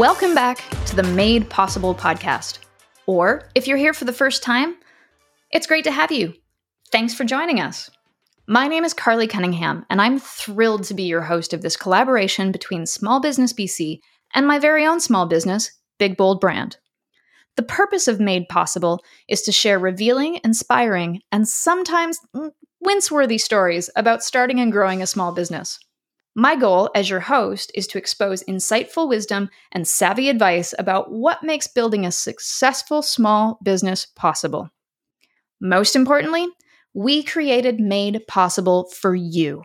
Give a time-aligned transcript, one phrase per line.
[0.00, 2.60] Welcome back to the Made Possible podcast.
[3.04, 4.76] Or if you're here for the first time,
[5.50, 6.32] it's great to have you.
[6.90, 7.90] Thanks for joining us.
[8.46, 12.50] My name is Carly Cunningham, and I'm thrilled to be your host of this collaboration
[12.50, 13.98] between Small Business BC
[14.32, 16.78] and my very own small business, Big Bold Brand.
[17.56, 23.90] The purpose of Made Possible is to share revealing, inspiring, and sometimes mm, wince-worthy stories
[23.94, 25.78] about starting and growing a small business.
[26.36, 31.42] My goal as your host is to expose insightful wisdom and savvy advice about what
[31.42, 34.70] makes building a successful small business possible.
[35.60, 36.46] Most importantly,
[36.94, 39.64] we created Made Possible for you,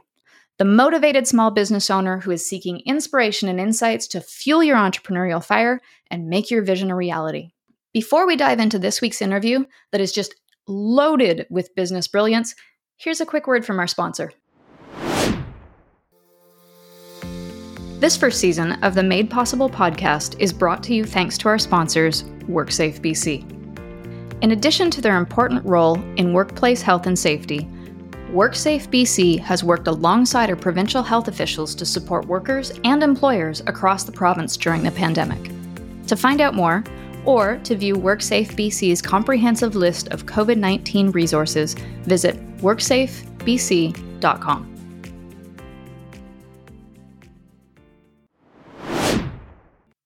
[0.58, 5.44] the motivated small business owner who is seeking inspiration and insights to fuel your entrepreneurial
[5.44, 7.50] fire and make your vision a reality.
[7.94, 10.36] Before we dive into this week's interview that is just
[10.68, 12.56] loaded with business brilliance,
[12.98, 14.32] here's a quick word from our sponsor.
[18.06, 21.58] This first season of the Made Possible podcast is brought to you thanks to our
[21.58, 23.44] sponsors, WorkSafe BC.
[24.44, 27.68] In addition to their important role in workplace health and safety,
[28.30, 34.04] WorkSafe BC has worked alongside our provincial health officials to support workers and employers across
[34.04, 35.50] the province during the pandemic.
[36.06, 36.84] To find out more,
[37.26, 44.75] or to view WorkSafe BC's comprehensive list of COVID 19 resources, visit worksafebc.com.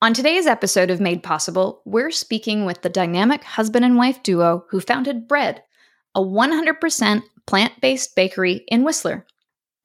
[0.02, 4.64] On today's episode of Made Possible, we're speaking with the dynamic husband and wife duo
[4.70, 5.60] who founded BReD,
[6.16, 9.26] a 100% plant based bakery in Whistler.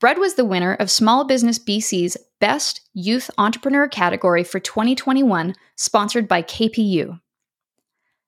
[0.00, 6.28] BReD was the winner of Small Business BC's Best Youth Entrepreneur category for 2021, sponsored
[6.28, 7.18] by KPU.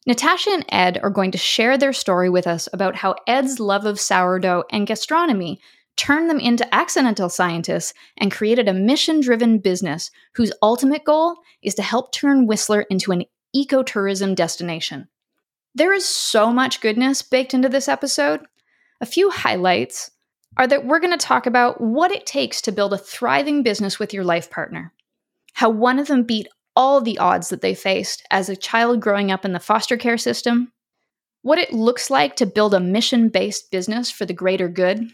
[0.08, 3.86] Natasha and Ed are going to share their story with us about how Ed's love
[3.86, 5.60] of sourdough and gastronomy
[5.96, 11.74] turned them into accidental scientists, and created a mission driven business whose ultimate goal is
[11.74, 13.24] to help turn Whistler into an
[13.54, 15.08] ecotourism destination.
[15.74, 18.40] There is so much goodness baked into this episode.
[19.00, 20.10] A few highlights
[20.56, 23.98] are that we're going to talk about what it takes to build a thriving business
[23.98, 24.92] with your life partner,
[25.52, 29.30] how one of them beat all the odds that they faced as a child growing
[29.30, 30.72] up in the foster care system,
[31.42, 35.10] what it looks like to build a mission based business for the greater good,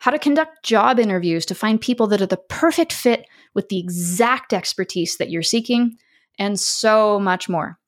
[0.00, 3.78] how to conduct job interviews to find people that are the perfect fit with the
[3.78, 5.96] exact expertise that you're seeking,
[6.38, 7.78] and so much more.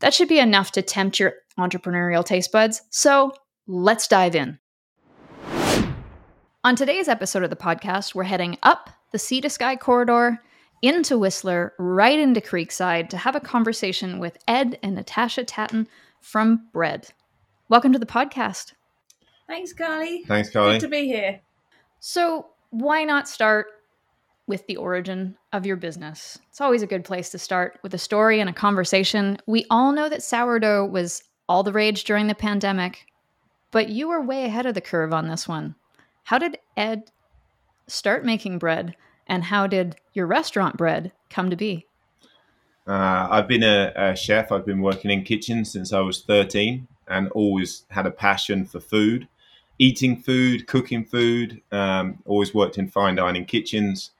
[0.00, 2.82] That should be enough to tempt your entrepreneurial taste buds.
[2.90, 3.32] So
[3.66, 4.58] let's dive in.
[6.62, 10.42] On today's episode of the podcast, we're heading up the Sea to Sky corridor
[10.82, 15.88] into Whistler, right into Creekside, to have a conversation with Ed and Natasha Tatton
[16.20, 17.12] from BReD.
[17.70, 18.74] Welcome to the podcast.
[19.46, 20.24] Thanks, Carly.
[20.24, 20.72] Thanks, Carly.
[20.74, 21.40] Good to be here.
[22.08, 23.66] So, why not start
[24.46, 26.38] with the origin of your business?
[26.50, 29.38] It's always a good place to start with a story and a conversation.
[29.46, 33.06] We all know that sourdough was all the rage during the pandemic,
[33.72, 35.74] but you were way ahead of the curve on this one.
[36.22, 37.10] How did Ed
[37.88, 38.94] start making bread,
[39.26, 41.86] and how did your restaurant bread come to be?
[42.86, 44.52] Uh, I've been a, a, chef.
[44.52, 48.78] I've been working in kitchens since I was 13 and always had a passion for
[48.78, 49.26] food
[49.78, 51.62] eating food, cooking food.
[51.72, 54.10] Um, always worked in fine dining kitchens,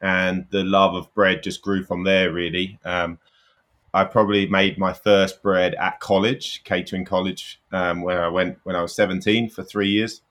[0.00, 2.32] and the love of bread just grew from there.
[2.32, 3.18] Really, um,
[3.92, 8.76] I probably made my first bread at college, catering college, um, where I went when
[8.76, 10.22] I was seventeen for three years,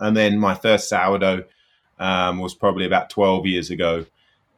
[0.00, 1.44] and then my first sourdough
[1.98, 4.06] um, was probably about twelve years ago.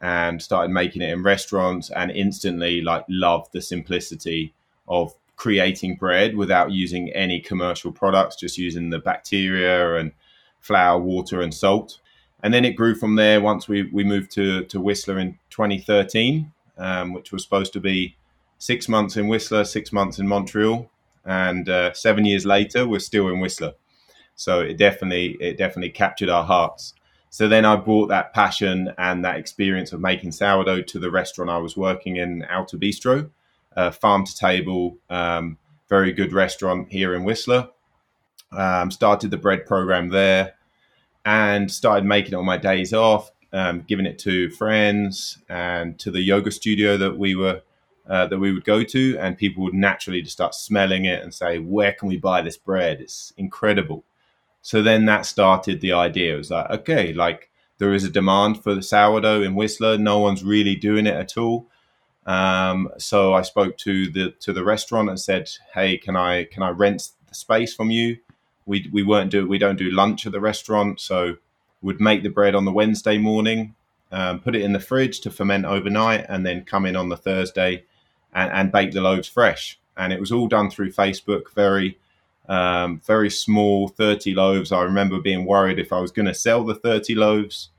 [0.00, 4.54] And started making it in restaurants, and instantly like loved the simplicity
[4.86, 10.12] of creating bread without using any commercial products, just using the bacteria and
[10.60, 12.00] flour, water, and salt.
[12.42, 16.52] And then it grew from there once we, we moved to, to Whistler in 2013,
[16.76, 18.16] um, which was supposed to be
[18.58, 20.90] six months in Whistler, six months in Montreal.
[21.24, 23.74] And uh, seven years later, we're still in Whistler.
[24.34, 26.94] So it definitely it definitely captured our hearts.
[27.30, 31.50] So then I brought that passion and that experience of making sourdough to the restaurant
[31.50, 33.30] I was working in, Alta Bistro,
[33.78, 35.56] uh, farm to table, um,
[35.88, 37.70] very good restaurant here in Whistler.
[38.50, 40.54] Um, started the bread program there
[41.24, 46.10] and started making it on my days off, um, giving it to friends and to
[46.10, 47.62] the yoga studio that we were
[48.08, 51.32] uh, that we would go to, and people would naturally just start smelling it and
[51.32, 53.00] say, "Where can we buy this bread?
[53.00, 54.04] It's incredible."
[54.62, 56.34] So then that started the idea.
[56.34, 59.98] It was like, okay, like there is a demand for the sourdough in Whistler.
[59.98, 61.68] No one's really doing it at all.
[62.28, 66.62] Um, so I spoke to the to the restaurant and said, "Hey, can I can
[66.62, 68.18] I rent the space from you?"
[68.66, 71.38] We we weren't do we don't do lunch at the restaurant, so
[71.80, 73.74] would make the bread on the Wednesday morning,
[74.12, 77.16] um, put it in the fridge to ferment overnight, and then come in on the
[77.16, 77.84] Thursday
[78.34, 79.78] and, and bake the loaves fresh.
[79.96, 81.98] And it was all done through Facebook, very
[82.46, 84.70] um, very small, 30 loaves.
[84.70, 87.70] I remember being worried if I was going to sell the 30 loaves.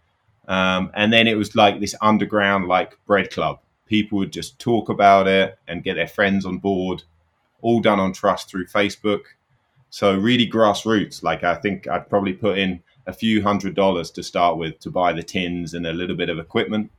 [0.48, 3.60] Um, and then it was like this underground, like bread club.
[3.90, 7.04] People would just talk about it and get their friends on board,
[7.62, 9.24] all done on trust through Facebook.
[9.90, 11.24] So really grassroots.
[11.24, 14.92] Like I think I'd probably put in a few hundred dollars to start with to
[14.92, 16.92] buy the tins and a little bit of equipment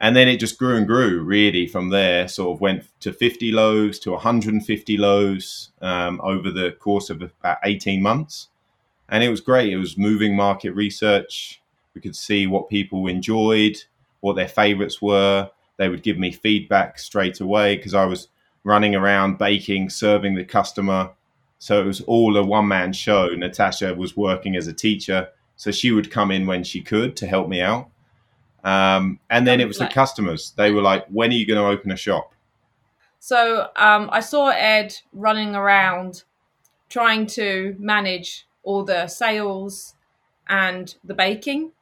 [0.00, 3.52] and then it just grew and grew really from there sort of went to 50
[3.52, 8.48] loaves to 150 loaves um, over the course of about 18 months
[9.08, 11.62] and it was great it was moving market research
[11.94, 13.76] we could see what people enjoyed
[14.20, 18.28] what their favorites were they would give me feedback straight away because i was
[18.64, 21.10] running around baking serving the customer
[21.58, 25.90] so it was all a one-man show natasha was working as a teacher so she
[25.90, 27.88] would come in when she could to help me out
[28.66, 30.52] um, and then it was the customers.
[30.56, 32.32] They were like, when are you going to open a shop?
[33.20, 36.24] So um, I saw Ed running around
[36.88, 39.94] trying to manage all the sales
[40.48, 41.72] and the baking.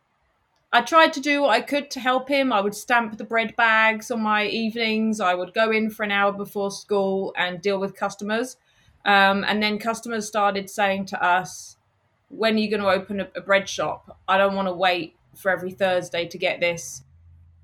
[0.75, 2.53] I tried to do what I could to help him.
[2.53, 5.21] I would stamp the bread bags on my evenings.
[5.21, 8.57] I would go in for an hour before school and deal with customers.
[9.05, 11.77] Um, and then customers started saying to us,
[12.29, 14.19] When are you going to open a, a bread shop?
[14.27, 17.05] I don't want to wait for every Thursday to get this.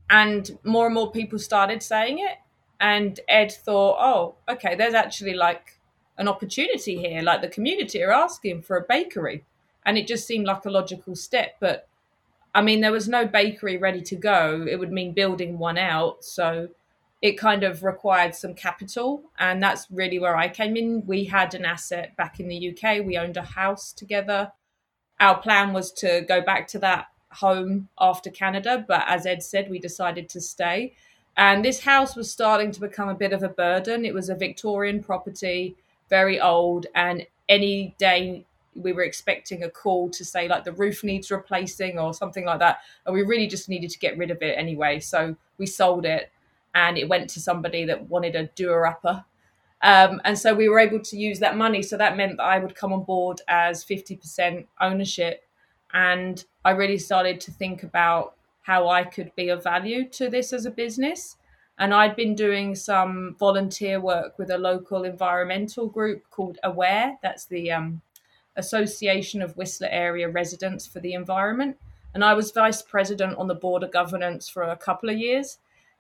[0.09, 2.39] And more and more people started saying it.
[2.79, 5.81] And Ed thought, oh, okay, there's actually like
[6.17, 7.23] an opportunity here.
[7.23, 9.45] Like the community are asking for a bakery.
[9.85, 11.57] And it just seemed like a logical step.
[11.59, 11.89] But
[12.55, 14.67] I mean, there was no bakery ready to go.
[14.69, 16.25] It would mean building one out.
[16.25, 16.69] So
[17.23, 19.23] it kind of required some capital.
[19.39, 21.05] And that's really where I came in.
[21.07, 24.53] We had an asset back in the UK, we owned a house together.
[25.21, 29.71] Our plan was to go back to that home after Canada, but as Ed said,
[29.71, 30.95] we decided to stay.
[31.37, 34.05] And this house was starting to become a bit of a burden.
[34.05, 35.77] It was a Victorian property,
[36.09, 41.03] very old, and any day we were expecting a call to say like the roof
[41.03, 42.79] needs replacing or something like that.
[43.07, 45.01] And we really just needed to get rid of it anyway.
[45.01, 46.31] So we sold it
[46.75, 49.25] and it went to somebody that wanted a doer upper.
[49.83, 51.83] Um, and so we were able to use that money.
[51.83, 55.45] So that meant that I would come on board as 50% ownership
[55.93, 60.53] and I really started to think about how I could be of value to this
[60.53, 61.37] as a business.
[61.79, 67.17] And I'd been doing some volunteer work with a local environmental group called Aware.
[67.23, 68.03] That's the um,
[68.57, 71.77] Association of Whistler Area Residents for the Environment.
[72.15, 75.59] And I was vice president on the board of governance for a couple of years.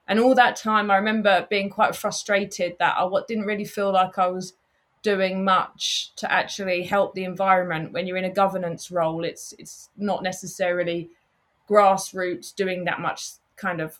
[0.08, 4.18] And all that time, I remember being quite frustrated that I didn't really feel like
[4.18, 4.54] I was
[5.02, 9.88] doing much to actually help the environment when you're in a governance role it's it's
[9.96, 11.08] not necessarily
[11.68, 13.98] grassroots doing that much kind of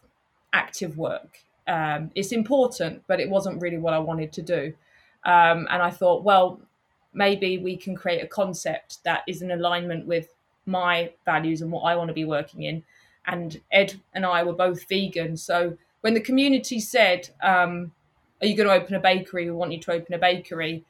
[0.52, 1.38] active work
[1.69, 4.73] um, it's important but it wasn't really what i wanted to do
[5.25, 6.61] um, and i thought well
[7.12, 10.29] maybe we can create a concept that is in alignment with
[10.67, 12.83] my values and what i want to be working in.
[13.27, 17.93] And ed and i were both vegan so when the community said um,
[18.41, 19.45] are you going to open a bakery?
[19.45, 20.85] We want you to open a bakery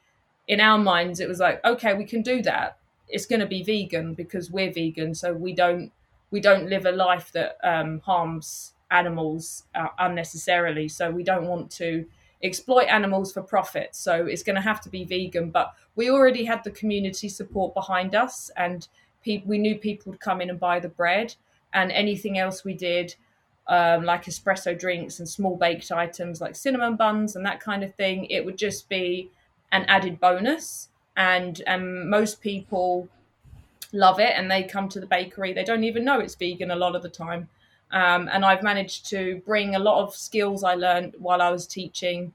[0.47, 2.77] in our minds it was like okay we can do that.
[3.07, 5.91] It's going to be vegan because we're vegan so we don't
[6.31, 10.87] we don't live a life that um, harms animals uh, unnecessarily.
[10.87, 12.05] So we don't want to
[12.43, 16.43] exploit animals for profit so it's going to have to be vegan but we already
[16.43, 18.87] had the community support behind us and
[19.23, 21.33] pe- we knew people would come in and buy the bread
[21.73, 23.13] and anything else we did
[23.67, 27.93] um, like espresso drinks and small baked items like cinnamon buns and that kind of
[27.95, 29.29] thing it would just be
[29.71, 30.89] an added bonus.
[31.15, 33.07] And um, most people
[33.91, 35.53] love it and they come to the bakery.
[35.53, 37.49] They don't even know it's vegan a lot of the time.
[37.91, 41.67] Um, and I've managed to bring a lot of skills I learned while I was
[41.67, 42.33] teaching,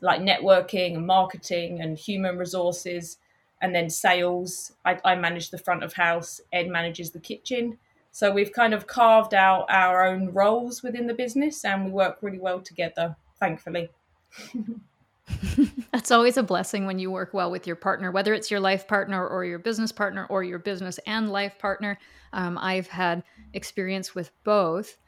[0.00, 3.18] like networking and marketing and human resources,
[3.60, 4.72] and then sales.
[4.84, 7.78] I, I manage the front of house, Ed manages the kitchen.
[8.10, 12.18] So we've kind of carved out our own roles within the business and we work
[12.20, 13.90] really well together, thankfully.
[15.92, 18.88] That's always a blessing when you work well with your partner, whether it's your life
[18.88, 21.98] partner or your business partner or your business and life partner.
[22.32, 23.22] Um, I've had
[23.54, 24.98] experience with both.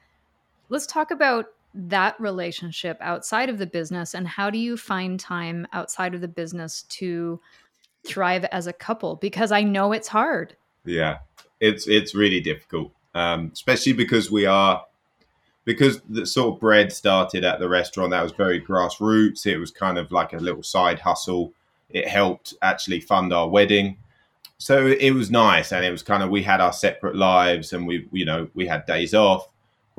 [0.69, 5.67] Let's talk about that relationship outside of the business and how do you find time
[5.73, 7.41] outside of the business to
[8.05, 9.17] thrive as a couple?
[9.17, 10.57] Because I know it's hard.
[10.85, 11.19] Yeah,
[11.61, 14.85] it's it's really difficult, um, especially because we are
[15.65, 19.71] because the sort of bread started at the restaurant that was very grassroots it was
[19.71, 21.53] kind of like a little side hustle
[21.91, 23.97] it helped actually fund our wedding
[24.61, 27.87] so it was nice and it was kind of we had our separate lives and
[27.87, 29.49] we you know we had days off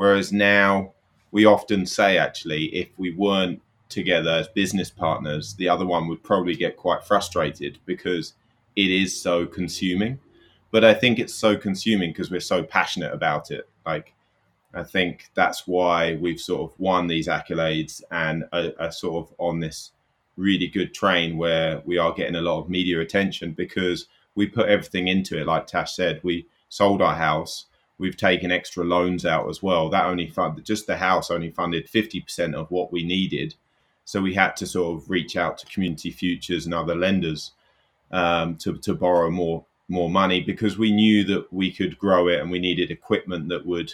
[0.01, 0.93] Whereas now
[1.31, 6.23] we often say, actually, if we weren't together as business partners, the other one would
[6.23, 8.33] probably get quite frustrated because
[8.75, 10.19] it is so consuming.
[10.71, 13.69] But I think it's so consuming because we're so passionate about it.
[13.85, 14.15] Like,
[14.73, 19.35] I think that's why we've sort of won these accolades and are, are sort of
[19.37, 19.91] on this
[20.35, 24.69] really good train where we are getting a lot of media attention because we put
[24.69, 25.47] everything into it.
[25.47, 27.65] Like Tash said, we sold our house.
[27.97, 29.89] We've taken extra loans out as well.
[29.89, 33.55] That only funded just the house only funded fifty percent of what we needed,
[34.05, 37.51] so we had to sort of reach out to Community Futures and other lenders
[38.11, 42.39] um, to to borrow more more money because we knew that we could grow it
[42.39, 43.93] and we needed equipment that would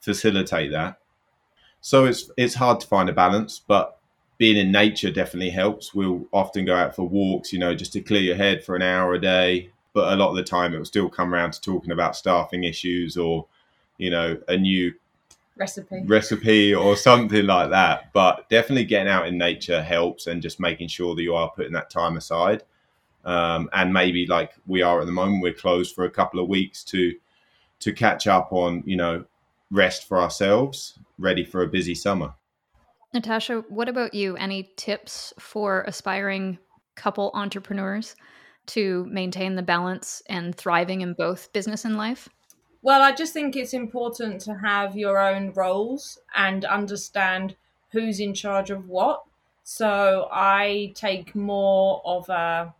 [0.00, 0.98] facilitate that.
[1.80, 3.98] So it's it's hard to find a balance, but
[4.36, 5.94] being in nature definitely helps.
[5.94, 8.82] We'll often go out for walks, you know, just to clear your head for an
[8.82, 9.70] hour a day.
[9.92, 12.64] But a lot of the time, it will still come around to talking about staffing
[12.64, 13.46] issues or,
[13.96, 14.92] you know, a new
[15.56, 18.12] recipe recipe or something like that.
[18.12, 21.72] But definitely getting out in nature helps, and just making sure that you are putting
[21.72, 22.62] that time aside.
[23.24, 26.48] Um, and maybe like we are at the moment, we're closed for a couple of
[26.48, 27.14] weeks to
[27.80, 29.24] to catch up on, you know,
[29.70, 32.34] rest for ourselves, ready for a busy summer.
[33.14, 34.36] Natasha, what about you?
[34.36, 36.58] Any tips for aspiring
[36.94, 38.16] couple entrepreneurs
[38.68, 42.28] to maintain the balance and thriving in both business and life?
[42.82, 47.56] Well, I just think it's important to have your own roles and understand
[47.90, 49.24] who's in charge of what.
[49.64, 52.74] So I take more of a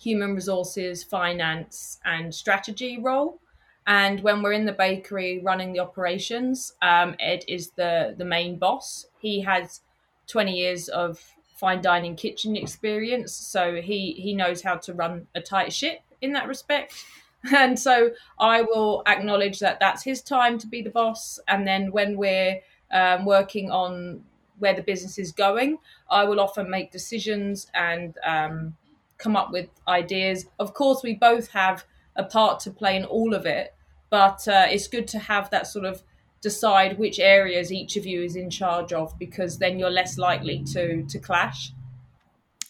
[0.00, 3.40] human resources, finance, and strategy role.
[3.86, 8.58] And when we're in the bakery running the operations, um, Ed is the the main
[8.58, 9.06] boss.
[9.20, 9.80] He has
[10.26, 11.22] 20 years of
[11.54, 16.32] fine dining kitchen experience, so he he knows how to run a tight ship in
[16.32, 17.04] that respect.
[17.54, 21.38] And so I will acknowledge that that's his time to be the boss.
[21.46, 24.24] And then when we're um, working on
[24.58, 25.76] where the business is going,
[26.10, 28.76] I will often make decisions and um,
[29.18, 30.46] come up with ideas.
[30.58, 31.84] Of course, we both have
[32.16, 33.74] a part to play in all of it,
[34.08, 36.02] but uh, it's good to have that sort of
[36.44, 40.62] decide which areas each of you is in charge of because then you're less likely
[40.72, 41.72] to to clash.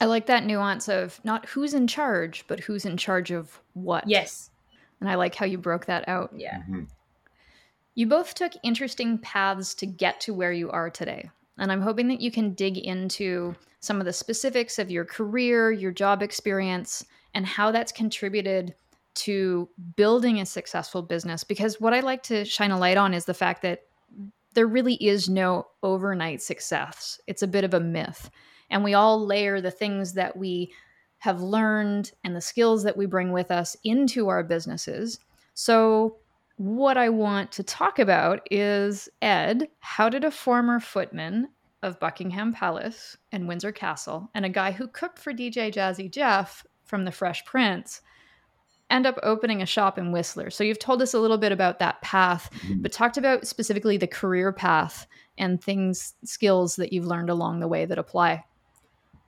[0.01, 4.09] I like that nuance of not who's in charge, but who's in charge of what.
[4.09, 4.51] Yes.
[5.01, 6.31] And I like how you broke that out.
[6.37, 6.59] Yeah.
[6.59, 6.85] Mm-hmm.
[7.97, 11.31] You both took interesting paths to get to where you are today.
[11.59, 15.73] And I'm hoping that you can dig into some of the specifics of your career,
[15.73, 17.05] your job experience,
[17.35, 18.75] and how that's contributed
[19.15, 23.25] to building a successful business because what I like to shine a light on is
[23.25, 23.83] the fact that
[24.55, 27.21] there really is no overnight success.
[27.27, 28.31] It's a bit of a myth.
[28.71, 30.73] And we all layer the things that we
[31.19, 35.19] have learned and the skills that we bring with us into our businesses.
[35.55, 36.17] So,
[36.57, 41.49] what I want to talk about is Ed, how did a former footman
[41.83, 46.65] of Buckingham Palace and Windsor Castle and a guy who cooked for DJ Jazzy Jeff
[46.85, 48.03] from The Fresh Prince
[48.91, 50.51] end up opening a shop in Whistler.
[50.51, 52.83] So you've told us a little bit about that path, mm-hmm.
[52.83, 55.07] but talked about specifically the career path
[55.39, 58.45] and things, skills that you've learned along the way that apply.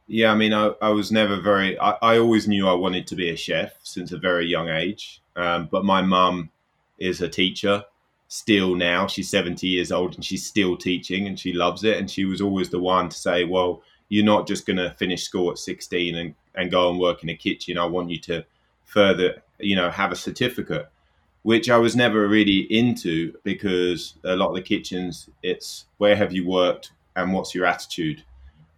[0.09, 3.17] Yeah, I mean, I, I was never very, I, I, always knew I wanted to
[3.17, 5.21] be a chef since a very young age.
[5.35, 6.51] Um, but my mum
[6.99, 7.83] is a teacher
[8.29, 9.09] still now.
[9.09, 11.99] She's 70 years old and she's still teaching and she loves it.
[11.99, 15.25] And she was always the one to say, well, you're not just going to finish
[15.25, 17.77] school at 16 and, and go and work in a kitchen.
[17.77, 18.45] I want you to
[18.85, 20.89] further you know, have a certificate,
[21.43, 26.33] which I was never really into because a lot of the kitchens, it's where have
[26.33, 28.23] you worked and what's your attitude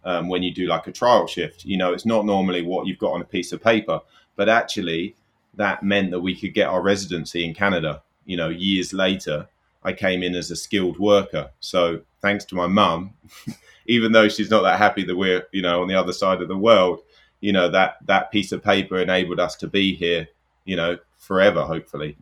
[0.03, 1.65] um, when you do like a trial shift.
[1.65, 4.01] You know, it's not normally what you've got on a piece of paper,
[4.35, 5.15] but actually
[5.55, 8.01] that meant that we could get our residency in Canada.
[8.25, 9.47] You know, years later,
[9.83, 11.51] I came in as a skilled worker.
[11.59, 13.13] So thanks to my mum,
[13.85, 16.47] even though she's not that happy that we're, you know, on the other side of
[16.47, 17.01] the world,
[17.41, 20.27] you know, that that piece of paper enabled us to be here
[20.69, 22.15] you know, forever, hopefully.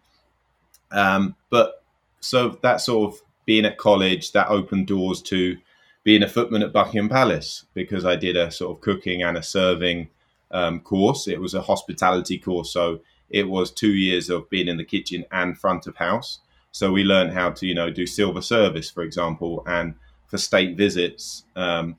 [0.92, 1.84] Um, but
[2.22, 5.58] so that sort of being at college, that opened doors to
[6.04, 9.44] being a footman at Buckingham Palace because I did a sort of cooking and a
[9.44, 10.08] serving
[10.52, 11.28] um, course.
[11.28, 15.26] It was a hospitality course, so it was two years of being in the kitchen
[15.30, 16.40] and front of house.
[16.72, 19.96] So we learned how to, you know, do silver service, for example, and
[20.28, 21.44] for state visits.
[21.58, 21.98] Um,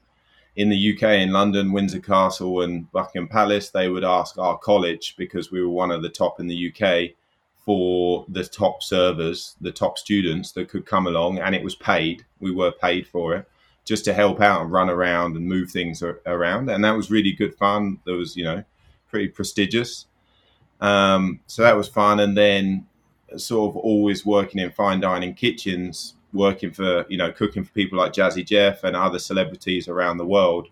[0.58, 5.14] in the UK, in London, Windsor Castle and Buckingham Palace, they would ask our college
[5.16, 7.14] because we were one of the top in the UK
[7.64, 12.24] for the top servers, the top students that could come along, and it was paid.
[12.40, 13.48] We were paid for it
[13.84, 17.32] just to help out and run around and move things around, and that was really
[17.32, 18.00] good fun.
[18.04, 18.64] That was, you know,
[19.08, 20.06] pretty prestigious.
[20.80, 22.84] Um, so that was fun, and then
[23.36, 27.98] sort of always working in fine dining kitchens working for you know cooking for people
[27.98, 30.68] like Jazzy Jeff and other celebrities around the world.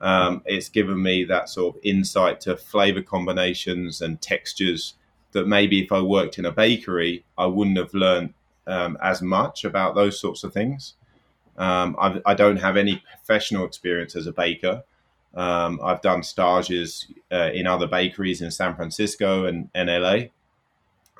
[0.00, 4.94] Um, it's given me that sort of insight to flavor combinations and textures
[5.30, 8.34] that maybe if I worked in a bakery, I wouldn't have learned
[8.66, 10.94] um, as much about those sorts of things.
[11.56, 14.82] Um, I don't have any professional experience as a baker.
[15.34, 20.28] Um, I've done stages uh, in other bakeries in San Francisco and, and LA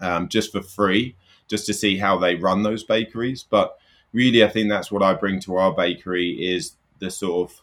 [0.02, 1.14] um, just for free,
[1.52, 3.44] just to see how they run those bakeries.
[3.48, 3.76] But
[4.14, 7.60] really, I think that's what I bring to our bakery is the sort of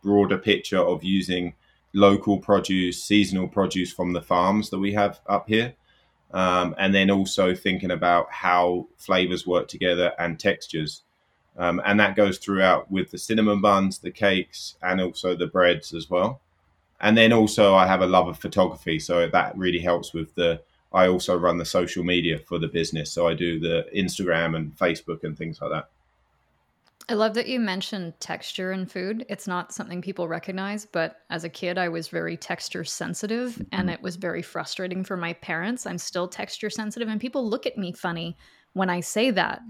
[0.00, 1.54] broader picture of using
[1.92, 5.74] local produce, seasonal produce from the farms that we have up here.
[6.32, 11.02] Um, and then also thinking about how flavors work together and textures.
[11.58, 15.92] Um, and that goes throughout with the cinnamon buns, the cakes, and also the breads
[15.92, 16.40] as well.
[17.00, 20.62] And then also, I have a love of photography, so that really helps with the.
[20.94, 24.76] I also run the social media for the business, so I do the Instagram and
[24.76, 25.88] Facebook and things like that.
[27.08, 29.26] I love that you mentioned texture in food.
[29.28, 33.90] It's not something people recognize, but as a kid, I was very texture sensitive and
[33.90, 35.84] it was very frustrating for my parents.
[35.84, 38.36] I'm still texture sensitive, and people look at me funny
[38.74, 39.60] when I say that.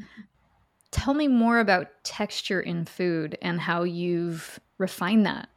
[0.91, 5.49] Tell me more about texture in food and how you've refined that.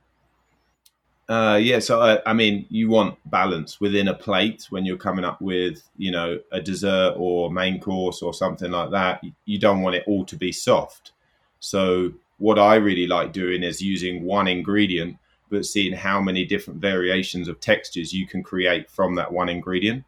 [1.28, 5.26] Uh, yeah, so I, I, mean, you want balance within a plate when you're coming
[5.26, 9.24] up with, you know, a dessert or main course or something like that.
[9.46, 11.14] You don't want it all to be soft.
[11.60, 15.18] So what I really like doing is using one ingredient,
[15.50, 20.04] but seeing how many different variations of textures you can create from that one ingredient,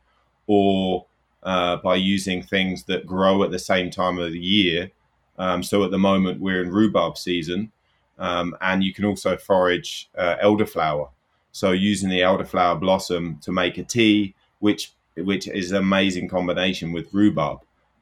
[0.45, 1.07] or
[1.41, 4.91] uh, by using things that grow at the same time of the year.
[5.39, 7.71] Um, so at the moment we're in rhubarb season,
[8.17, 11.09] um, and you can also forage uh, elderflower.
[11.51, 16.91] So using the elderflower blossom to make a tea, which which is an amazing combination
[16.91, 17.59] with rhubarb.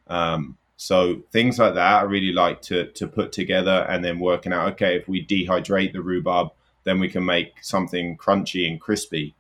[0.08, 4.54] Um, so things like that, I really like to to put together and then working
[4.54, 4.73] out.
[4.73, 6.49] Okay, if we dehydrate the rhubarb,
[6.84, 9.36] then we can make something crunchy and crispy.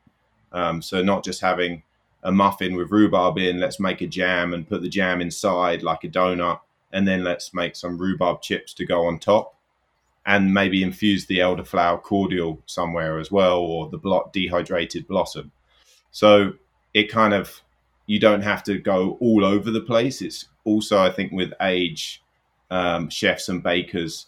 [0.51, 1.83] Um, so not just having
[2.23, 3.59] a muffin with rhubarb in.
[3.59, 6.61] Let's make a jam and put the jam inside like a donut,
[6.91, 9.54] and then let's make some rhubarb chips to go on top,
[10.25, 15.51] and maybe infuse the elderflower cordial somewhere as well, or the blot dehydrated blossom.
[16.11, 16.53] So
[16.93, 17.61] it kind of
[18.07, 20.21] you don't have to go all over the place.
[20.21, 22.21] It's also, I think, with age,
[22.69, 24.27] um, chefs and bakers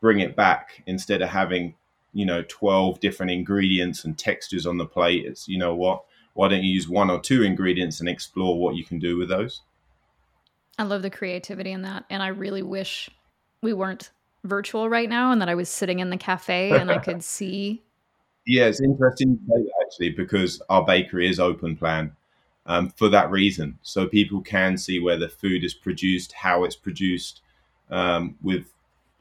[0.00, 1.74] bring it back instead of having,
[2.14, 5.26] you know, 12 different ingredients and textures on the plate.
[5.26, 8.74] It's, you know what, why don't you use one or two ingredients and explore what
[8.74, 9.60] you can do with those?
[10.78, 12.04] I love the creativity in that.
[12.08, 13.10] And I really wish
[13.62, 14.10] we weren't
[14.44, 17.82] virtual right now and that I was sitting in the cafe and I could see.
[18.46, 19.38] Yeah, it's interesting
[19.82, 22.12] actually because our bakery is open plan
[22.66, 23.78] um, for that reason.
[23.82, 27.42] So people can see where the food is produced, how it's produced,
[27.90, 28.72] um, with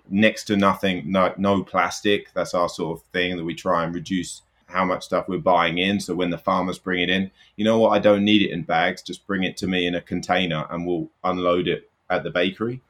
[0.10, 2.34] next to nothing, no, no plastic.
[2.34, 5.79] That's our sort of thing that we try and reduce how much stuff we're buying
[5.79, 5.99] in.
[5.99, 7.89] So when the farmers bring it in, you know what?
[7.89, 9.01] I don't need it in bags.
[9.01, 12.82] Just bring it to me in a container and we'll unload it at the bakery.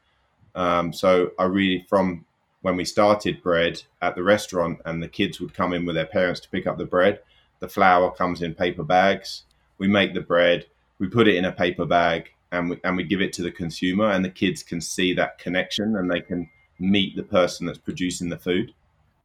[0.55, 2.25] Um, so I really, from
[2.61, 6.05] when we started bread at the restaurant and the kids would come in with their
[6.05, 7.19] parents to pick up the bread,
[7.59, 9.43] the flour comes in paper bags
[9.79, 10.67] we make the bread,
[10.99, 13.51] we put it in a paper bag, and we, and we give it to the
[13.51, 17.79] consumer, and the kids can see that connection and they can meet the person that's
[17.79, 18.73] producing the food.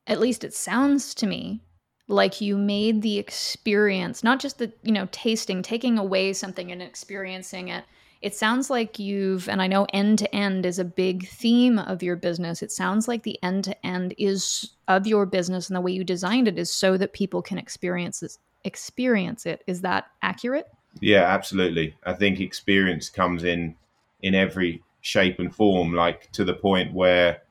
[0.06, 1.60] At least it sounds to me
[2.06, 6.82] like you made the experience, not just the, you know, tasting, taking away something and
[6.82, 7.84] experiencing it.
[8.24, 12.02] It sounds like you've, and I know end to end is a big theme of
[12.02, 12.62] your business.
[12.62, 16.04] It sounds like the end to end is of your business and the way you
[16.04, 19.62] designed it is so that people can experience this, experience it.
[19.66, 20.68] Is that accurate?
[21.00, 21.96] Yeah, absolutely.
[22.06, 23.74] I think experience comes in
[24.22, 27.42] in every shape and form, like to the point where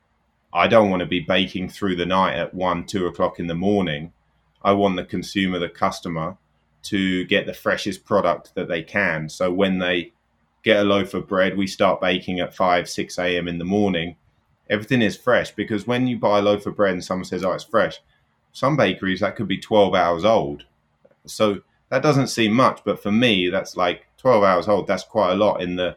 [0.52, 3.54] I don't want to be baking through the night at one, two o'clock in the
[3.54, 4.12] morning.
[4.62, 6.36] I want the consumer, the customer,
[6.82, 9.28] to get the freshest product that they can.
[9.28, 10.10] So when they
[10.64, 13.46] get a loaf of bread, we start baking at 5, 6 a.m.
[13.46, 14.16] in the morning.
[14.70, 17.52] Everything is fresh because when you buy a loaf of bread and someone says, oh,
[17.52, 18.00] it's fresh,
[18.52, 20.64] some bakeries that could be 12 hours old.
[21.26, 24.86] So that doesn't seem much, but for me, that's like 12 hours old.
[24.86, 25.96] That's quite a lot in the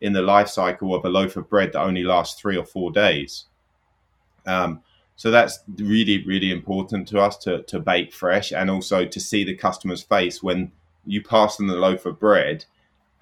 [0.00, 2.90] in the life cycle of a loaf of bread that only lasts three or four
[2.90, 3.46] days.
[4.44, 4.82] Um,
[5.16, 9.44] so that's really, really important to us to, to bake fresh and also to see
[9.44, 10.72] the customer's face when
[11.06, 12.66] you pass them the loaf of bread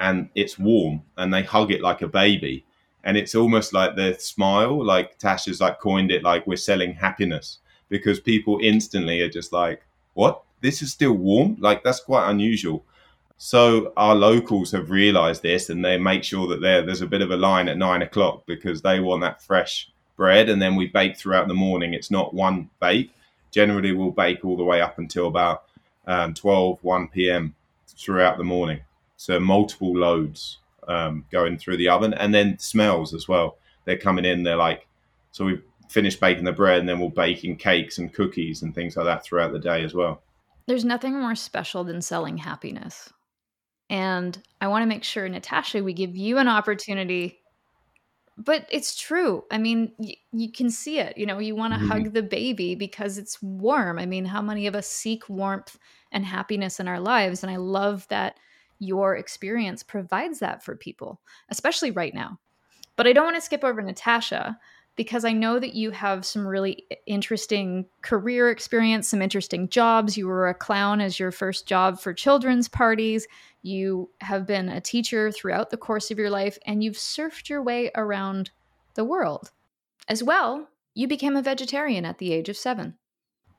[0.03, 2.67] and it's warm and they hug it like a baby.
[3.05, 7.59] And it's almost like the smile, like Tasha's like coined it, like we're selling happiness
[7.88, 9.83] because people instantly are just like,
[10.15, 10.43] what?
[10.62, 11.57] this is still warm.
[11.61, 12.85] Like that's quite unusual.
[13.37, 17.21] So our locals have realised this, and they make sure that there there's a bit
[17.21, 20.87] of a line at nine o'clock because they want that fresh bread, and then we
[20.87, 21.93] bake throughout the morning.
[21.93, 23.12] It's not one bake.
[23.51, 25.65] Generally, we'll bake all the way up until about
[26.07, 27.55] um, 12, 1 p.m.
[27.87, 28.81] throughout the morning.
[29.23, 30.59] So multiple loads
[30.89, 33.59] um, going through the oven, and then smells as well.
[33.85, 34.43] They're coming in.
[34.43, 34.89] They're like,
[35.31, 38.75] so we finish baking the bread, and then we'll bake in cakes and cookies and
[38.75, 40.23] things like that throughout the day as well.
[40.67, 43.13] There's nothing more special than selling happiness.
[43.89, 47.39] And I want to make sure, Natasha, we give you an opportunity.
[48.37, 49.45] But it's true.
[49.53, 51.17] I mean, y- you can see it.
[51.17, 51.91] You know, you want to mm-hmm.
[51.91, 54.01] hug the baby because it's warm.
[54.01, 55.79] I mean, how many of us seek warmth
[56.11, 57.45] and happiness in our lives?
[57.45, 58.37] And I love that
[58.83, 62.38] your experience provides that for people, especially right now.
[62.97, 64.59] But I don't want to skip over Natasha
[64.97, 70.16] because I know that you have some really interesting career experience, some interesting jobs.
[70.16, 73.27] You were a clown as your first job for children's parties.
[73.62, 77.62] You have been a teacher throughout the course of your life, and you've surfed your
[77.62, 78.51] way around
[78.95, 79.53] the world.
[80.09, 82.99] As well, you became a vegetarian at the age of seven.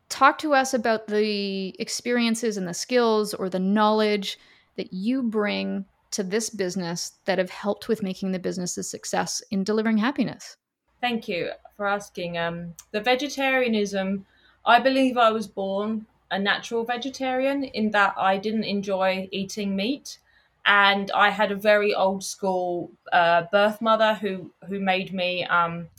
[0.09, 4.37] Talk to us about the experiences and the skills or the knowledge
[4.75, 9.41] that you bring to this business that have helped with making the business a success
[9.51, 10.57] in delivering happiness.
[11.01, 12.37] Thank you for asking.
[12.37, 14.25] Um, the vegetarianism,
[14.65, 20.17] I believe I was born a natural vegetarian in that I didn't enjoy eating meat.
[20.65, 25.89] And I had a very old school uh, birth mother who, who made me um,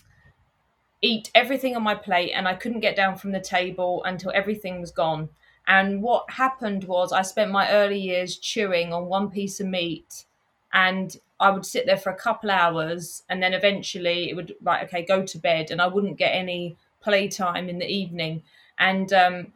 [1.02, 4.80] eat everything on my plate, and I couldn't get down from the table until everything
[4.80, 5.28] was gone.
[5.66, 10.24] And what happened was, I spent my early years chewing on one piece of meat
[10.72, 14.84] and I would sit there for a couple hours and then eventually it would right
[14.84, 18.42] okay go to bed and I wouldn't get any playtime in the evening.
[18.78, 19.52] And um,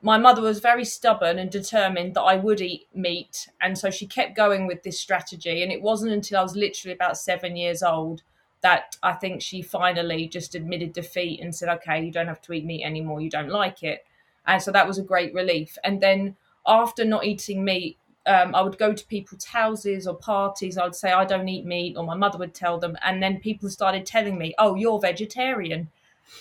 [0.00, 4.06] my mother was very stubborn and determined that I would eat meat and so she
[4.06, 5.62] kept going with this strategy.
[5.62, 8.22] And it wasn't until I was literally about 7 years old
[8.62, 12.52] that I think she finally just admitted defeat and said okay you don't have to
[12.52, 13.20] eat meat anymore.
[13.20, 14.04] You don't like it
[14.50, 16.36] and so that was a great relief and then
[16.66, 20.76] after not eating meat um, I would go to people's houses or parties.
[20.76, 23.40] I would say I don't eat meat, or my mother would tell them, and then
[23.40, 25.88] people started telling me, "Oh, you're vegetarian,"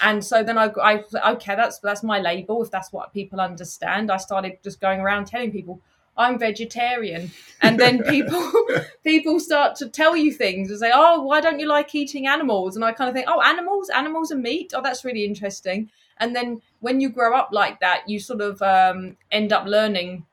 [0.02, 2.62] and so then I, I okay, that's that's my label.
[2.62, 5.80] If that's what people understand, I started just going around telling people
[6.18, 8.52] I'm vegetarian, and then people
[9.04, 12.76] people start to tell you things and say, "Oh, why don't you like eating animals?"
[12.76, 14.74] And I kind of think, "Oh, animals, animals and meat.
[14.76, 15.90] Oh, that's really interesting."
[16.20, 20.26] And then when you grow up like that, you sort of um, end up learning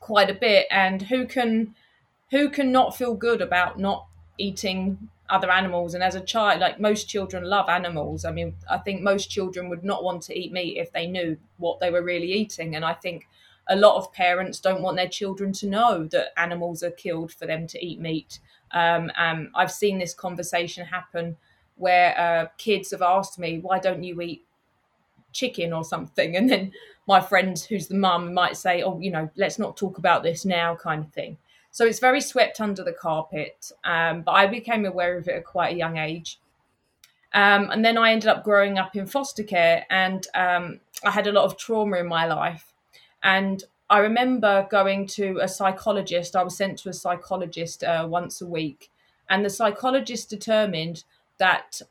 [0.00, 0.66] quite a bit.
[0.70, 1.74] And who can
[2.30, 4.06] who can not feel good about not
[4.38, 5.94] eating other animals?
[5.94, 8.24] And as a child like most children love animals.
[8.24, 11.38] I mean i think most children would not want to eat meat if they knew
[11.58, 12.76] what they were really eating.
[12.76, 13.28] And i think
[13.70, 17.44] a lot of parents don't want their children to know that animals are killed for
[17.46, 18.40] them to eat meat.
[18.72, 19.10] Um,
[19.54, 21.36] i've seen this conversation happen
[21.76, 24.44] where uh, kids have asked me why don't you eat
[25.32, 26.72] chicken or something and then
[27.06, 30.44] my friend who's the mum might say oh you know let's not talk about this
[30.44, 31.36] now kind of thing.
[31.70, 35.44] So it's very swept under the carpet um, but i became aware of it at
[35.44, 36.38] quite a young age.
[37.34, 41.26] Um, and then i ended up growing up in foster care and um, i had
[41.26, 42.72] a lot of trauma in my life.
[43.22, 46.36] And i remember going to a psychologist.
[46.36, 48.90] I was sent to a psychologist uh, once a week
[49.28, 51.04] and the psychologist determined
[51.38, 51.82] that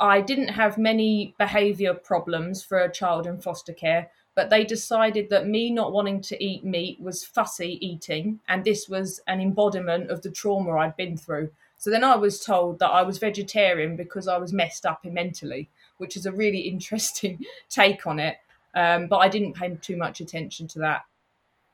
[0.00, 5.30] I didn't have many behavior problems for a child in foster care, but they decided
[5.30, 10.10] that me not wanting to eat meat was fussy eating, and this was an embodiment
[10.10, 11.50] of the trauma I'd been through.
[11.76, 15.68] So then I was told that I was vegetarian because I was messed up mentally,
[15.96, 18.36] which is a really interesting take on it.
[18.74, 21.04] Um, but I didn't pay too much attention to that.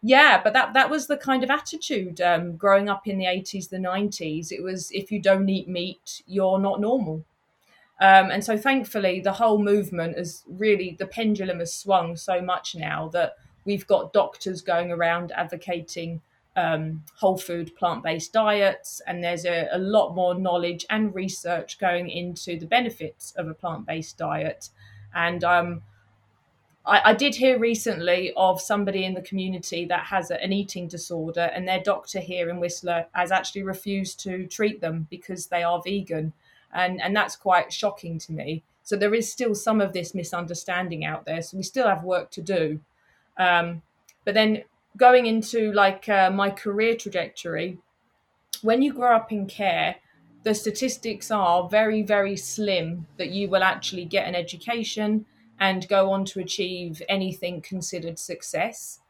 [0.00, 3.68] Yeah, but that that was the kind of attitude um, growing up in the eighties,
[3.68, 4.52] the nineties.
[4.52, 7.24] It was if you don't eat meat, you're not normal.
[8.00, 12.74] Um, and so thankfully, the whole movement has really, the pendulum has swung so much
[12.74, 16.20] now that we've got doctors going around advocating
[16.56, 21.78] um, whole food, plant based diets, and there's a, a, lot more knowledge and research
[21.80, 24.70] going into the benefits of a plant based diet.
[25.14, 25.82] And um,
[26.86, 30.86] I, I, did hear recently of somebody in the community that has a, an eating
[30.86, 35.64] disorder, and their doctor here in Whistler has actually refused to treat them because they
[35.64, 36.32] are vegan
[36.74, 38.62] and and that's quite shocking to me.
[38.82, 41.40] So there is still some of this misunderstanding out there.
[41.40, 42.80] So we still have work to do.
[43.38, 43.82] Um,
[44.24, 44.64] but then
[44.96, 47.78] going into like uh, my career trajectory,
[48.60, 49.96] when you grow up in care,
[50.42, 55.24] the statistics are very very slim that you will actually get an education
[55.58, 59.00] and go on to achieve anything considered success.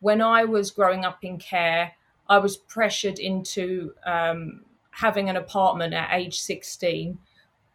[0.00, 1.92] When I was growing up in care,
[2.28, 4.62] I was pressured into um,
[4.98, 7.18] having an apartment at age 16.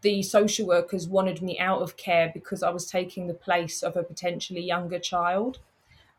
[0.02, 3.96] The social workers wanted me out of care because I was taking the place of
[3.96, 5.60] a potentially younger child.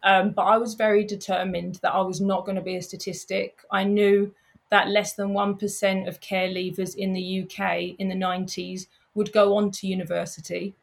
[0.02, 3.60] Um, but I was very determined that I was not going to be a statistic.
[3.70, 4.34] I knew
[4.70, 9.56] that less than 1% of care leavers in the UK in the 90s would go
[9.56, 10.74] on to university.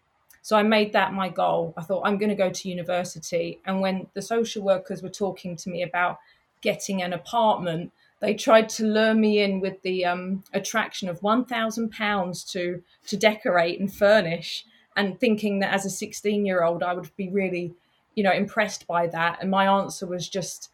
[0.44, 1.74] So I made that my goal.
[1.78, 3.60] I thought I'm going to go to university.
[3.66, 6.20] And when the social workers were talking to me about
[6.62, 11.44] getting an apartment, they tried to lure me in with the um, attraction of one
[11.46, 16.84] thousand pounds to to decorate and furnish, and thinking that as a sixteen year old
[16.84, 17.74] I would be really,
[18.16, 19.40] you know, impressed by that.
[19.42, 20.70] And my answer was just,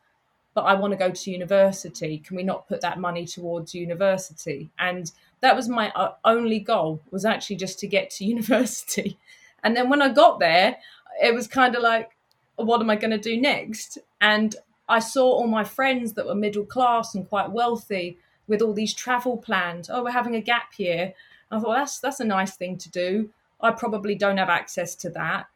[0.54, 2.20] "But I want to go to university.
[2.20, 7.02] Can we not put that money towards university?" And that was my uh, only goal
[7.12, 9.18] was actually just to get to university.
[9.64, 10.78] And then when I got there,
[11.22, 12.12] it was kind of like,
[12.56, 13.98] what am I going to do next?
[14.22, 14.56] And
[14.89, 18.93] I saw all my friends that were middle class and quite wealthy with all these
[18.93, 19.89] travel plans.
[19.89, 21.13] Oh, we're having a gap year.
[21.52, 23.30] I thought that's that's a nice thing to do.
[23.60, 25.47] I probably don't have access to that.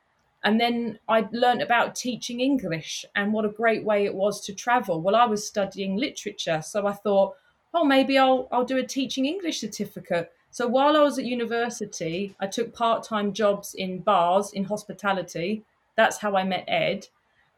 [0.43, 4.53] And then I learned about teaching English and what a great way it was to
[4.53, 4.99] travel.
[4.99, 7.35] Well, I was studying literature, so I thought,
[7.73, 10.31] oh, maybe I'll I'll do a teaching English certificate.
[10.49, 15.63] So while I was at university, I took part-time jobs in bars in hospitality.
[15.95, 17.07] That's how I met Ed.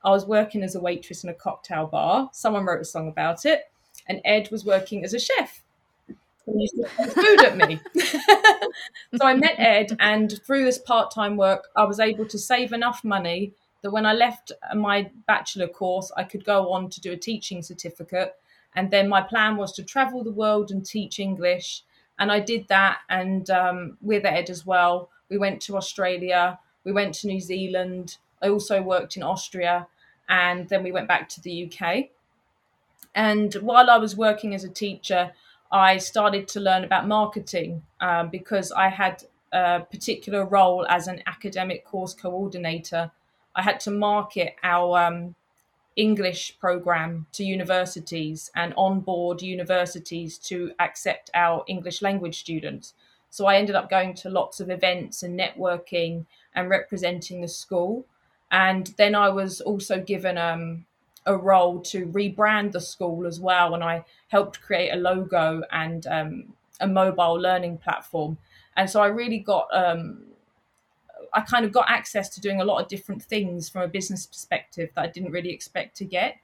[0.04, 2.30] I was working as a waitress in a cocktail bar.
[2.34, 3.72] Someone wrote a song about it,
[4.08, 5.64] and Ed was working as a chef.
[6.46, 7.80] He used food at me.
[9.16, 12.74] so I met Ed, and through this part time work, I was able to save
[12.74, 17.14] enough money that when I left my bachelor course, I could go on to do
[17.14, 18.36] a teaching certificate.
[18.76, 21.84] And then my plan was to travel the world and teach English.
[22.20, 25.10] And I did that, and um, with Ed as well.
[25.30, 28.18] We went to Australia, we went to New Zealand.
[28.42, 29.88] I also worked in Austria
[30.34, 32.10] and then we went back to the UK.
[33.14, 35.32] And while I was working as a teacher,
[35.72, 41.22] I started to learn about marketing um, because I had a particular role as an
[41.28, 43.12] academic course coordinator.
[43.56, 45.36] I had to market our um,
[45.96, 52.96] English program to universities and onboard universities to accept our English language students.
[53.30, 58.08] So I ended up going to lots of events and networking and representing the school.
[58.54, 60.86] And then I was also given um,
[61.26, 63.74] a role to rebrand the school as well.
[63.74, 68.38] And I helped create a logo and um, a mobile learning platform.
[68.78, 70.26] And so I really got, um,
[71.34, 74.28] I kind of got access to doing a lot of different things from a business
[74.28, 76.38] perspective that I didn't really expect to get.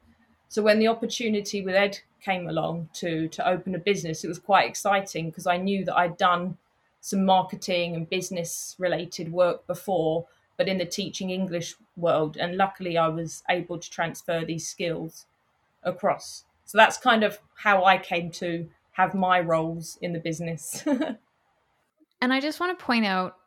[0.48, 4.40] So when the opportunity with Ed came along to to open a business, it was
[4.40, 6.58] quite exciting because I knew that I'd done
[7.02, 10.26] some marketing and business related work before,
[10.60, 12.36] but in the teaching English world.
[12.36, 15.26] And luckily, I was able to transfer these skills
[15.84, 16.44] across.
[16.66, 20.84] So that's kind of how I came to have my roles in the business.
[22.22, 23.38] and I just want to point out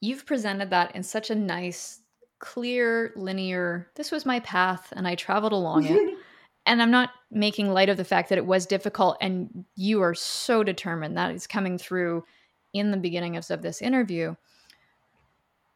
[0.00, 2.00] you've presented that in such a nice,
[2.38, 6.16] clear, linear, this was my path and I traveled along it.
[6.66, 10.14] and I'm not making light of the fact that it was difficult and you are
[10.14, 12.24] so determined that is coming through
[12.72, 14.34] in the beginning of, of this interview.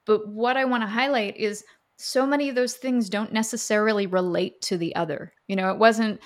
[0.04, 1.64] But what I want to highlight is
[1.96, 5.32] so many of those things don't necessarily relate to the other.
[5.46, 6.20] You know, it wasn't,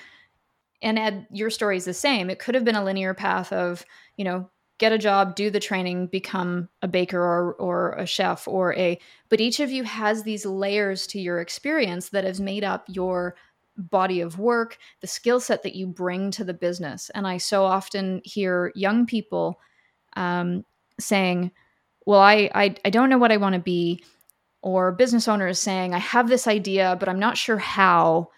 [0.82, 2.30] and Ed, your story is the same.
[2.30, 3.84] It could have been a linear path of,
[4.16, 8.46] you know, get a job, do the training, become a baker or, or a chef
[8.46, 12.62] or a, but each of you has these layers to your experience that has made
[12.62, 13.36] up your
[13.78, 17.10] body of work, the skill set that you bring to the business.
[17.14, 19.60] And I so often hear young people
[20.14, 20.64] um,
[20.98, 21.52] saying,
[22.06, 24.02] well, I, I, I don't know what I want to be.
[24.62, 28.30] Or business owner is saying, I have this idea, but I'm not sure how.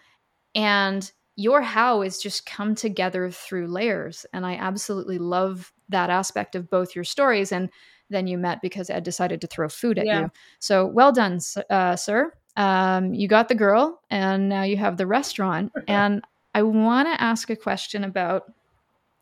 [0.53, 4.25] And your how is just come together through layers.
[4.33, 7.51] And I absolutely love that aspect of both your stories.
[7.51, 7.69] And
[8.09, 10.21] then you met because Ed decided to throw food at yeah.
[10.21, 10.31] you.
[10.59, 12.33] So well done, uh, sir.
[12.57, 15.71] Um, you got the girl, and now you have the restaurant.
[15.87, 16.21] and
[16.53, 18.51] I want to ask a question about,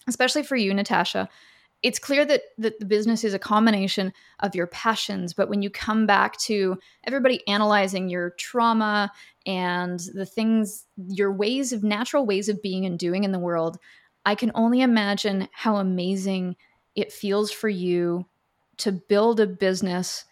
[0.08, 1.30] especially for you, Natasha
[1.84, 5.70] it's clear that, that the business is a combination of your passions but when you
[5.70, 9.12] come back to everybody analyzing your trauma
[9.46, 13.78] and the things your ways of natural ways of being and doing in the world
[14.26, 16.56] i can only imagine how amazing
[16.96, 18.26] it feels for you
[18.78, 20.26] to build a business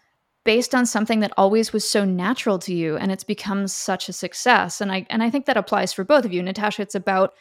[0.46, 4.12] based on something that always was so natural to you and it's become such a
[4.12, 4.80] success.
[4.80, 6.42] And i and i think that applies for both of you.
[6.42, 7.34] Natasha it's about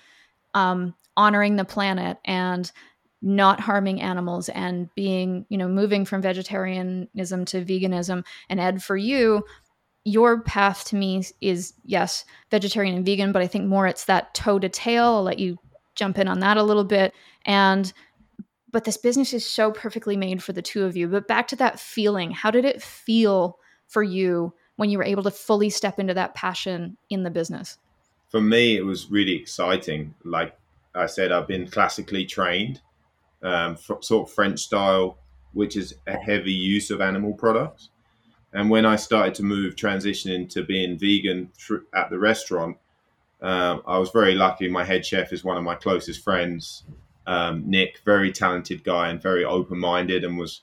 [0.54, 2.72] um, honoring the planet and
[3.26, 8.24] not harming animals and being, you know, moving from vegetarianism to veganism.
[8.50, 9.44] And Ed, for you,
[10.04, 14.36] your path to me is yes, vegetarian and vegan, but I think more it's that
[14.36, 15.06] toe to tail.
[15.06, 15.58] I'll let you
[15.96, 17.14] jump in on that a little bit.
[17.46, 17.92] And
[18.72, 21.08] but this business is so perfectly made for the two of you.
[21.08, 23.58] But back to that feeling, how did it feel
[23.88, 27.78] for you when you were able to fully step into that passion in the business?
[28.30, 30.14] For me, it was really exciting.
[30.26, 30.58] Like
[30.94, 32.82] I said, I've been classically trained,
[33.46, 35.18] um, sort of French style,
[35.54, 37.90] which is a heavy use of animal products.
[38.54, 41.52] And when I started to move, transitioning to being vegan
[41.94, 42.78] at the restaurant,
[43.42, 44.68] um, I was very lucky.
[44.70, 46.84] My head chef is one of my closest friends,
[47.28, 50.62] um, Nick, very talented guy and very open minded, and was,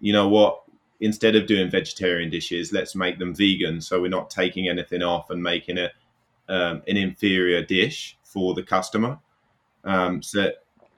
[0.00, 0.62] you know what,
[1.00, 3.80] instead of doing vegetarian dishes, let's make them vegan.
[3.80, 5.92] So we're not taking anything off and making it
[6.48, 9.18] um, an inferior dish for the customer.
[9.84, 10.50] Um, so,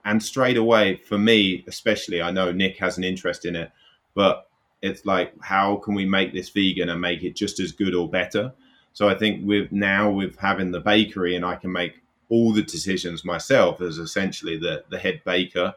[0.05, 3.71] and straight away, for me, especially, I know Nick has an interest in it,
[4.15, 4.49] but
[4.83, 8.09] it's like, how can we make this vegan and make it just as good or
[8.09, 8.53] better?
[8.93, 12.63] So I think with now with having the bakery and I can make all the
[12.63, 15.75] decisions myself as essentially the, the head baker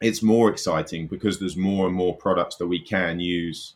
[0.00, 3.74] it's more exciting because there's more and more products that we can use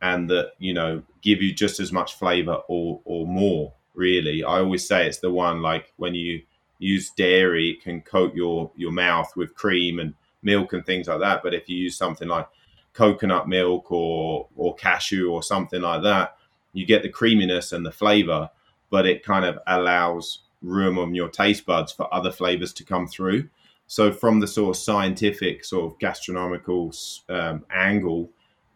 [0.00, 4.58] and that you know give you just as much flavor or or more really i
[4.58, 6.40] always say it's the one like when you
[6.82, 11.20] use dairy it can coat your your mouth with cream and milk and things like
[11.20, 11.42] that.
[11.42, 12.48] But if you use something like
[12.92, 16.36] coconut milk or or cashew or something like that
[16.74, 18.50] you get the creaminess and the flavor
[18.90, 23.08] but it kind of allows room on your taste buds for other flavors to come
[23.08, 23.48] through.
[23.86, 26.94] So, from the sort of scientific, sort of gastronomical
[27.28, 28.30] um, angle,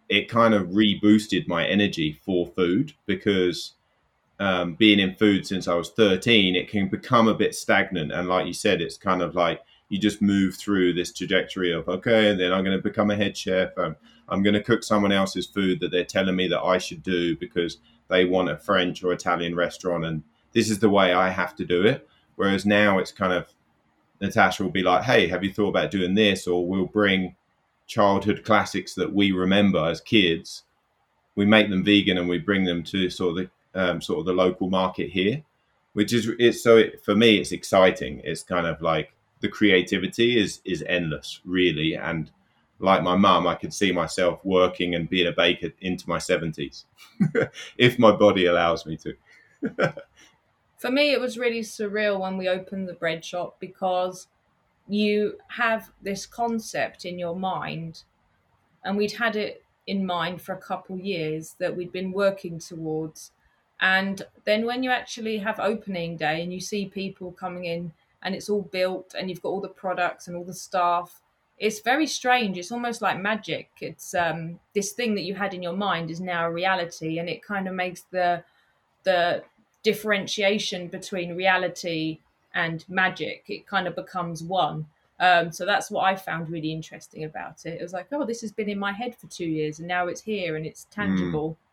[0.09, 3.73] it kind of reboosted my energy for food because
[4.39, 8.13] um, being in food since I was 13, it can become a bit stagnant.
[8.13, 11.89] And like you said, it's kind of like you just move through this trajectory of,
[11.89, 13.71] okay, and then I'm going to become a head chef.
[13.79, 13.97] Um,
[14.29, 17.37] I'm going to cook someone else's food that they're telling me that I should do
[17.37, 20.05] because they want a French or Italian restaurant.
[20.05, 20.23] And
[20.53, 22.09] this is the way I have to do it.
[22.35, 23.53] Whereas now it's kind of
[24.21, 27.37] Natasha will be like, "Hey, have you thought about doing this?" Or we'll bring
[27.87, 30.65] childhood classics that we remember as kids.
[31.35, 34.27] We make them vegan and we bring them to sort of the um, sort of
[34.27, 35.43] the local market here,
[35.93, 38.21] which is it's so it, for me it's exciting.
[38.25, 42.31] It's kind of like the creativity is is endless, really, and
[42.79, 46.85] like my mum, I could see myself working and being a baker into my seventies,
[47.79, 49.15] if my body allows me to.
[50.79, 54.29] for me, it was really surreal when we opened the bread shop because
[54.89, 58.03] you have this concept in your mind,
[58.85, 63.33] and we'd had it in mind for a couple years that we'd been working towards.
[63.81, 68.35] And then when you actually have opening day and you see people coming in and
[68.35, 71.21] it's all built and you've got all the products and all the staff,
[71.59, 72.59] it's very strange.
[72.59, 73.71] It's almost like magic.
[73.81, 77.29] It's um, this thing that you had in your mind is now a reality, and
[77.29, 78.45] it kind of makes the
[79.05, 79.43] the
[79.83, 82.19] differentiation between reality
[82.55, 83.45] and magic.
[83.49, 84.87] It kind of becomes one.
[85.19, 87.81] Um, so that's what I found really interesting about it.
[87.81, 90.09] It was like, oh, this has been in my head for two years, and now
[90.09, 91.51] it's here and it's tangible.
[91.53, 91.66] Mm.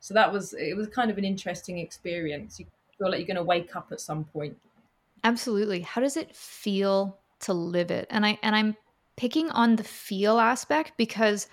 [0.00, 2.58] So that was it was kind of an interesting experience.
[2.60, 2.66] You
[2.98, 4.56] feel like you're going to wake up at some point.
[5.24, 5.80] Absolutely.
[5.80, 8.06] How does it feel to live it?
[8.10, 8.76] And I and I'm
[9.16, 11.48] picking on the feel aspect because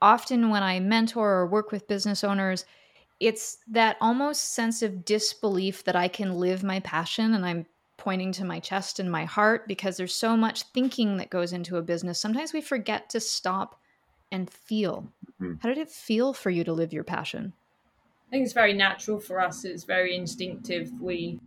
[0.00, 2.64] often when I mentor or work with business owners,
[3.20, 8.32] it's that almost sense of disbelief that I can live my passion and I'm pointing
[8.32, 11.82] to my chest and my heart because there's so much thinking that goes into a
[11.82, 12.18] business.
[12.18, 13.80] Sometimes we forget to stop
[14.32, 15.06] and feel.
[15.40, 15.54] Mm-hmm.
[15.60, 17.52] How did it feel for you to live your passion?
[18.32, 19.66] I think it's very natural for us.
[19.66, 20.90] It's very instinctive.
[20.98, 21.38] We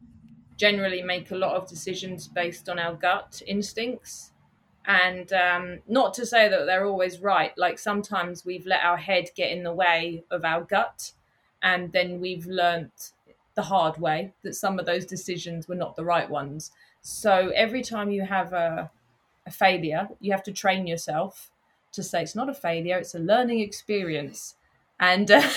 [0.55, 4.33] generally make a lot of decisions based on our gut instincts.
[4.85, 7.57] And um, not to say that they're always right.
[7.57, 11.13] Like sometimes we've let our head get in the way of our gut
[11.63, 13.13] and then we've learnt
[13.55, 16.71] the hard way that some of those decisions were not the right ones.
[17.01, 18.91] So every time you have a,
[19.47, 21.49] a failure, you have to train yourself
[21.93, 24.54] to say it's not a failure, it's a learning experience.
[24.99, 25.47] And uh,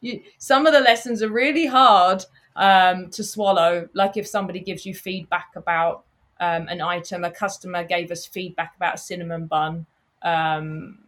[0.00, 2.24] you, some of the lessons are really hard
[2.56, 3.88] um, to swallow.
[3.92, 6.04] Like if somebody gives you feedback about
[6.40, 9.86] um, an item, a customer gave us feedback about a cinnamon bun
[10.22, 10.98] um,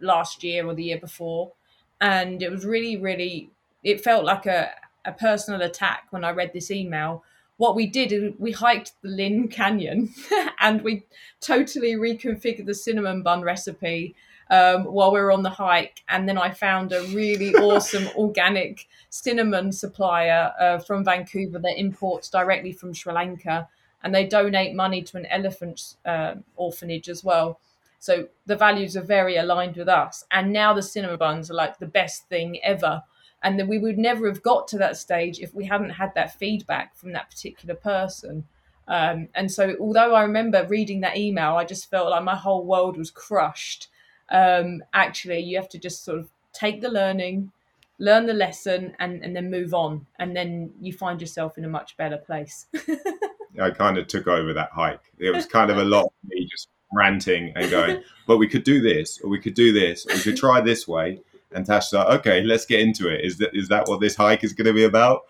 [0.00, 1.52] last year or the year before.
[2.00, 3.50] And it was really, really
[3.82, 4.70] it felt like a,
[5.04, 7.24] a personal attack when I read this email.
[7.56, 10.14] What we did is we hiked the Lynn Canyon
[10.60, 11.04] and we
[11.40, 14.14] totally reconfigured the cinnamon bun recipe
[14.50, 16.02] um, while we were on the hike.
[16.08, 22.28] And then I found a really awesome organic cinnamon supplier uh, from Vancouver that imports
[22.28, 23.68] directly from Sri Lanka.
[24.02, 27.60] And they donate money to an elephant uh, orphanage as well.
[27.98, 30.24] So the values are very aligned with us.
[30.30, 33.02] And now the cinnamon buns are like the best thing ever
[33.42, 36.38] and then we would never have got to that stage if we hadn't had that
[36.38, 38.44] feedback from that particular person
[38.88, 42.64] um, and so although i remember reading that email i just felt like my whole
[42.64, 43.88] world was crushed
[44.30, 47.50] um, actually you have to just sort of take the learning
[47.98, 51.68] learn the lesson and, and then move on and then you find yourself in a
[51.68, 52.66] much better place
[53.60, 56.46] i kind of took over that hike it was kind of a lot of me
[56.50, 60.14] just ranting and going but we could do this or we could do this or
[60.14, 61.20] we could try this way
[61.52, 63.24] and Tash's like, okay, let's get into it.
[63.24, 65.22] Is that is that what this hike is going to be about?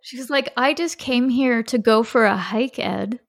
[0.00, 3.20] She's like, I just came here to go for a hike, Ed.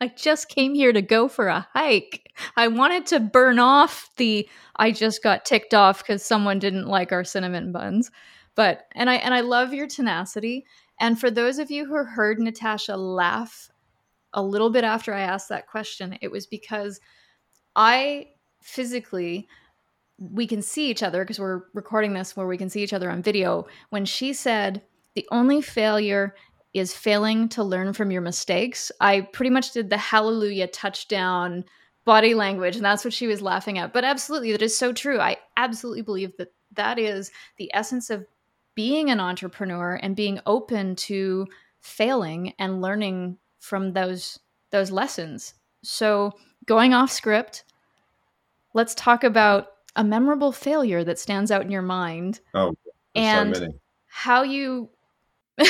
[0.00, 2.32] I just came here to go for a hike.
[2.56, 7.12] I wanted to burn off the I just got ticked off because someone didn't like
[7.12, 8.10] our cinnamon buns.
[8.54, 10.64] But and I and I love your tenacity.
[11.00, 13.70] And for those of you who heard Natasha laugh
[14.32, 17.00] a little bit after I asked that question, it was because
[17.74, 18.28] I
[18.62, 19.48] physically
[20.18, 23.10] we can see each other because we're recording this where we can see each other
[23.10, 23.66] on video.
[23.90, 24.82] When she said,
[25.14, 26.34] the only failure
[26.78, 31.64] is failing to learn from your mistakes, I pretty much did the hallelujah touchdown
[32.04, 32.76] body language.
[32.76, 33.92] And that's what she was laughing at.
[33.92, 35.20] But absolutely, that is so true.
[35.20, 38.26] I absolutely believe that that is the essence of
[38.74, 41.46] being an entrepreneur and being open to
[41.80, 44.38] failing and learning from those
[44.70, 45.54] those lessons.
[45.82, 46.32] So,
[46.66, 47.64] going off script,
[48.74, 52.40] let's talk about a memorable failure that stands out in your mind.
[52.54, 52.74] Oh,
[53.14, 53.68] and so
[54.06, 54.90] how you.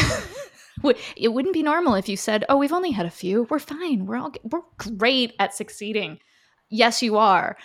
[1.16, 3.44] it wouldn't be normal if you said, "Oh, we've only had a few.
[3.44, 4.06] We're fine.
[4.06, 6.18] We're all we're great at succeeding."
[6.68, 7.56] Yes, you are.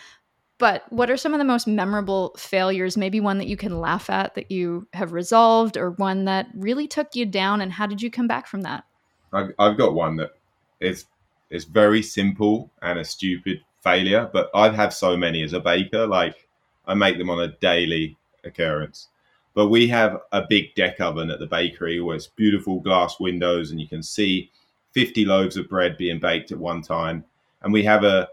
[0.59, 2.95] But what are some of the most memorable failures?
[2.95, 6.87] Maybe one that you can laugh at that you have resolved, or one that really
[6.87, 8.85] took you down, and how did you come back from that?
[9.33, 10.31] I've, I've got one that
[10.79, 11.05] is
[11.49, 16.07] is very simple and a stupid failure, but I've had so many as a baker.
[16.07, 16.47] Like
[16.85, 19.09] I make them on a daily occurrence.
[19.53, 23.71] But we have a big deck oven at the bakery where it's beautiful glass windows
[23.71, 24.51] and you can see
[24.91, 27.23] 50 loaves of bread being baked at one time.
[27.61, 28.29] And we have a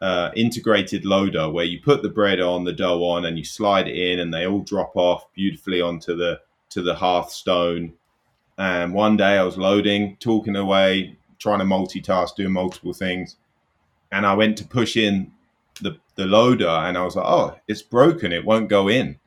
[0.00, 3.88] uh, integrated loader where you put the bread on, the dough on, and you slide
[3.88, 7.94] it in, and they all drop off beautifully onto the to the hearthstone.
[8.58, 13.36] And one day I was loading, talking away, trying to multitask, doing multiple things,
[14.12, 15.32] and I went to push in
[15.80, 18.32] the, the loader and I was like, oh, it's broken.
[18.32, 19.18] It won't go in.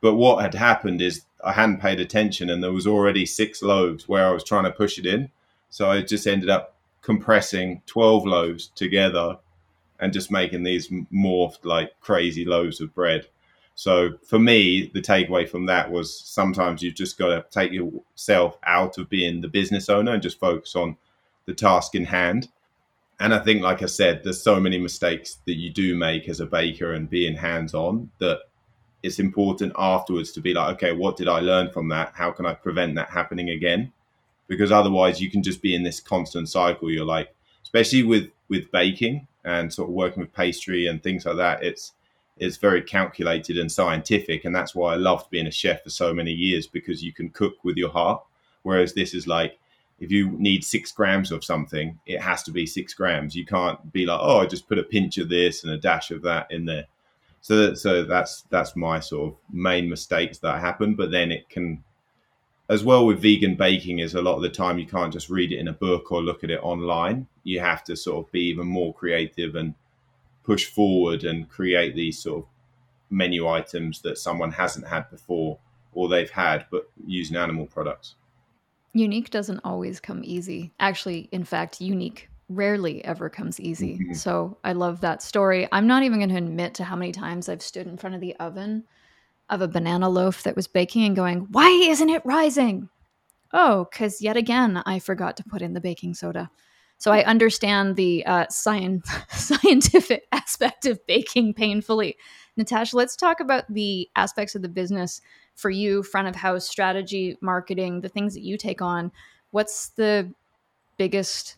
[0.00, 4.08] But what had happened is I hadn't paid attention and there was already six loaves
[4.08, 5.30] where I was trying to push it in.
[5.70, 9.38] So I just ended up compressing 12 loaves together
[10.00, 13.26] and just making these morphed like crazy loaves of bread.
[13.74, 18.58] So for me, the takeaway from that was sometimes you've just got to take yourself
[18.64, 20.96] out of being the business owner and just focus on
[21.46, 22.48] the task in hand
[23.20, 26.40] and I think, like I said, there's so many mistakes that you do make as
[26.40, 28.42] a baker and being hands on that
[29.02, 32.12] it's important afterwards to be like, okay, what did I learn from that?
[32.14, 33.92] How can I prevent that happening again?
[34.48, 36.90] Because otherwise, you can just be in this constant cycle.
[36.90, 41.36] You're like, especially with with baking and sort of working with pastry and things like
[41.36, 41.62] that.
[41.62, 41.92] It's
[42.38, 46.14] it's very calculated and scientific, and that's why I loved being a chef for so
[46.14, 48.22] many years because you can cook with your heart.
[48.62, 49.58] Whereas this is like
[50.00, 53.34] if you need six grams of something, it has to be six grams.
[53.34, 56.10] You can't be like, oh, I just put a pinch of this and a dash
[56.10, 56.86] of that in there.
[57.48, 60.94] So, that, so that's that's my sort of main mistakes that happen.
[60.94, 61.82] But then it can,
[62.68, 65.50] as well with vegan baking, is a lot of the time you can't just read
[65.50, 67.26] it in a book or look at it online.
[67.44, 69.72] You have to sort of be even more creative and
[70.44, 72.50] push forward and create these sort of
[73.08, 75.58] menu items that someone hasn't had before
[75.94, 78.16] or they've had, but using animal products.
[78.92, 80.70] Unique doesn't always come easy.
[80.80, 83.98] Actually, in fact, unique rarely ever comes easy.
[83.98, 84.14] Mm-hmm.
[84.14, 85.68] So I love that story.
[85.70, 88.20] I'm not even going to admit to how many times I've stood in front of
[88.20, 88.84] the oven
[89.50, 92.88] of a banana loaf that was baking and going, Why isn't it rising?
[93.52, 96.50] Oh, because yet again, I forgot to put in the baking soda.
[96.98, 102.16] So I understand the uh, science, scientific aspect of baking painfully.
[102.56, 105.20] Natasha, let's talk about the aspects of the business
[105.54, 109.12] for you, front of house strategy, marketing, the things that you take on.
[109.52, 110.32] What's the
[110.96, 111.56] biggest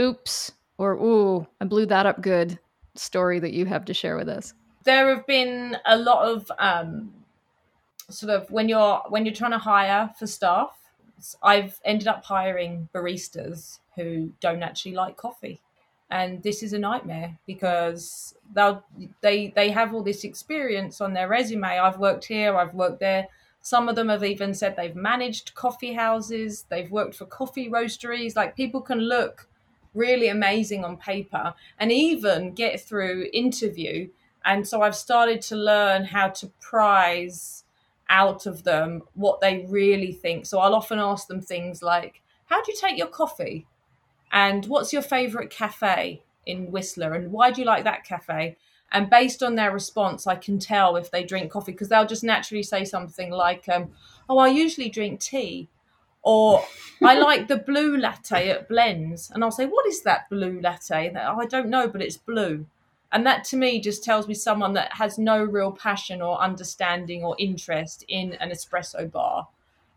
[0.00, 2.58] oops or ooh, I blew that up good
[2.94, 4.54] story that you have to share with us?
[4.84, 7.12] There have been a lot of um,
[8.08, 10.70] sort of when you're when you're trying to hire for staff.
[11.42, 15.60] I've ended up hiring baristas who don't actually like coffee
[16.10, 18.84] and this is a nightmare because they'll
[19.22, 23.26] they they have all this experience on their resume i've worked here i've worked there
[23.60, 28.36] some of them have even said they've managed coffee houses they've worked for coffee roasteries
[28.36, 29.48] like people can look
[29.96, 34.08] really amazing on paper and even get through interview
[34.44, 37.64] and so i've started to learn how to prize
[38.08, 40.46] out of them what they really think.
[40.46, 43.66] So I'll often ask them things like, How do you take your coffee?
[44.32, 47.14] And what's your favorite cafe in Whistler?
[47.14, 48.56] And why do you like that cafe?
[48.92, 52.24] And based on their response, I can tell if they drink coffee because they'll just
[52.24, 53.90] naturally say something like, um,
[54.28, 55.68] Oh, I usually drink tea.
[56.26, 56.64] Or
[57.02, 59.30] I like the blue latte at Blenz.
[59.30, 61.14] And I'll say, What is that blue latte?
[61.16, 62.66] oh, I don't know, but it's blue.
[63.12, 67.22] And that to me just tells me someone that has no real passion or understanding
[67.22, 69.46] or interest in an espresso bar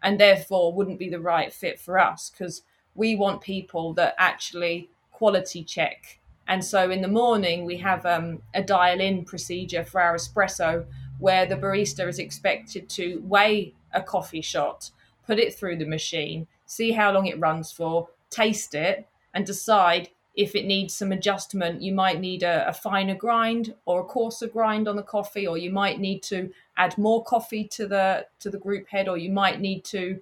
[0.03, 2.61] and therefore wouldn't be the right fit for us because
[2.95, 6.19] we want people that actually quality check.
[6.47, 10.85] And so in the morning, we have um, a dial in procedure for our espresso
[11.17, 14.91] where the barista is expected to weigh a coffee shot,
[15.29, 20.09] put it through the machine, see how long it runs for, taste it, and decide
[20.35, 24.47] if it needs some adjustment, you might need a, a, finer grind or a coarser
[24.47, 28.49] grind on the coffee, or you might need to add more coffee to the to
[28.49, 30.19] the group head, or you might need to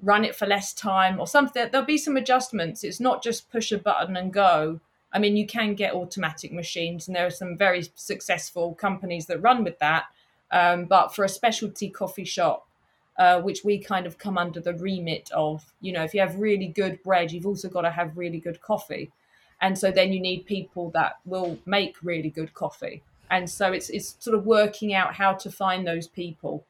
[0.00, 1.68] run it for less time or something.
[1.72, 2.84] There'll be some adjustments.
[2.84, 4.80] It's not just push a button and go.
[5.12, 9.42] I mean, you can get automatic machines, and there are some very successful companies that
[9.42, 10.04] run with that.
[10.52, 12.65] Um, but for a specialty coffee shop,
[13.18, 16.36] uh, which we kind of come under the remit of, you know, if you have
[16.36, 19.10] really good bread, you've also got to have really good coffee.
[19.60, 23.02] And so then you need people that will make really good coffee.
[23.30, 26.64] And so it's it's sort of working out how to find those people.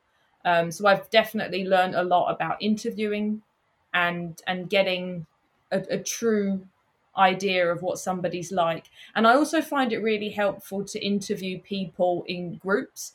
[0.44, 3.42] Um, so i've definitely learned a lot about interviewing
[3.92, 5.26] and and getting
[5.72, 6.64] a, a true
[7.18, 8.84] idea of what somebody's like.
[9.16, 13.12] And i also find it really helpful to interview people in groups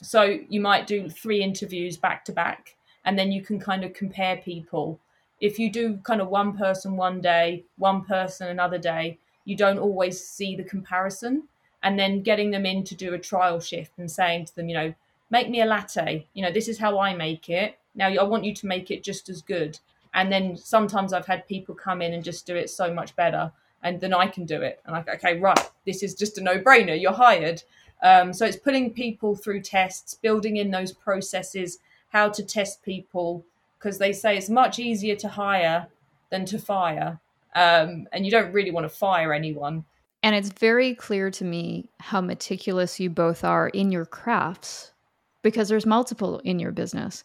[0.00, 3.92] so you might do three interviews back to back and then you can kind of
[3.92, 5.00] compare people
[5.40, 9.78] if you do kind of one person one day, one person another day, you don't
[9.78, 11.44] always see the comparison.
[11.82, 14.74] And then getting them in to do a trial shift and saying to them, you
[14.74, 14.94] know,
[15.30, 16.26] make me a latte.
[16.34, 17.78] You know, this is how I make it.
[17.94, 19.78] Now I want you to make it just as good.
[20.12, 23.52] And then sometimes I've had people come in and just do it so much better,
[23.84, 24.80] and then I can do it.
[24.84, 27.00] And like, okay, right, this is just a no-brainer.
[27.00, 27.62] You're hired.
[28.02, 31.78] Um, so it's putting people through tests, building in those processes,
[32.10, 33.44] how to test people,
[33.78, 35.88] because they say it's much easier to hire
[36.30, 37.20] than to fire.
[37.54, 39.84] Um, and you don't really want to fire anyone.
[40.22, 44.92] And it's very clear to me how meticulous you both are in your crafts
[45.42, 47.24] because there's multiple in your business.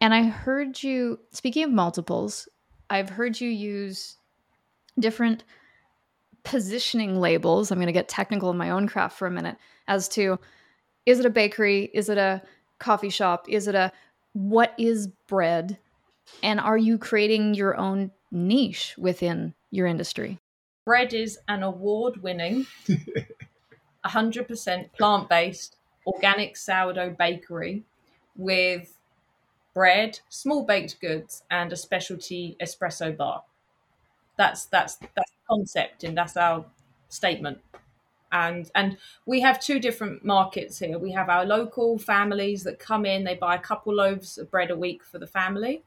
[0.00, 2.48] And I heard you, speaking of multiples,
[2.88, 4.16] I've heard you use
[4.98, 5.44] different
[6.44, 7.70] positioning labels.
[7.70, 9.56] I'm going to get technical in my own craft for a minute
[9.88, 10.38] as to
[11.06, 11.90] is it a bakery?
[11.94, 12.42] Is it a
[12.78, 13.46] coffee shop?
[13.48, 13.92] Is it a
[14.32, 15.76] what is BReD
[16.42, 20.38] and are you creating your own niche within your industry
[20.84, 22.66] bread is an award winning
[24.04, 25.76] 100% plant based
[26.06, 27.82] organic sourdough bakery
[28.36, 28.96] with
[29.74, 33.42] bread small baked goods and a specialty espresso bar
[34.40, 36.64] that's that's that's concept and that's our
[37.10, 37.58] statement.
[38.32, 40.98] And and we have two different markets here.
[40.98, 44.70] We have our local families that come in they buy a couple loaves of bread
[44.70, 45.82] a week for the family.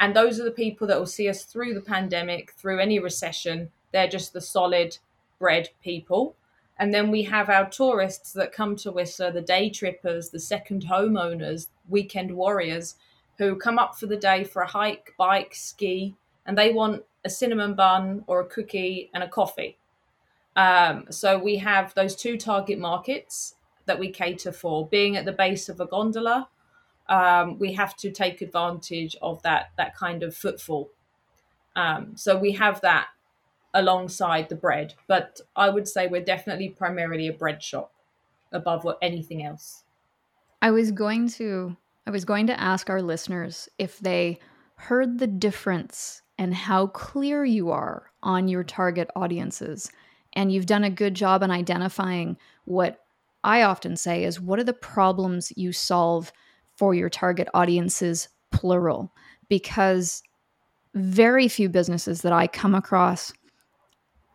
[0.00, 3.70] And those are the people that will see us through the pandemic through any recession.
[3.92, 4.98] They're just the solid
[5.38, 6.34] bread people.
[6.78, 10.86] And then we have our tourists that come to Whistler, the day trippers, the second
[10.86, 12.96] homeowners, weekend warriors
[13.38, 16.16] who come up for the day for a hike, bike, ski,
[16.46, 19.78] and they want a cinnamon bun or a cookie and a coffee.
[20.54, 24.88] Um, so we have those two target markets that we cater for.
[24.88, 26.48] Being at the base of a gondola,
[27.08, 30.90] um, we have to take advantage of that that kind of footfall.
[31.74, 33.08] Um, so we have that
[33.74, 37.92] alongside the bread, but I would say we're definitely primarily a bread shop
[38.50, 39.84] above anything else.
[40.62, 41.76] I was going to
[42.06, 44.38] I was going to ask our listeners if they
[44.76, 49.90] heard the difference and how clear you are on your target audiences
[50.34, 53.00] and you've done a good job in identifying what
[53.42, 56.32] I often say is what are the problems you solve
[56.76, 59.12] for your target audiences, plural?
[59.48, 60.22] Because
[60.94, 63.32] very few businesses that I come across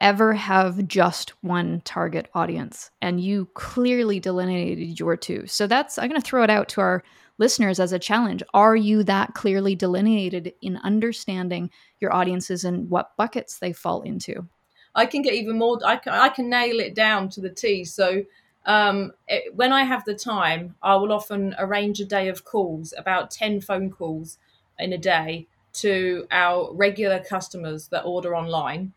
[0.02, 6.10] ever have just one target audience and you clearly delineated your two so that's i'm
[6.10, 7.04] going to throw it out to our
[7.38, 11.70] listeners as a challenge are you that clearly delineated in understanding
[12.00, 14.48] your audiences and what buckets they fall into
[14.96, 15.80] I can get even more.
[15.86, 17.86] I can, I can nail it down to the T.
[17.86, 18.24] So
[18.66, 22.94] um, it, when I have the time, I will often arrange a day of calls,
[22.98, 24.38] about 10 phone calls
[24.80, 28.94] in a day to our regular customers that order online.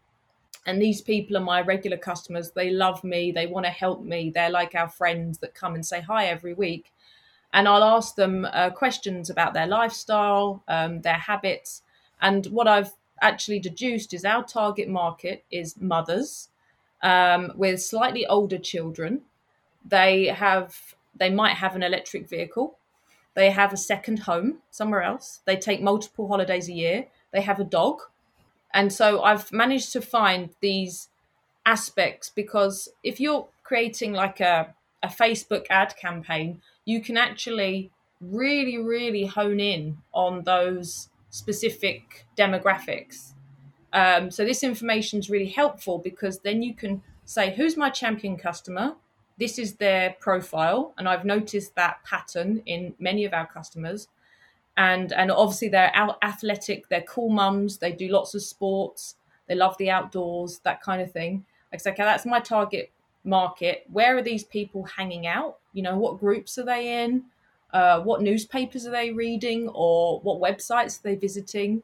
[0.67, 2.51] And these people are my regular customers.
[2.51, 3.31] They love me.
[3.31, 4.31] They want to help me.
[4.31, 6.91] They're like our friends that come and say hi every week.
[7.55, 11.83] And I'll ask them uh, questions about their lifestyle, um, their habits.
[12.21, 12.93] And what I've
[13.23, 16.49] actually deduced is our target market is mothers
[17.01, 19.23] um, with slightly older children.
[19.87, 22.77] They have they might have an electric vehicle.
[23.35, 25.41] They have a second home somewhere else.
[25.45, 27.07] They take multiple holidays a year.
[27.33, 28.01] They have a dog.
[28.73, 31.09] And so I've managed to find these
[31.65, 34.75] aspects because if you're creating like a,
[35.05, 43.33] a Facebook ad campaign, you can actually really, really hone in on those specific demographics.
[43.93, 48.37] Um, so this information is really helpful because then you can say, who's my champion
[48.37, 48.95] customer?
[49.39, 54.09] This is their profile, and I've noticed that pattern in many of our customers.
[54.77, 59.17] And and obviously they're out athletic, they're cool mums, they do lots of sports,
[59.49, 61.45] they love the outdoors, that kind of thing.
[61.73, 62.93] Like, okay, that's my target
[63.25, 63.85] market.
[63.91, 65.59] Where are these people hanging out?
[65.73, 67.25] You know, what groups are they in?
[67.73, 71.83] Uh, what newspapers are they reading or what websites are they visiting?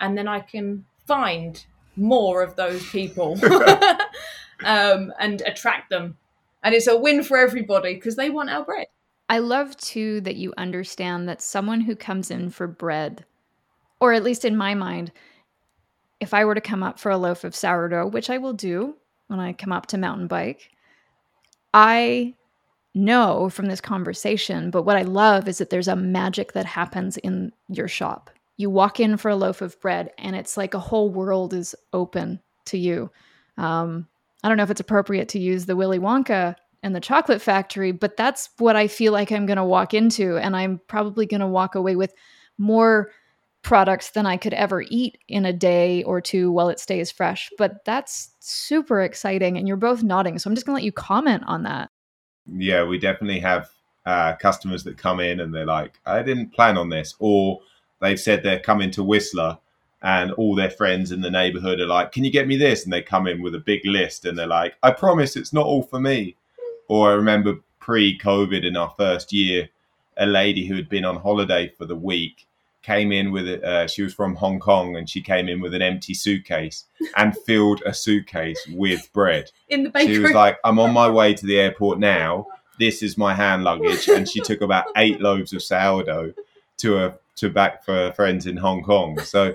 [0.00, 1.64] And then I can find
[1.96, 3.38] more of those people
[4.64, 6.16] um, and attract them.
[6.62, 8.86] And it's a win for everybody because they want our bread.
[9.28, 13.24] I love too that you understand that someone who comes in for bread,
[14.00, 15.12] or at least in my mind,
[16.18, 18.96] if I were to come up for a loaf of sourdough, which I will do
[19.28, 20.70] when I come up to mountain bike,
[21.74, 22.34] I
[22.94, 27.16] know from this conversation, but what I love is that there's a magic that happens
[27.18, 28.30] in your shop.
[28.56, 31.74] You walk in for a loaf of bread, and it's like a whole world is
[31.92, 33.10] open to you.
[33.56, 34.08] Um,
[34.42, 37.92] I don't know if it's appropriate to use the Willy Wonka and the chocolate factory,
[37.92, 40.36] but that's what I feel like I'm going to walk into.
[40.38, 42.14] And I'm probably going to walk away with
[42.56, 43.10] more
[43.62, 47.50] products than I could ever eat in a day or two while it stays fresh.
[47.58, 49.56] But that's super exciting.
[49.56, 50.38] And you're both nodding.
[50.38, 51.90] So I'm just going to let you comment on that.
[52.46, 53.68] Yeah, we definitely have
[54.06, 57.14] uh, customers that come in and they're like, I didn't plan on this.
[57.18, 57.60] Or
[58.00, 59.58] they've said they're coming to Whistler
[60.02, 62.84] and all their friends in the neighborhood are like, Can you get me this?
[62.84, 65.66] And they come in with a big list and they're like, I promise it's not
[65.66, 66.36] all for me.
[66.88, 69.68] Or I remember pre COVID in our first year,
[70.16, 72.47] a lady who had been on holiday for the week
[72.88, 73.62] came in with it.
[73.62, 76.86] Uh, she was from Hong Kong and she came in with an empty suitcase
[77.18, 79.50] and filled a suitcase with bread.
[79.68, 80.14] In the bakery.
[80.14, 82.46] She was like, I'm on my way to the airport now.
[82.78, 84.08] This is my hand luggage.
[84.08, 86.32] And she took about eight loaves of sourdough
[86.78, 89.20] to a to back for friends in Hong Kong.
[89.20, 89.54] So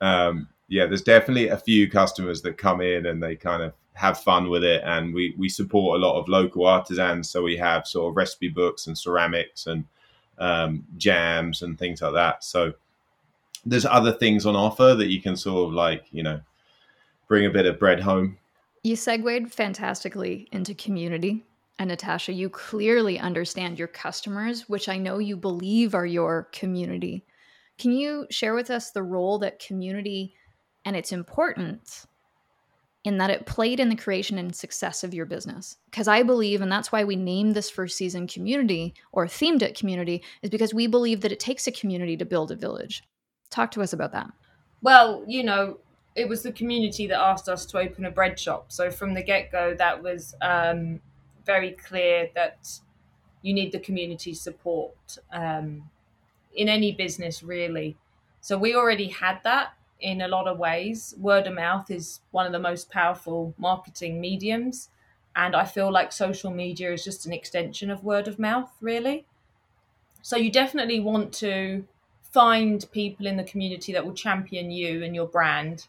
[0.00, 4.20] um, yeah, there's definitely a few customers that come in and they kind of have
[4.20, 4.80] fun with it.
[4.84, 7.28] And we, we support a lot of local artisans.
[7.28, 9.84] So we have sort of recipe books and ceramics and
[10.40, 12.42] um, jams and things like that.
[12.42, 12.72] So
[13.64, 16.40] there's other things on offer that you can sort of like, you know,
[17.28, 18.38] bring a bit of bread home.
[18.82, 21.44] You segued fantastically into community.
[21.78, 27.24] And Natasha, you clearly understand your customers, which I know you believe are your community.
[27.78, 30.34] Can you share with us the role that community
[30.84, 32.06] and its importance
[33.04, 35.76] in that it played in the creation and success of your business?
[35.90, 39.78] Because I believe, and that's why we named this first season community or themed it
[39.78, 43.02] community, is because we believe that it takes a community to build a village.
[43.50, 44.30] Talk to us about that.
[44.82, 45.78] Well, you know,
[46.14, 48.72] it was the community that asked us to open a bread shop.
[48.72, 51.00] So from the get go, that was um,
[51.44, 52.68] very clear that
[53.42, 55.18] you need the community support.
[55.32, 55.90] Um,
[56.54, 57.96] in any business really.
[58.40, 61.14] So we already had that in a lot of ways.
[61.18, 64.88] Word of mouth is one of the most powerful marketing mediums.
[65.36, 69.26] And I feel like social media is just an extension of word of mouth, really.
[70.22, 71.84] So you definitely want to
[72.32, 75.86] find people in the community that will champion you and your brand,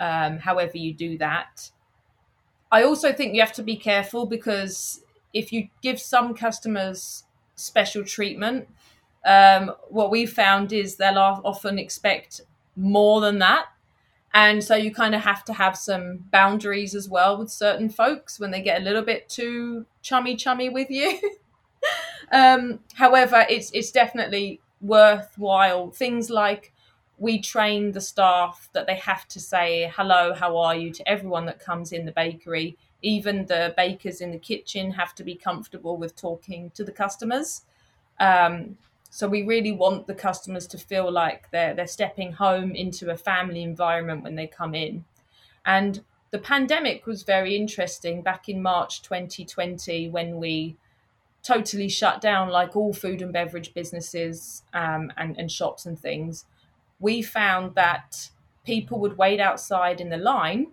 [0.00, 1.70] um, however you do that.
[2.70, 5.02] I also think you have to be careful because
[5.32, 8.68] if you give some customers special treatment,
[9.24, 12.42] um, what we've found is they'll often expect
[12.78, 13.66] more than that.
[14.34, 18.38] And so you kind of have to have some boundaries as well with certain folks
[18.38, 21.18] when they get a little bit too chummy chummy with you.
[22.32, 25.90] um, however, it's it's definitely worthwhile.
[25.90, 26.72] Things like
[27.18, 31.46] we train the staff that they have to say hello, how are you to everyone
[31.46, 32.76] that comes in the bakery.
[33.02, 37.62] Even the bakers in the kitchen have to be comfortable with talking to the customers.
[38.20, 38.76] Um,
[39.10, 43.16] so we really want the customers to feel like they're they're stepping home into a
[43.16, 45.04] family environment when they come in.
[45.64, 50.76] And the pandemic was very interesting back in March 2020 when we
[51.42, 56.44] totally shut down like all food and beverage businesses um, and, and shops and things.
[57.00, 58.30] We found that
[58.64, 60.72] people would wait outside in the line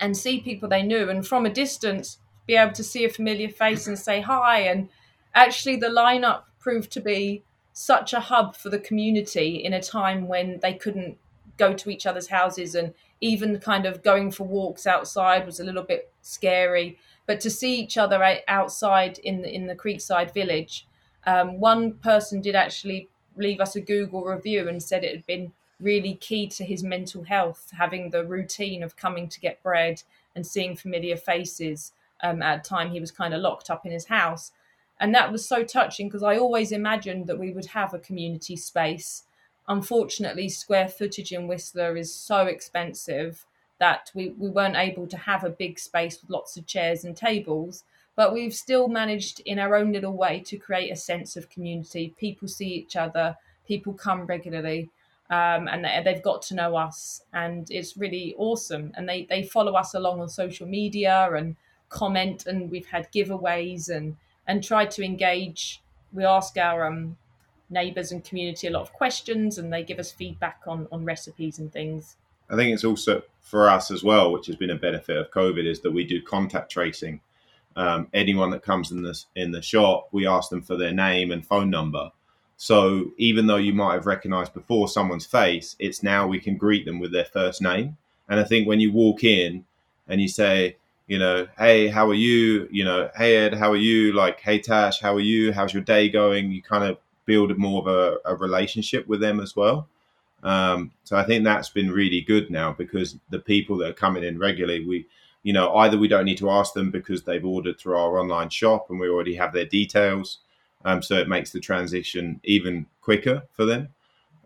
[0.00, 3.48] and see people they knew and from a distance be able to see a familiar
[3.48, 4.88] face and say hi and
[5.34, 7.42] actually the lineup proved to be
[7.72, 11.16] such a hub for the community in a time when they couldn't
[11.56, 15.64] go to each other's houses and even kind of going for walks outside was a
[15.64, 16.98] little bit scary.
[17.26, 20.86] But to see each other outside in the in the creekside village
[21.26, 25.52] um, one person did actually leave us a google review and said it had been
[25.80, 30.02] really key to his mental health having the routine of coming to get bread
[30.34, 31.92] and seeing familiar faces.
[32.20, 34.50] Um, at a time he was kind of locked up in his house
[35.00, 38.56] and that was so touching because i always imagined that we would have a community
[38.56, 39.24] space
[39.68, 43.44] unfortunately, square footage in Whistler is so expensive
[43.78, 47.16] that we, we weren't able to have a big space with lots of chairs and
[47.16, 47.84] tables.
[48.16, 52.14] But we've still managed, in our own little way, to create a sense of community.
[52.18, 53.36] People see each other,
[53.66, 54.90] people come regularly,
[55.30, 57.22] um, and they, they've got to know us.
[57.32, 58.90] And it's really awesome.
[58.96, 61.54] And they, they follow us along on social media and
[61.90, 64.16] comment, and we've had giveaways and,
[64.48, 65.82] and tried to engage.
[66.12, 67.16] We ask our um,
[67.70, 71.58] neighbours and community a lot of questions and they give us feedback on, on recipes
[71.58, 72.16] and things.
[72.50, 75.66] I think it's also for us as well, which has been a benefit of COVID,
[75.66, 77.20] is that we do contact tracing.
[77.76, 81.30] Um, anyone that comes in the in the shop, we ask them for their name
[81.30, 82.10] and phone number.
[82.56, 86.86] So even though you might have recognised before someone's face, it's now we can greet
[86.86, 87.96] them with their first name.
[88.28, 89.64] And I think when you walk in
[90.08, 90.76] and you say,
[91.08, 92.68] you know, hey, how are you?
[92.70, 94.12] You know, hey Ed, how are you?
[94.12, 95.52] Like, hey Tash, how are you?
[95.52, 96.52] How's your day going?
[96.52, 99.88] You kind of build more of a, a relationship with them as well.
[100.42, 104.22] Um, so I think that's been really good now because the people that are coming
[104.22, 105.06] in regularly, we,
[105.42, 108.50] you know, either we don't need to ask them because they've ordered through our online
[108.50, 110.38] shop and we already have their details,
[110.84, 113.88] um, so it makes the transition even quicker for them.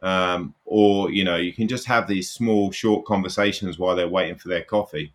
[0.03, 4.37] Um, or you know, you can just have these small, short conversations while they're waiting
[4.37, 5.13] for their coffee.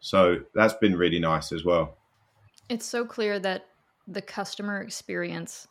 [0.00, 1.96] So that's been really nice as well.
[2.68, 3.66] It's so clear that
[4.06, 5.66] the customer experience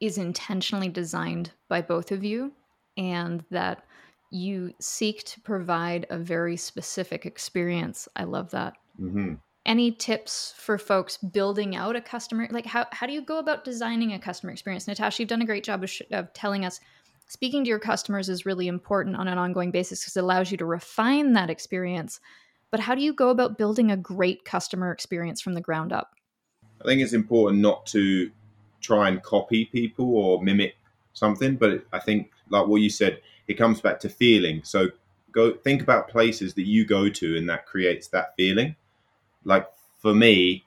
[0.00, 2.52] is intentionally designed by both of you
[2.96, 3.84] and that
[4.30, 8.08] you seek to provide a very specific experience.
[8.14, 8.74] I love that.
[9.00, 9.34] Mm-hmm.
[9.66, 12.48] Any tips for folks building out a customer?
[12.50, 14.86] Like, how, how do you go about designing a customer experience?
[14.86, 16.80] Natasha, you've done a great job of, sh- of telling us
[17.26, 20.56] speaking to your customers is really important on an ongoing basis because it allows you
[20.58, 22.20] to refine that experience.
[22.70, 26.14] But how do you go about building a great customer experience from the ground up?
[26.80, 28.30] I think it's important not to
[28.80, 30.76] try and copy people or mimic
[31.12, 31.56] something.
[31.56, 34.62] But I think, like what you said, it comes back to feeling.
[34.64, 34.88] So
[35.32, 38.76] go think about places that you go to and that creates that feeling.
[39.44, 39.68] Like
[40.00, 40.64] for me,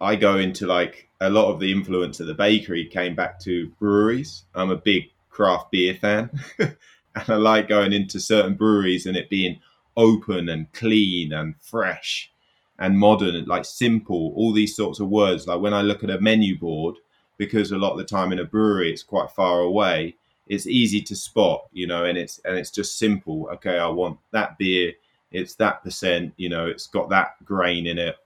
[0.00, 3.68] I go into like a lot of the influence at the bakery came back to
[3.78, 4.44] breweries.
[4.54, 6.30] I'm a big craft beer fan.
[6.58, 6.76] and
[7.14, 9.60] I like going into certain breweries and it being
[9.96, 12.32] open and clean and fresh
[12.78, 15.46] and modern, like simple, all these sorts of words.
[15.46, 16.96] Like when I look at a menu board,
[17.40, 20.14] because a lot of the time in a brewery it's quite far away
[20.46, 23.48] it's easy to spot you know and it's and it's just simple.
[23.54, 24.92] Okay i want that beer.
[25.32, 28.16] It's that percent you know it's got that grain in it.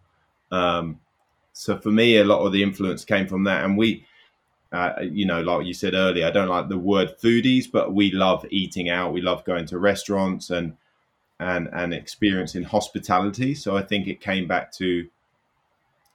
[0.50, 0.98] Um,
[1.52, 3.64] so for me a lot of the influence came from that.
[3.64, 4.04] And we
[4.72, 8.10] uh, you know like you said earlier i don't like the word foodies but we
[8.10, 9.12] love eating out.
[9.12, 10.76] We love going to restaurants and
[11.40, 15.06] and and experience in hospitality so i think it came back to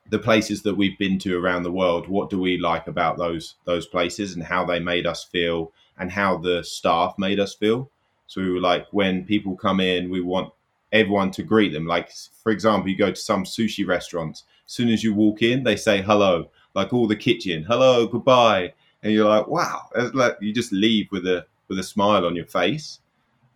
[0.09, 3.55] the places that we've been to around the world, what do we like about those
[3.65, 7.89] those places and how they made us feel and how the staff made us feel.
[8.28, 10.53] So we were like, when people come in, we want
[10.91, 11.86] everyone to greet them.
[11.86, 12.11] Like,
[12.43, 14.43] for example, you go to some sushi restaurants.
[14.65, 18.74] As soon as you walk in, they say hello, like all the kitchen, hello, goodbye,
[19.03, 22.36] and you're like, wow, it's like you just leave with a with a smile on
[22.36, 22.99] your face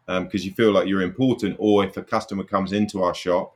[0.06, 1.56] because um, you feel like you're important.
[1.60, 3.56] Or if a customer comes into our shop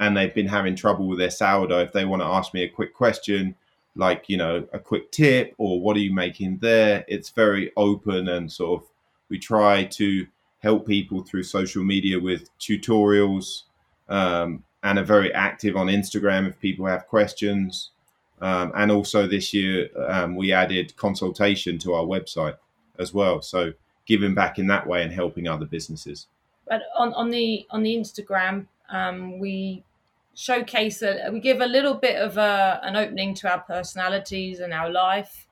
[0.00, 2.68] and they've been having trouble with their sourdough, if they want to ask me a
[2.68, 3.54] quick question,
[3.94, 8.28] like, you know, a quick tip or what are you making there, it's very open
[8.28, 8.88] and sort of
[9.28, 10.26] we try to
[10.60, 13.62] help people through social media with tutorials
[14.08, 17.90] um, and are very active on Instagram if people have questions.
[18.40, 22.56] Um, and also this year, um, we added consultation to our website
[22.98, 23.42] as well.
[23.42, 23.72] So
[24.08, 26.26] giving back in that way and helping other businesses.
[26.66, 29.84] But on, on the on the Instagram, um, we
[30.34, 34.72] showcase a, we give a little bit of a, an opening to our personalities and
[34.72, 35.46] our life.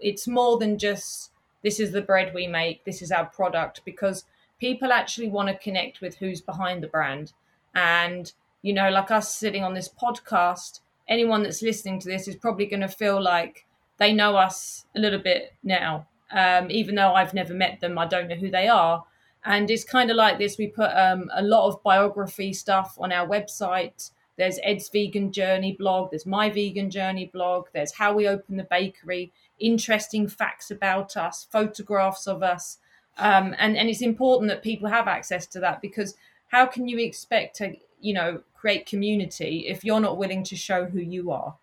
[0.00, 1.30] It's more than just
[1.62, 4.24] this is the bread we make this is our product because
[4.58, 7.32] people actually want to connect with who's behind the brand.
[7.74, 8.32] And
[8.62, 12.66] you know like us sitting on this podcast anyone that's listening to this is probably
[12.66, 13.66] going to feel like
[13.98, 18.06] they know us a little bit now um, even though i've never met them i
[18.06, 19.04] don't know who they are
[19.44, 23.12] and it's kind of like this we put um, a lot of biography stuff on
[23.12, 28.26] our website there's ed's vegan journey blog there's my vegan journey blog there's how we
[28.26, 32.78] open the bakery interesting facts about us, photographs of us.
[33.18, 36.16] Um, and, and it's important that people have access to that because
[36.48, 40.86] how can you expect to, you know, create community if you're not willing to show
[40.86, 41.54] who you are?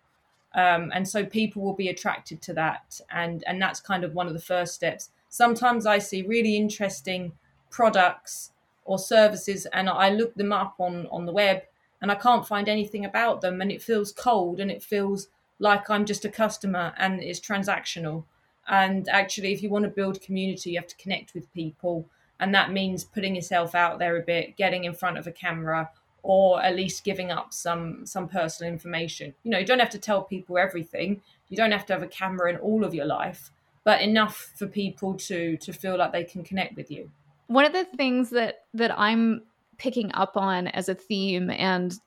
[0.54, 3.00] Um, and so people will be attracted to that.
[3.10, 5.10] And, and that's kind of one of the first steps.
[5.28, 7.32] Sometimes I see really interesting
[7.70, 8.50] products
[8.84, 11.62] or services and I look them up on, on the web
[12.02, 15.28] and I can't find anything about them and it feels cold and it feels
[15.58, 18.24] like I'm just a customer and it's transactional.
[18.66, 22.06] And actually, if you want to build community, you have to connect with people.
[22.38, 25.90] And that means putting yourself out there a bit, getting in front of a camera,
[26.22, 29.34] or at least giving up some some personal information.
[29.42, 31.22] You know, you don't have to tell people everything.
[31.48, 33.50] You don't have to have a camera in all of your life,
[33.84, 37.10] but enough for people to to feel like they can connect with you.
[37.46, 39.42] One of the things that that I'm
[39.78, 41.98] picking up on as a theme and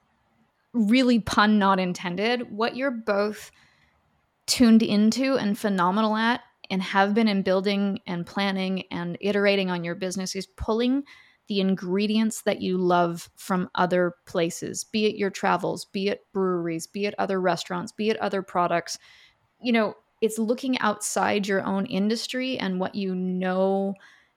[0.74, 3.52] really pun not intended, what you're both
[4.46, 9.84] tuned into and phenomenal at and have been in building and planning and iterating on
[9.84, 11.04] your business is pulling
[11.48, 16.88] the ingredients that you love from other places, be it your travels, be it breweries,
[16.88, 18.98] be it other restaurants, be it other products.
[19.62, 23.96] You know, it's looking outside your own industry and what you know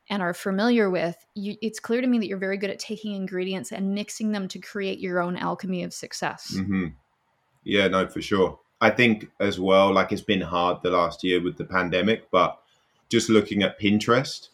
[0.08, 3.14] and are familiar with, you, it's clear to me that you're very good at taking
[3.14, 6.54] ingredients and mixing them to create your own alchemy of success.
[6.56, 6.86] Mm-hmm.
[7.64, 8.60] Yeah, no, for sure.
[8.80, 12.60] I think as well, like it's been hard the last year with the pandemic, but
[13.08, 14.50] just looking at Pinterest,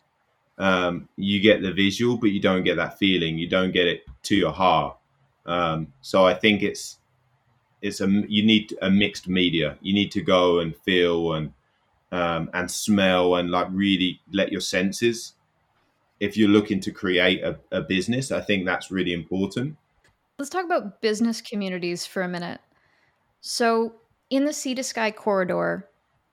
[0.58, 3.38] um, you get the visual, but you don't get that feeling.
[3.38, 4.96] You don't get it to your heart.
[5.46, 6.98] Um, so I think it's
[7.80, 9.76] it's a you need a mixed media.
[9.80, 11.52] You need to go and feel and
[12.12, 15.34] um, and smell and like really let your senses
[16.22, 19.76] if you're looking to create a, a business, I think that's really important.
[20.38, 22.60] Let's talk about business communities for a minute.
[23.40, 23.96] So,
[24.30, 25.88] in the Sea to Sky corridor,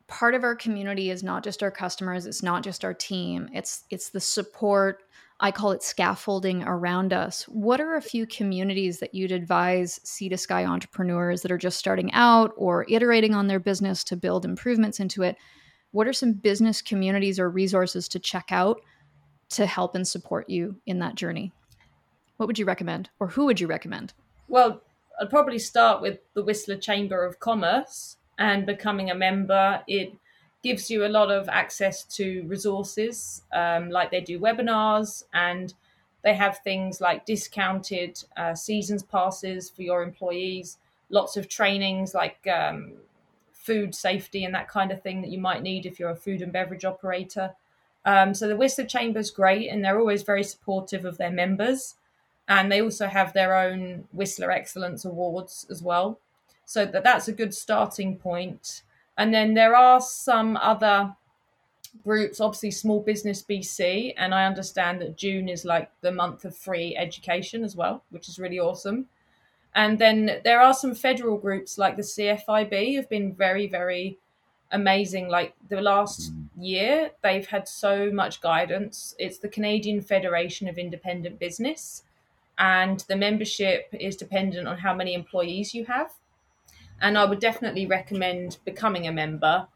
[0.10, 3.84] part of our community is not just our customers, it's not just our team, it's
[3.90, 5.04] it's the support,
[5.40, 7.44] I call it scaffolding around us.
[7.44, 11.78] What are a few communities that you'd advise Sea to Sky entrepreneurs that are just
[11.78, 15.38] starting out or iterating on their business to build improvements into it?
[15.92, 18.82] What are some business communities or resources to check out
[19.50, 21.54] to help and support you in that journey?
[22.38, 24.14] What would you recommend, or who would you recommend?
[24.48, 24.82] Well,
[25.22, 29.82] I'd probably start with the Whistler Chamber of Commerce and becoming a member.
[29.88, 30.14] It
[30.64, 35.74] gives you a lot of access to resources, um, like they do webinars and
[36.24, 40.78] they have things like discounted uh, seasons passes for your employees,
[41.10, 42.94] lots of trainings like um,
[43.54, 46.42] food safety and that kind of thing that you might need if you're a food
[46.42, 47.54] and beverage operator.
[48.06, 51.96] Um, so the Whistler Chamber's great, and they're always very supportive of their members.
[52.48, 56.20] And they also have their own Whistler Excellence Awards as well.
[56.70, 58.84] So that that's a good starting point.
[59.18, 61.16] And then there are some other
[62.04, 66.56] groups, obviously Small Business BC, and I understand that June is like the month of
[66.56, 69.08] free education as well, which is really awesome.
[69.74, 74.20] And then there are some federal groups like the CFIB have been very, very
[74.72, 75.28] amazing.
[75.28, 76.50] Like the last mm.
[76.56, 79.16] year, they've had so much guidance.
[79.18, 82.04] It's the Canadian Federation of Independent Business,
[82.60, 86.12] and the membership is dependent on how many employees you have.
[87.02, 89.68] And I would definitely recommend becoming a member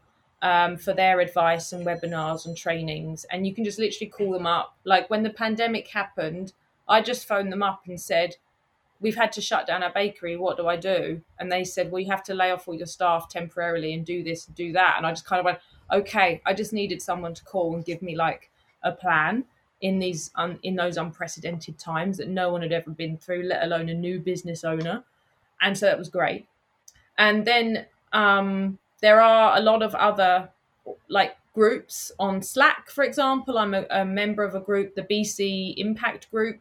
[0.42, 3.24] um, for their advice and webinars and trainings.
[3.30, 4.76] And you can just literally call them up.
[4.84, 6.52] Like when the pandemic happened,
[6.86, 8.36] I just phoned them up and said,
[9.00, 10.36] we've had to shut down our bakery.
[10.36, 11.22] What do I do?
[11.38, 14.22] And they said, well, you have to lay off all your staff temporarily and do
[14.22, 14.94] this and do that.
[14.96, 15.58] And I just kind of went,
[15.92, 18.50] okay, I just needed someone to call and give me like
[18.82, 19.44] a plan
[19.80, 20.30] in these
[20.62, 24.18] in those unprecedented times that no one had ever been through, let alone a new
[24.18, 25.04] business owner.
[25.60, 26.46] And so that was great.
[27.18, 30.48] And then um, there are a lot of other
[31.08, 33.58] like groups on Slack, for example.
[33.58, 36.60] I'm a, a member of a group, the BC Impact Group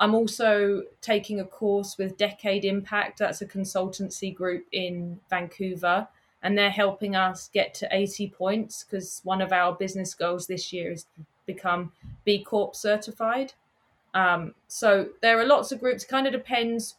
[0.00, 3.18] I'm also taking a course with Decade Impact.
[3.18, 6.08] That's a consultancy group in Vancouver.
[6.42, 10.72] And they're helping us get to 80 points because one of our business goals this
[10.72, 11.92] year is to become
[12.24, 13.52] B Corp certified.
[14.14, 16.02] Um, so there are lots of groups.
[16.02, 16.96] Kind of depends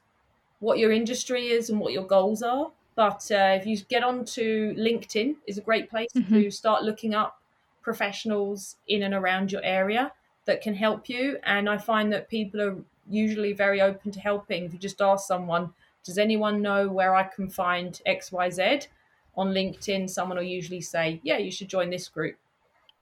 [0.59, 2.71] what your industry is and what your goals are.
[2.95, 6.33] But uh, if you get onto LinkedIn, is a great place mm-hmm.
[6.33, 7.41] to start looking up
[7.81, 10.11] professionals in and around your area
[10.45, 11.37] that can help you.
[11.43, 12.75] And I find that people are
[13.09, 14.65] usually very open to helping.
[14.65, 15.73] If you just ask someone,
[16.03, 18.87] does anyone know where I can find XYZ
[19.35, 20.09] on LinkedIn?
[20.09, 22.35] Someone will usually say, yeah, you should join this group.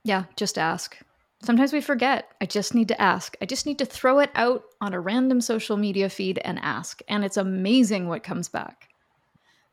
[0.04, 0.98] Yeah, just ask.
[1.42, 2.32] Sometimes we forget.
[2.40, 3.34] I just need to ask.
[3.40, 7.00] I just need to throw it out on a random social media feed and ask.
[7.08, 8.89] And it's amazing what comes back.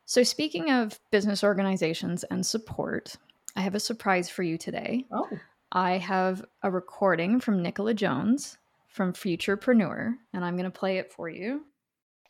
[0.08, 3.16] So, speaking of business organizations and support,
[3.54, 5.04] I have a surprise for you today.
[5.12, 5.28] Oh.
[5.70, 8.56] I have a recording from Nicola Jones
[8.86, 11.66] from Futurepreneur, and I'm going to play it for you.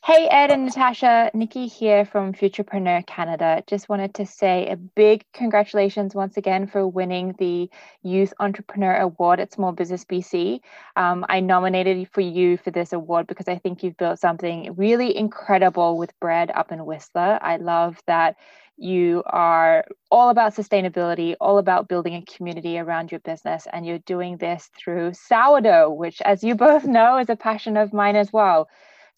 [0.05, 3.63] Hey, Ed and Natasha, Nikki here from Futurepreneur Canada.
[3.67, 7.69] Just wanted to say a big congratulations once again for winning the
[8.03, 10.61] Youth Entrepreneur Award at Small Business BC.
[10.97, 15.15] Um, I nominated for you for this award because I think you've built something really
[15.15, 17.39] incredible with BReD up in Whistler.
[17.43, 18.37] I love that
[18.79, 23.99] you are all about sustainability, all about building a community around your business, and you're
[23.99, 28.33] doing this through sourdough, which, as you both know, is a passion of mine as
[28.33, 28.69] well.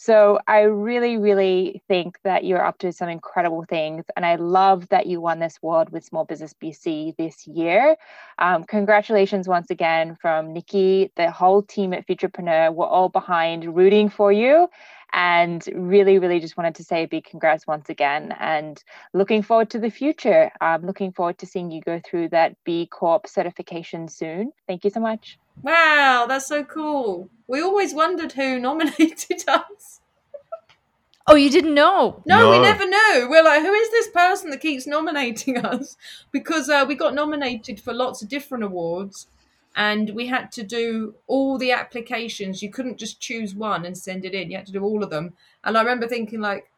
[0.02, 4.06] So I really, really think that you're up to some incredible things.
[4.16, 7.96] And I love that you won this award with Small Business BC this year.
[8.38, 12.72] Um, congratulations once again from Nikki, the whole team at Futurepreneur.
[12.72, 14.70] We're all behind rooting for you.
[15.12, 18.82] And really, really just wanted to say a big congrats once again and
[19.12, 20.50] looking forward to the future.
[20.60, 24.52] I'm looking forward to seeing you go through that B Corp certification soon.
[24.68, 25.38] Thank you so much.
[25.62, 27.28] Wow, that's so cool.
[27.48, 30.00] We always wondered who nominated us.
[31.26, 32.22] Oh, you didn't know?
[32.26, 32.50] No, No.
[32.50, 33.28] we never knew.
[33.30, 35.96] We're like, who is this person that keeps nominating us?
[36.32, 39.26] Because uh, we got nominated for lots of different awards
[39.76, 42.62] and we had to do all the applications.
[42.62, 44.50] You couldn't just choose one and send it in.
[44.50, 45.34] You had to do all of them.
[45.64, 46.70] And I remember thinking like,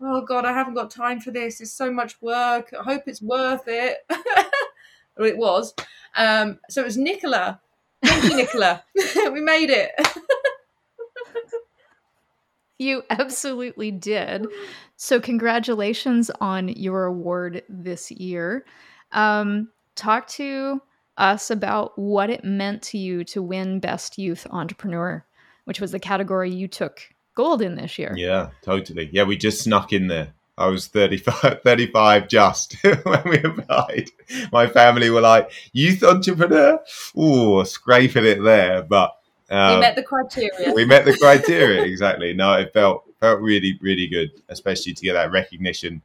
[0.00, 1.60] oh God, I haven't got time for this.
[1.60, 2.72] It's so much work.
[2.78, 3.98] I hope it's worth it.
[4.10, 5.74] well, it was.
[6.16, 7.60] Um, so it was Nicola.
[8.02, 8.82] Thank you, Nicola.
[9.32, 9.90] we made it.
[12.78, 14.46] You absolutely did.
[14.96, 18.64] So, congratulations on your award this year.
[19.12, 20.80] Um, talk to
[21.20, 25.24] us about what it meant to you to win Best Youth Entrepreneur,
[25.64, 27.02] which was the category you took
[27.34, 28.14] gold in this year.
[28.16, 29.08] Yeah, totally.
[29.12, 30.32] Yeah, we just snuck in there.
[30.58, 34.10] I was 35, 35 just when we applied.
[34.52, 36.78] My family were like, youth entrepreneur?
[37.16, 38.82] Ooh, scraping it there.
[38.82, 39.16] But
[39.50, 40.72] um, we met the criteria.
[40.74, 42.32] we met the criteria exactly.
[42.34, 46.02] No, it felt felt really really good, especially to get that recognition.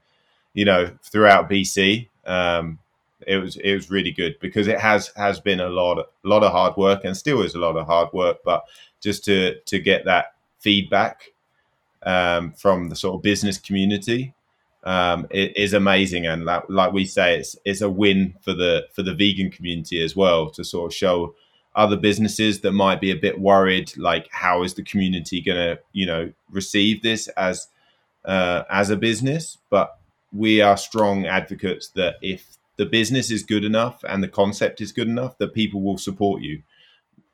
[0.54, 2.80] You know, throughout BC, um,
[3.28, 6.44] it was it was really good because it has has been a lot of, lot
[6.44, 8.38] of hard work and still is a lot of hard work.
[8.44, 8.64] But
[9.02, 11.32] just to to get that feedback
[12.04, 14.34] um, from the sort of business community
[14.86, 18.88] um, it is amazing, and like, like we say, it's it's a win for the
[18.94, 21.34] for the vegan community as well to sort of show
[21.76, 25.78] other businesses that might be a bit worried like how is the community going to
[25.92, 27.68] you know receive this as
[28.24, 29.98] uh, as a business but
[30.32, 34.92] we are strong advocates that if the business is good enough and the concept is
[34.92, 36.62] good enough that people will support you.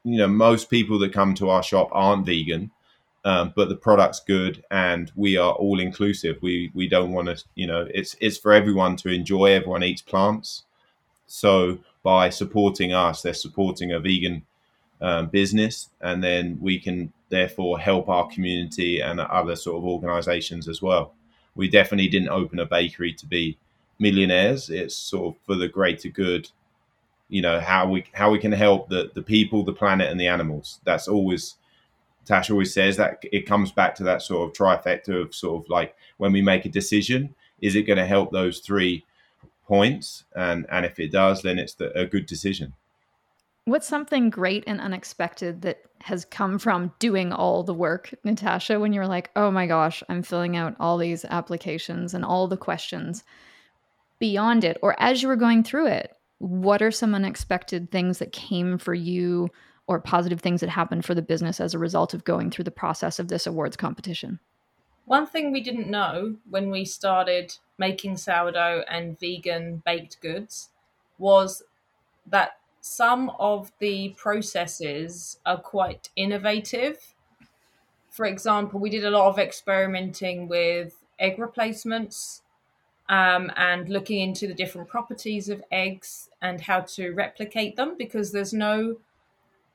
[0.04, 2.72] You know most people that come to our shop aren't vegan
[3.24, 6.38] um, but the product's good and we are all inclusive.
[6.42, 9.52] We we don't want to you know it's it's for everyone to enjoy.
[9.52, 10.64] Everyone eats plants.
[11.28, 14.44] So by supporting us, they're supporting a vegan
[15.02, 20.68] um, business, and then we can therefore help our community and other sort of organisations
[20.68, 21.14] as well.
[21.56, 23.58] We definitely didn't open a bakery to be
[24.02, 24.70] millionaires.
[24.70, 26.50] It's sort of for the greater good.
[27.30, 30.28] You know how we how we can help the the people, the planet, and the
[30.28, 30.80] animals.
[30.84, 31.56] That's always
[32.26, 35.70] Tash always says that it comes back to that sort of trifecta of sort of
[35.70, 39.06] like when we make a decision, is it going to help those three
[39.72, 42.74] points and and if it does then it's the, a good decision
[43.66, 48.92] What's something great and unexpected that has come from doing all the work, Natasha, when
[48.92, 53.24] you're like, oh my gosh, I'm filling out all these applications and all the questions
[54.22, 56.16] beyond it, or as you were going through it?
[56.38, 59.50] What are some unexpected things that came for you
[59.88, 62.72] or positive things that happened for the business as a result of going through the
[62.72, 64.40] process of this awards competition?
[65.06, 70.70] One thing we didn't know when we started making sourdough and vegan baked goods
[71.18, 71.64] was
[72.28, 77.16] that some of the processes are quite innovative.
[78.12, 82.44] For example, we did a lot of experimenting with egg replacements
[83.12, 88.32] um, and looking into the different properties of eggs and how to replicate them because
[88.32, 88.96] there's no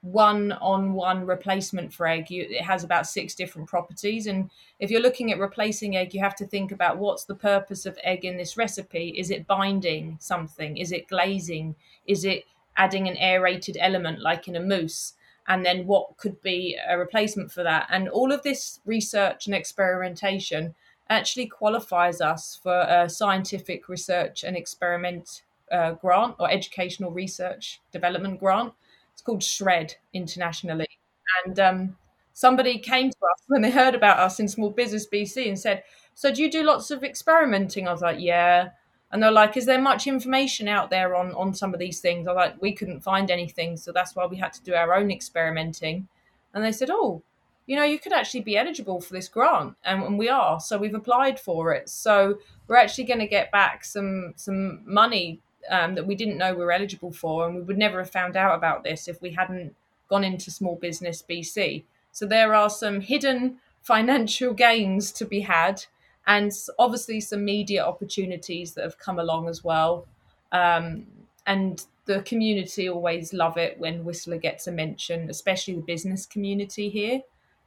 [0.00, 2.30] one on one replacement for egg.
[2.30, 4.26] You, it has about six different properties.
[4.26, 7.84] And if you're looking at replacing egg, you have to think about what's the purpose
[7.84, 9.10] of egg in this recipe?
[9.18, 10.78] Is it binding something?
[10.78, 11.74] Is it glazing?
[12.06, 12.44] Is it
[12.78, 15.12] adding an aerated element like in a mousse?
[15.46, 17.86] And then what could be a replacement for that?
[17.90, 20.74] And all of this research and experimentation
[21.08, 28.40] actually qualifies us for a scientific research and experiment uh, grant or educational research development
[28.40, 28.72] grant
[29.16, 30.98] it's called SR&ED internationally.
[31.46, 31.96] And um,
[32.34, 35.84] somebody came to us when they heard about us in Small Business BC and said,
[36.14, 37.88] So do you do lots of experimenting?
[37.88, 38.70] I was like, Yeah.
[39.10, 42.26] And they're like, "Is there much information out there on on some of these things?"
[42.26, 45.12] I like, "We couldn't find anything, so that's why we had to do our own
[45.12, 46.08] experimenting."
[46.52, 47.22] And they said, "Oh,
[47.66, 50.60] you know, you could actually be eligible for this grant, and, and we are.
[50.60, 51.88] So we've applied for it.
[51.88, 52.38] So
[52.68, 55.40] we're actually going to get back some some money
[55.70, 58.36] um, that we didn't know we were eligible for, and we would never have found
[58.36, 59.74] out about this if we hadn't
[60.08, 61.82] gone into small business BC.
[62.12, 65.84] So there are some hidden financial gains to be had,
[66.26, 70.06] and obviously some media opportunities that have come along as well.
[70.52, 71.06] Um,
[71.46, 76.88] and the community always love it when Whistler gets a mention, especially the business community
[76.88, 77.22] here.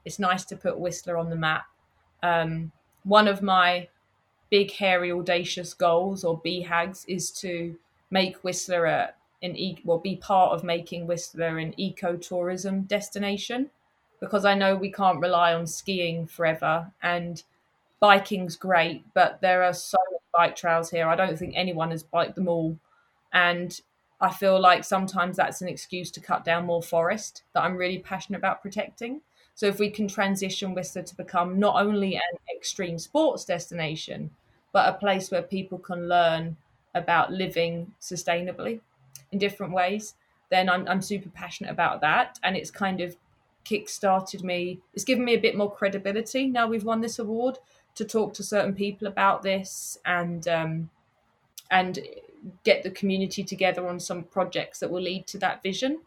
[0.10, 1.68] It's nice to put Whistler on the map.
[2.24, 2.72] Um,
[3.04, 3.90] one of my
[4.50, 7.76] big, hairy, audacious goals or BHAGs is to
[8.10, 13.70] make Whistler a, an e- well be part of making Whistler an ecotourism destination
[14.20, 17.44] because I know we can't rely on skiing forever and
[18.02, 21.08] biking's great, but there are so many bike trails here.
[21.08, 22.80] I don't think anyone has biked them all,
[23.32, 23.80] and
[24.20, 28.00] I feel like sometimes that's an excuse to cut down more forest that I'm really
[28.00, 29.22] passionate about protecting.
[29.60, 34.30] So if we can transition Whistler to become not only an extreme sports destination,
[34.72, 36.56] but a place where people can learn
[36.96, 38.80] about living sustainably
[39.34, 40.16] in different ways,
[40.50, 42.40] then I'm, I'm super passionate about that.
[42.42, 43.18] And it's kind of
[43.66, 47.58] kick-started me, it's given me a bit more credibility now we've won this award
[47.96, 50.90] to talk to certain people about this and um,
[51.70, 52.00] and
[52.64, 56.00] get the community together on some projects that will lead to that vision.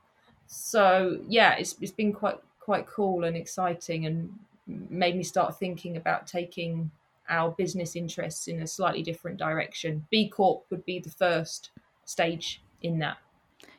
[0.46, 4.30] So yeah, it's, it's been quite quite cool and exciting and
[4.66, 6.90] made me start thinking about taking
[7.28, 10.06] our business interests in a slightly different direction.
[10.10, 11.70] B Corp would be the first
[12.04, 13.16] stage in that.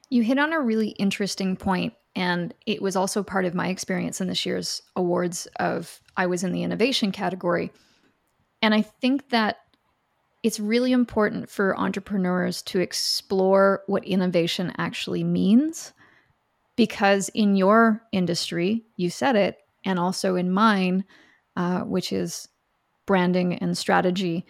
[0.10, 4.20] You hit on a really interesting point, and it was also part of my experience
[4.20, 7.72] in this year's awards of I was in the innovation category.
[8.62, 9.60] And I think that
[10.44, 15.94] it's really important for entrepreneurs to explore what innovation actually means
[16.76, 21.04] because in your industry, you said it, and also in mine,
[21.56, 22.48] uh, which is
[23.06, 24.46] branding and strategy,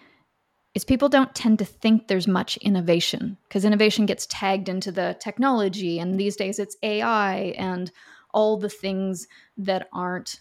[0.74, 5.16] is people don't tend to think there's much innovation because innovation gets tagged into the
[5.20, 7.92] technology, and these days it's AI and
[8.32, 10.40] all the things that aren't,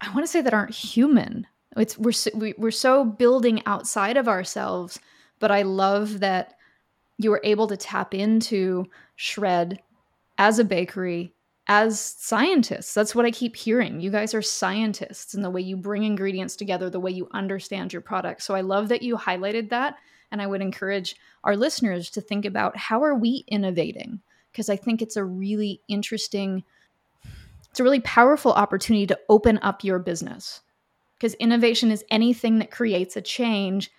[0.00, 1.46] I want to say that aren't human.
[1.76, 4.98] It's we're so, we're so building outside of ourselves,
[5.38, 6.54] but I love that
[7.18, 8.86] you were able to tap into
[9.16, 9.80] SR&ED
[10.38, 11.34] as a bakery
[11.66, 12.94] as scientists.
[12.94, 14.00] That's what I keep hearing.
[14.00, 17.92] You guys are scientists in the way you bring ingredients together, the way you understand
[17.92, 18.42] your product.
[18.42, 19.96] So I love that you highlighted that.
[20.30, 24.20] And I would encourage our listeners to think about how are we innovating?
[24.50, 26.64] Because I think it's a really interesting,
[27.70, 30.62] it's a really powerful opportunity to open up your business.
[31.18, 33.90] Because innovation is anything that creates a change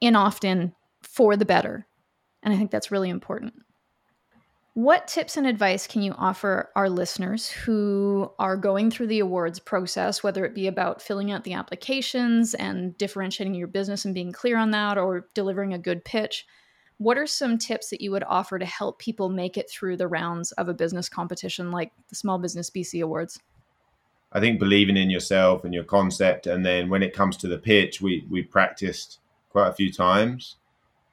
[0.00, 1.86] in often for the better.
[2.42, 3.54] And I think that's really important.
[4.74, 9.58] What tips and advice can you offer our listeners who are going through the awards
[9.58, 14.30] process, whether it be about filling out the applications and differentiating your business and being
[14.30, 16.46] clear on that, or delivering a good pitch?
[16.98, 20.06] What are some tips that you would offer to help people make it through the
[20.06, 23.40] rounds of a business competition like the Small Business BC Awards?
[24.32, 27.58] I think believing in yourself and your concept, and then when it comes to the
[27.58, 29.18] pitch, we we practiced
[29.48, 30.56] quite a few times.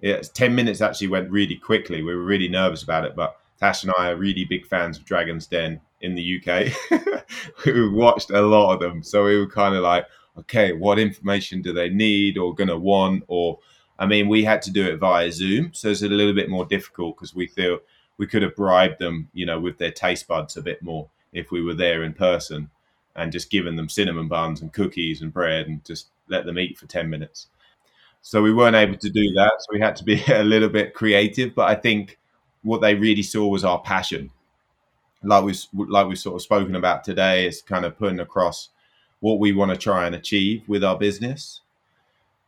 [0.01, 2.03] Yeah, ten minutes actually went really quickly.
[2.03, 5.05] We were really nervous about it, but Tash and I are really big fans of
[5.05, 7.23] Dragon's Den in the UK.
[7.65, 10.05] we watched a lot of them, so we were kind of like,
[10.37, 13.23] okay, what information do they need or gonna want?
[13.27, 13.59] Or,
[13.97, 16.65] I mean, we had to do it via Zoom, so it's a little bit more
[16.65, 17.79] difficult because we feel
[18.17, 21.51] we could have bribed them, you know, with their taste buds a bit more if
[21.51, 22.69] we were there in person
[23.15, 26.77] and just given them cinnamon buns and cookies and bread and just let them eat
[26.77, 27.47] for 10 minutes.
[28.21, 29.53] So we weren't able to do that.
[29.59, 31.55] So we had to be a little bit creative.
[31.55, 32.17] But I think
[32.67, 34.29] what they really saw was our passion.
[35.23, 38.69] Like we've like we've sort of spoken about today, is kind of putting across
[39.21, 41.61] what we want to try and achieve with our business.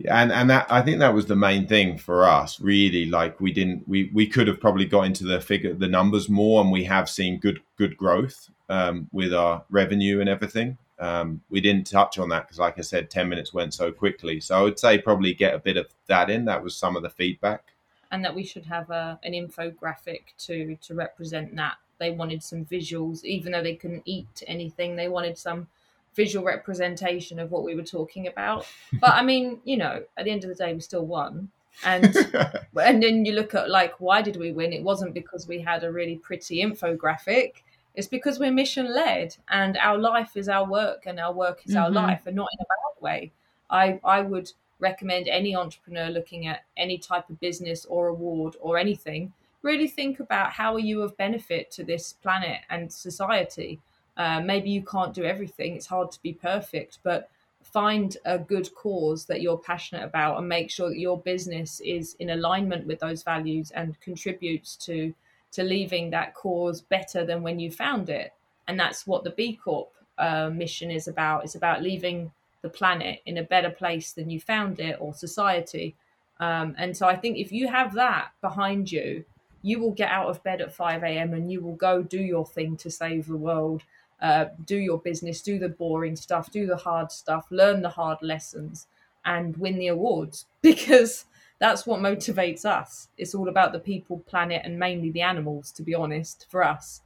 [0.09, 3.05] And and that I think that was the main thing for us, really.
[3.05, 6.61] Like we didn't we we could have probably got into the figure the numbers more,
[6.61, 10.77] and we have seen good good growth um, with our revenue and everything.
[10.99, 14.41] Um, we didn't touch on that because, like I said, ten minutes went so quickly.
[14.41, 16.45] So I would say probably get a bit of that in.
[16.45, 17.63] That was some of the feedback
[18.11, 21.75] and that we should have a, an infographic to to represent that.
[21.99, 24.95] They wanted some visuals, even though they couldn't eat anything.
[24.95, 25.67] They wanted some
[26.15, 28.65] visual representation of what we were talking about.
[28.99, 31.49] But I mean, you know, at the end of the day, we still won.
[31.85, 32.15] And
[32.75, 34.73] and then you look at like why did we win?
[34.73, 37.63] It wasn't because we had a really pretty infographic.
[37.95, 41.73] It's because we're mission led, and our life is our work, and our work is
[41.73, 41.83] mm-hmm.
[41.83, 43.31] our life, and not in a bad way.
[43.69, 48.77] I I would recommend any entrepreneur looking at any type of business or award or
[48.77, 49.31] anything
[49.61, 53.79] really think about how are you of benefit to this planet and society.
[54.15, 57.29] Uh, maybe you can't do everything it's hard to be perfect but
[57.63, 62.15] find a good cause that you're passionate about and make sure that your business is
[62.19, 65.13] in alignment with those values and contributes to
[65.51, 68.33] to leaving that cause better than when you found it.
[68.67, 71.43] And that's what the b corp uh, mission is about.
[71.43, 75.95] It's about leaving the planet in a better place than you found it or society
[76.39, 79.23] um, and so i think if you have that behind you
[79.61, 82.45] you will get out of bed at 5 a.m and you will go do your
[82.45, 83.83] thing to save the world
[84.21, 88.17] uh, do your business, do the boring stuff, do the hard stuff, learn the hard
[88.21, 88.87] lessons,
[89.25, 91.25] and win the awards because
[91.59, 93.09] that's what motivates us.
[93.17, 97.01] It's all about the people, planet, and mainly the animals, to be honest, for us.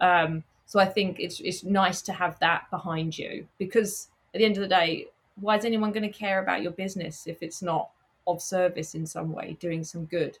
[0.00, 4.44] Um, so I think it's it's nice to have that behind you because at the
[4.44, 5.06] end of the day,
[5.36, 7.90] why is anyone going to care about your business if it's not
[8.26, 10.38] of service in some way, doing some good?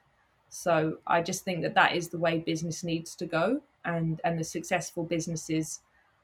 [0.48, 4.38] So I just think that that is the way business needs to go, and and
[4.38, 5.80] the successful businesses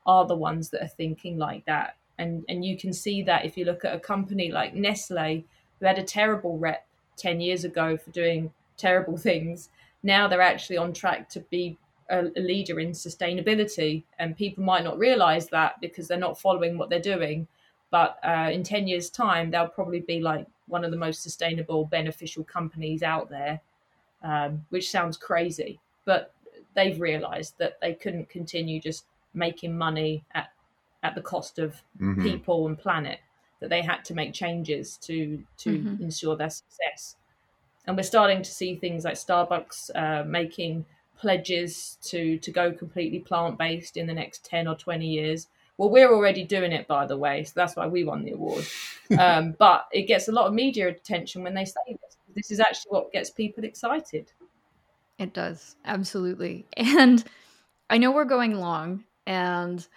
[0.06, 1.96] are the ones that are thinking like that.
[2.18, 5.44] And and you can see that if you look at a company like Nestle,
[5.78, 6.86] who had a terrible rep
[7.16, 9.68] 10 years ago for doing terrible things,
[10.02, 11.76] now they're actually on track to be
[12.08, 14.04] a, a leader in sustainability.
[14.18, 17.46] And people might not realize that because they're not following what they're doing.
[17.90, 21.84] But uh, in 10 years' time, they'll probably be like one of the most sustainable,
[21.84, 23.60] beneficial companies out there,
[24.22, 25.80] um, which sounds crazy.
[26.04, 26.32] But
[26.74, 29.04] they've realized that they couldn't continue just
[29.34, 30.48] making money at
[31.02, 32.22] at the cost of mm-hmm.
[32.22, 33.20] people and planet
[33.60, 36.02] that they had to make changes to to mm-hmm.
[36.02, 37.16] ensure their success
[37.86, 40.84] and we're starting to see things like starbucks uh, making
[41.18, 45.48] pledges to to go completely plant-based in the next 10 or 20 years
[45.80, 48.64] well we're already doing it by the way so that's why we won the award
[49.18, 52.60] um, but it gets a lot of media attention when they say this this is
[52.60, 54.30] actually what gets people excited
[55.18, 57.24] it does absolutely and
[57.88, 59.88] i know we're going long and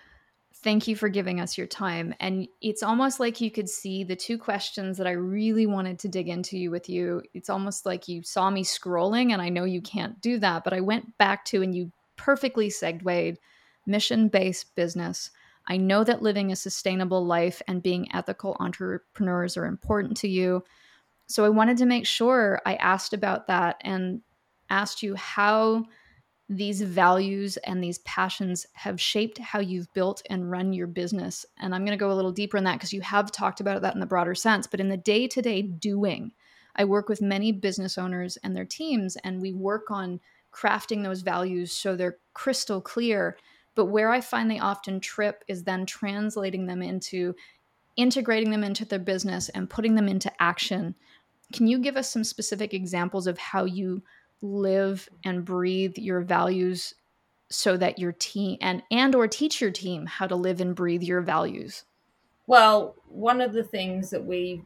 [0.64, 2.15] thank you for giving us your time.
[2.22, 6.07] And it's almost like you could see the two questions that I really wanted to
[6.07, 7.22] dig into you with you.
[7.34, 10.72] It's almost like you saw me scrolling, and I know you can't do that, but
[10.72, 13.38] I went back to and you perfectly segued
[13.85, 15.31] mission based business.
[15.68, 20.64] I know that living a sustainable life and being ethical entrepreneurs are important to you.
[21.27, 24.22] So I wanted to make sure I asked about that and
[24.69, 25.85] asked you how
[26.49, 31.45] these values and these passions have shaped how you've built and run your business.
[31.57, 33.81] And I'm going to go a little deeper in that because you have talked about
[33.81, 34.68] that in the broader sense.
[34.68, 36.34] But in the day to day doing,
[36.76, 40.19] I work with many business owners and their teams, and we work on
[40.53, 43.38] crafting those values so they're crystal clear.
[43.75, 47.35] But where I find they often trip is then translating them into
[47.95, 50.95] integrating them into their business and putting them into action.
[51.53, 54.01] Can you give us some specific examples of how you
[54.41, 56.95] live and breathe your values
[57.49, 61.03] so that your team and and or teach your team how to live and breathe
[61.03, 61.83] your values
[62.47, 64.61] well one of the things that we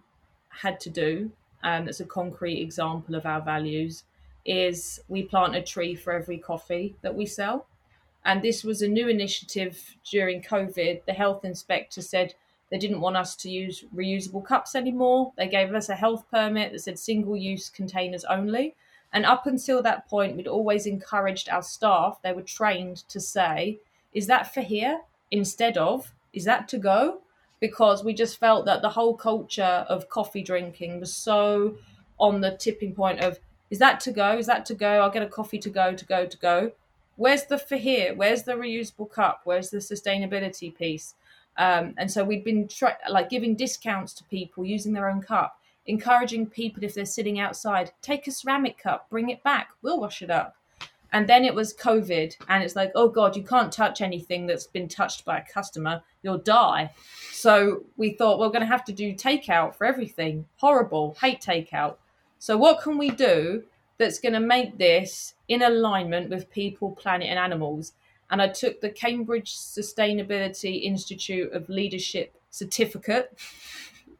[0.49, 1.31] had to do
[1.63, 4.03] and um, that's a concrete example of our values
[4.45, 7.67] is we plant a tree for every coffee that we sell
[8.27, 12.35] and this was a new initiative during covid the health inspector said
[12.69, 16.71] they didn't want us to use reusable cups anymore they gave us a health permit
[16.71, 18.75] that said single use containers only
[19.13, 23.79] and up until that point, we'd always encouraged our staff, they were trained to say,
[24.13, 25.01] Is that for here?
[25.31, 27.21] Instead of, Is that to go?
[27.59, 31.77] Because we just felt that the whole culture of coffee drinking was so
[32.19, 33.39] on the tipping point of,
[33.69, 34.37] Is that to go?
[34.37, 34.99] Is that to go?
[34.99, 36.71] I'll get a coffee to go, to go, to go.
[37.17, 38.15] Where's the for here?
[38.15, 39.41] Where's the reusable cup?
[39.43, 41.15] Where's the sustainability piece?
[41.57, 45.57] Um, and so we'd been tra- like giving discounts to people using their own cup
[45.87, 50.21] encouraging people if they're sitting outside, take a ceramic cup, bring it back, we'll wash
[50.21, 50.55] it up.
[51.13, 54.67] And then it was COVID, and it's like, oh God, you can't touch anything that's
[54.67, 56.91] been touched by a customer, you'll die.
[57.31, 60.45] So we thought, we're going to have to do takeout for everything.
[60.57, 61.95] Horrible, hate takeout.
[62.39, 63.63] So, what can we do
[63.97, 67.93] that's going to make this in alignment with people, planet, and animals?
[68.29, 73.37] And I took the Cambridge Sustainability Institute of Leadership certificate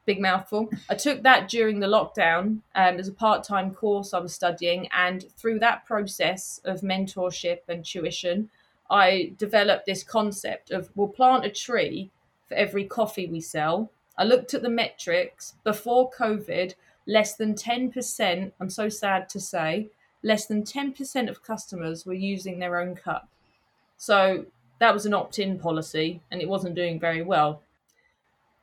[0.08, 0.70] big mouthful.
[0.88, 4.88] I took that during the lockdown um, as a part time course I was studying.
[4.90, 8.48] And through that process of mentorship and tuition,
[8.90, 12.10] I developed this concept of we'll plant a tree
[12.48, 13.90] for every coffee we sell.
[14.16, 16.74] I looked at the metrics before COVID,
[17.08, 19.88] less than 10%, I'm so sad to say,
[20.22, 23.28] less than 10% of customers were using their own cup.
[23.96, 24.46] So
[24.78, 27.62] that was an opt in policy and it wasn't doing very well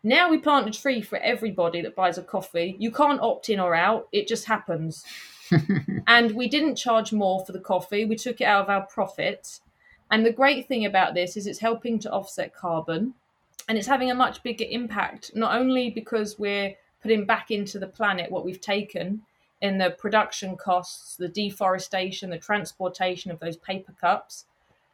[0.03, 2.75] Now we plant a tree for everybody that buys a coffee.
[2.79, 5.03] You can't opt in or out, it just happens.
[6.07, 9.61] and we didn't charge more for the coffee, we took it out of our profits.
[10.11, 13.15] And the great thing about this is it's helping to offset carbon
[13.67, 16.75] and it's having a much bigger impact, not only because we're
[17.05, 19.21] putting back into the planet what we've taken
[19.61, 24.45] in the production costs, the deforestation, the transportation of those paper cups,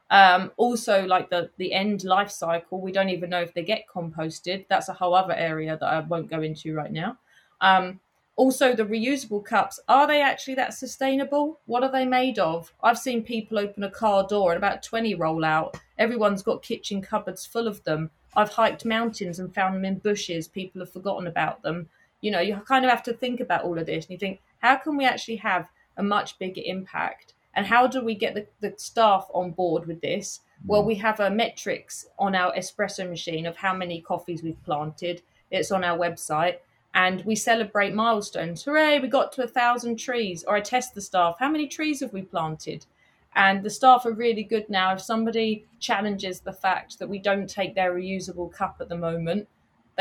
[0.09, 3.85] um, also, like the the end life cycle, we don't even know if they get
[3.87, 4.65] composted.
[4.67, 7.17] That's a whole other area that I won't go into right now.
[7.61, 8.01] Um,
[8.35, 11.61] also, the reusable cups are they actually that sustainable?
[11.65, 12.73] What are they made of?
[12.83, 15.79] I've seen people open a car door and about twenty roll out.
[15.97, 18.11] Everyone's got kitchen cupboards full of them.
[18.35, 20.49] I've hiked mountains and found them in bushes.
[20.49, 21.87] People have forgotten about them.
[22.21, 24.41] You know, you kind of have to think about all of this and you think,
[24.59, 25.67] how can we actually have
[25.97, 27.33] a much bigger impact?
[27.53, 30.41] And how do we get the, the staff on board with this?
[30.65, 30.87] Well, mm.
[30.87, 35.21] we have a metrics on our espresso machine of how many coffees we've planted.
[35.49, 36.57] It's on our website.
[36.93, 38.63] And we celebrate milestones.
[38.63, 40.43] Hooray, we got to a thousand trees.
[40.45, 41.37] Or I test the staff.
[41.39, 42.85] How many trees have we planted?
[43.33, 44.93] And the staff are really good now.
[44.93, 49.47] If somebody challenges the fact that we don't take their reusable cup at the moment,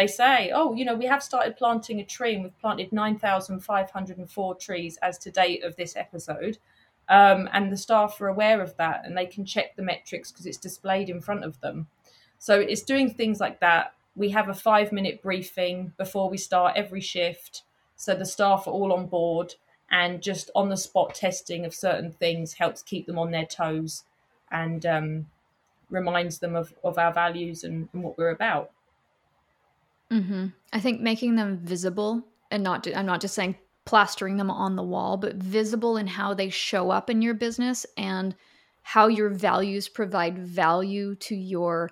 [0.01, 4.55] they say, oh, you know, we have started planting a tree and we've planted 9,504
[4.55, 6.57] trees as to date of this episode.
[7.11, 10.47] Um, and the staff are aware of that and they can check the metrics because
[10.47, 11.87] it's displayed in front of them.
[12.39, 13.93] So it's doing things like that.
[14.17, 17.65] We have a five minute briefing before we start every shift.
[17.97, 19.55] So the staff are all on board
[19.91, 24.05] and just on the spot testing of certain things helps keep them on their toes
[24.51, 25.27] and um,
[25.91, 28.71] reminds them of, of our values and, and what we're about.
[30.13, 30.47] Mm-hmm.
[30.73, 34.83] I think making them visible and not, I'm not just saying plastering them on the
[34.83, 38.35] wall, but visible in how they show up in your business and
[38.83, 41.91] how your values provide value to your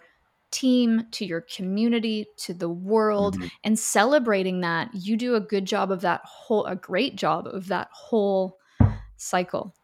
[0.51, 3.47] team, to your community, to the world, mm-hmm.
[3.65, 4.91] and celebrating that.
[4.95, 8.59] You do a good job of that whole, a great job of that whole
[9.17, 9.75] cycle.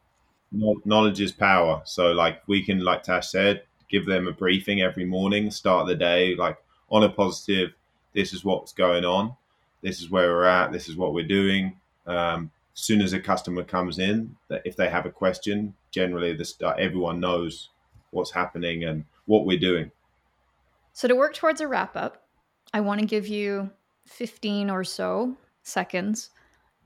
[0.52, 1.82] Knowledge is power.
[1.85, 5.97] So, like we can, like Tash said, give them a briefing every morning, start the
[5.97, 6.59] day like
[6.90, 7.74] on a positive.
[8.15, 9.35] This is what's going on.
[9.82, 10.73] This is where we're at.
[10.73, 11.77] This is what we're doing
[12.07, 16.57] um, soon as a customer comes in, that if they have a question, generally this
[16.78, 17.70] everyone knows
[18.11, 19.91] what's happening and what we're doing.
[20.93, 22.27] So to work towards a wrap up,
[22.73, 23.70] I want to give you
[24.07, 26.31] 15 or so seconds.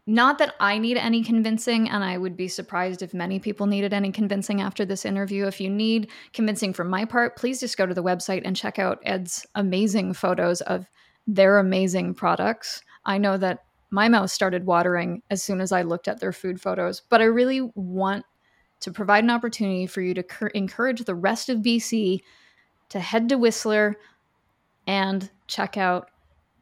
[0.07, 3.93] Not that I need any convincing, and I would be surprised if many people needed
[3.93, 5.47] any convincing after this interview.
[5.47, 8.79] If you need convincing from my part, please just go to the website and check
[8.79, 10.87] out Ed's amazing photos of
[11.29, 12.83] their amazing products.
[13.05, 16.61] I know that my mouth started watering as soon as I looked at their food
[16.61, 17.01] photos.
[17.01, 18.25] But I really want
[18.81, 22.21] to provide an opportunity for you to cur- encourage the rest of BC
[22.89, 23.97] to head to Whistler
[24.87, 26.11] and check out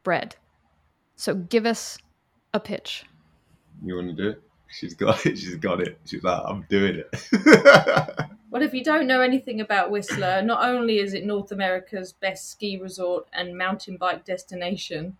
[0.05, 0.33] BReD.
[1.15, 1.99] So give us
[2.53, 3.05] a pitch.
[3.85, 4.43] You want to do it?
[4.69, 5.39] She's got it.
[5.39, 5.99] She's got it.
[6.05, 8.21] She's like, I'm doing it.
[8.51, 12.51] well, if you don't know anything about Whistler, not only is it North America's best
[12.51, 15.17] ski resort and mountain bike destination,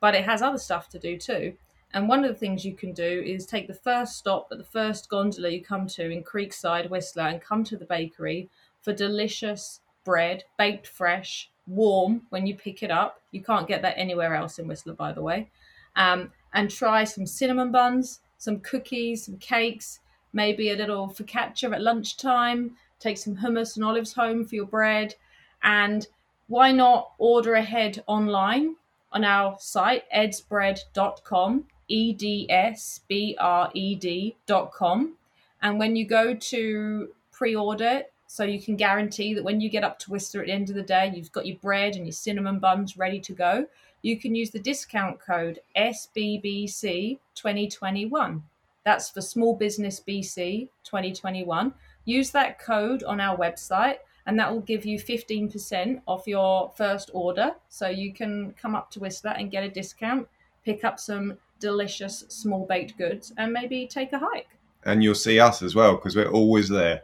[0.00, 1.54] but it has other stuff to do too.
[1.92, 4.64] And one of the things you can do is take the first stop at the
[4.64, 8.48] first gondola you come to in Creekside, Whistler, and come to the bakery
[8.80, 13.20] for delicious bread, baked fresh, warm when you pick it up.
[13.30, 15.50] You can't get that anywhere else in Whistler, by the way.
[15.96, 19.99] Um, and try some cinnamon buns, some cookies, some cakes,
[20.32, 22.76] maybe a little focaccia at lunchtime.
[22.98, 25.14] Take some hummus and olives home for your bread.
[25.62, 26.06] And
[26.48, 28.76] why not order ahead online?
[29.12, 35.16] on our site, edsbred.com, E D S B R E D.com.
[35.62, 39.82] And when you go to pre order, so you can guarantee that when you get
[39.82, 42.12] up to Whistler at the end of the day, you've got your bread and your
[42.12, 43.66] cinnamon buns ready to go,
[44.02, 48.42] you can use the discount code SBBC2021.
[48.84, 51.74] That's for Small Business BC 2021.
[52.04, 57.10] Use that code on our website and that will give you 15% off your first
[57.12, 57.52] order.
[57.68, 60.28] So you can come up to Whistler and get a discount,
[60.64, 64.48] pick up some delicious small baked goods, and maybe take a hike.
[64.84, 67.02] And you'll see us as well because we're always there.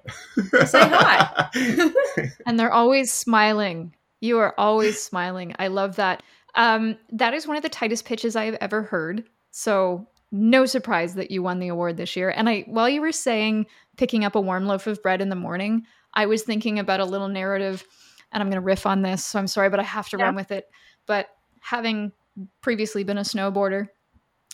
[0.67, 1.51] Say hi.
[2.47, 3.95] and they're always smiling.
[4.21, 5.55] You are always smiling.
[5.59, 6.23] I love that.
[6.55, 9.25] Um, that is one of the tightest pitches I have ever heard.
[9.51, 12.31] So no surprise that you won the award this year.
[12.31, 13.67] And I, while you were saying
[13.97, 15.85] picking up a warm loaf of bread in the morning,
[16.15, 17.85] I was thinking about a little narrative,
[18.33, 20.25] and I'm going to riff on this, so I'm sorry, but I have to yeah.
[20.25, 20.67] run with it.
[21.07, 21.29] But
[21.61, 22.13] having
[22.61, 23.89] previously been a snowboarder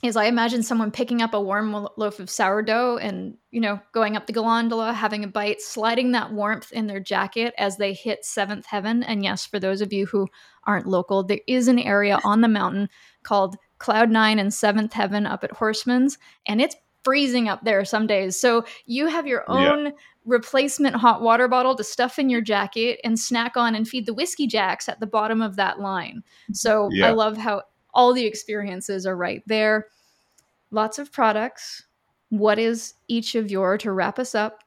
[0.02, 4.16] is I imagine someone picking up a warm loaf of sourdough and, you know, going
[4.16, 8.24] up the gondola, having a bite, sliding that warmth in their jacket as they hit
[8.24, 9.04] seventh heaven.
[9.04, 10.26] And yes, for those of you who
[10.64, 12.88] aren't local, there is an area on the mountain
[13.22, 18.06] called Cloud Nine and Seventh Heaven up at Horstman's, and it's freezing up there some
[18.06, 18.38] days.
[18.38, 19.90] So you have your own yeah.
[20.24, 24.14] replacement hot water bottle to stuff in your jacket and snack on and feed the
[24.14, 26.22] whiskey jacks at the bottom of that line.
[26.52, 27.08] So yeah.
[27.08, 29.88] I love how all the experiences are right there.
[30.70, 31.84] Lots of products.
[32.28, 34.62] What is each of your, to wrap us up,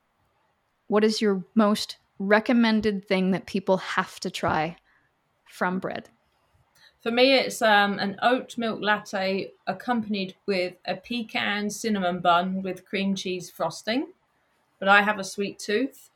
[0.88, 4.76] what is your most recommended thing that people have to try
[5.46, 6.08] from BReD?
[7.06, 12.84] For me, it's um, an oat milk latte accompanied with a pecan cinnamon bun with
[12.84, 14.08] cream cheese frosting.
[14.80, 16.10] But I have a sweet tooth.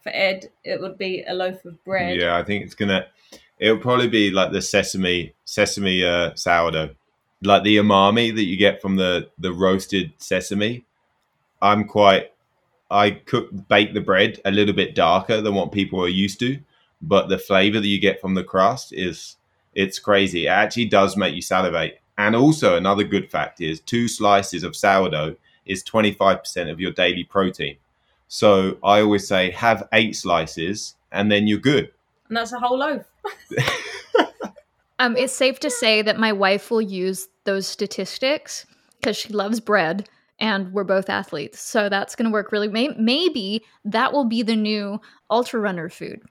[0.00, 2.16] For Ed, it would be a loaf of bread.
[2.16, 3.06] Yeah, I think it's gonna
[3.60, 6.96] It'll probably be like the sesame sesame uh, sourdough,
[7.42, 10.84] like the umami that you get from the the roasted sesame.
[11.62, 12.32] I'm quite.
[12.90, 16.58] I cook bake the bread a little bit darker than what people are used to,
[17.00, 19.36] but the flavor that you get from the crust is
[19.74, 20.46] it's crazy.
[20.46, 22.00] It actually does make you salivate.
[22.18, 27.24] And also another good fact is two slices of sourdough is 25% of your daily
[27.24, 27.76] protein.
[28.28, 31.90] So I always say have eight slices and then you're good.
[32.28, 33.04] And that's a whole loaf.
[34.98, 38.66] um, it's safe to say that my wife will use those statistics
[39.00, 40.08] because she loves bread
[40.38, 41.60] and we're both athletes.
[41.60, 42.68] So that's going to work really.
[42.68, 45.00] May- maybe that will be the new
[45.30, 46.22] ultra runner food.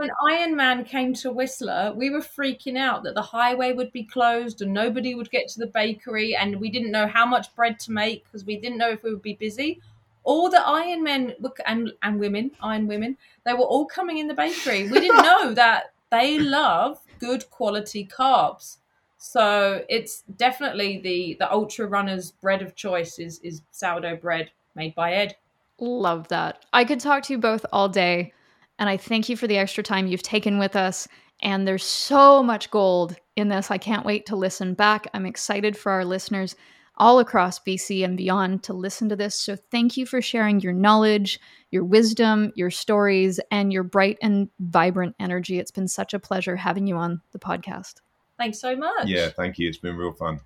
[0.00, 4.62] When Ironman came to Whistler, we were freaking out that the highway would be closed
[4.62, 7.92] and nobody would get to the bakery, and we didn't know how much bread to
[7.92, 9.82] make because we didn't know if we would be busy.
[10.24, 11.34] All the Iron Men
[11.66, 14.88] and and women, Iron women, they were all coming in the bakery.
[14.88, 18.78] We didn't know that they love good quality carbs.
[19.18, 24.94] So it's definitely the the ultra runners bread of choice is is sourdough bread made
[24.94, 25.36] by Ed.
[25.78, 26.64] Love that.
[26.72, 28.32] I could talk to you both all day
[28.80, 31.06] and I thank you for the extra time you've taken with us
[31.42, 33.70] and there's so much gold in this.
[33.70, 35.06] I can't wait to listen back.
[35.14, 36.56] I'm excited for our listeners
[36.96, 39.40] all across BC and beyond to listen to this.
[39.40, 41.40] So thank you for sharing your knowledge,
[41.70, 45.58] your wisdom, your stories, and your bright and vibrant energy.
[45.58, 47.94] It's been such a pleasure having you on the podcast.
[48.38, 49.06] Thanks so much.
[49.06, 49.68] Yeah, thank you.
[49.68, 50.40] It's been real fun.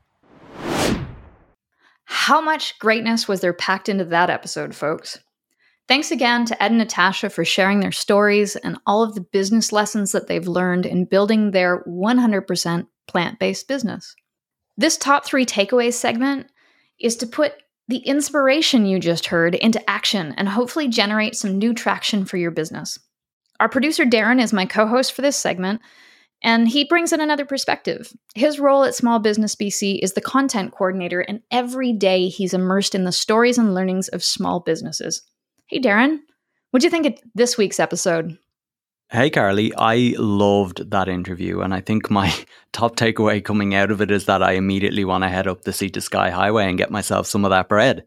[2.05, 5.19] How much greatness was there packed into that episode, folks?
[5.87, 9.71] Thanks again to Ed and Natasha for sharing their stories and all of the business
[9.71, 14.15] lessons that they've learned in building their 100% plant based business.
[14.79, 16.49] This top three takeaways segment
[16.99, 17.53] is to put
[17.87, 22.51] the inspiration you just heard into action and hopefully generate some new traction for your
[22.51, 22.99] business.
[23.61, 25.83] Our producer Darren is my co host for this segment,
[26.43, 28.11] and he brings in another perspective.
[28.35, 32.95] His role at Small Business BC is the content coordinator, and every day he's immersed
[32.95, 35.23] in the stories and learnings of small businesses.
[35.69, 36.21] Hey, Darren,
[36.71, 38.37] what do you think of this week's episode?
[39.11, 41.61] Hey, Carly, I loved that interview.
[41.61, 42.35] And I think my
[42.73, 45.73] top takeaway coming out of it is that I immediately want to head up the
[45.73, 48.05] Sea to Sky Highway and get myself some of that bread.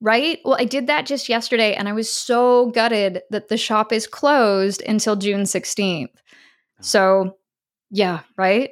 [0.00, 0.40] Right?
[0.44, 4.06] Well, I did that just yesterday and I was so gutted that the shop is
[4.06, 6.08] closed until June 16th.
[6.80, 7.38] So,
[7.90, 8.70] yeah, right?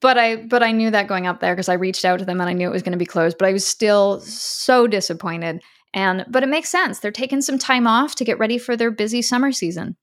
[0.00, 2.40] But I but I knew that going up there because I reached out to them
[2.40, 5.62] and I knew it was going to be closed, but I was still so disappointed.
[5.94, 6.98] And but it makes sense.
[6.98, 9.96] They're taking some time off to get ready for their busy summer season.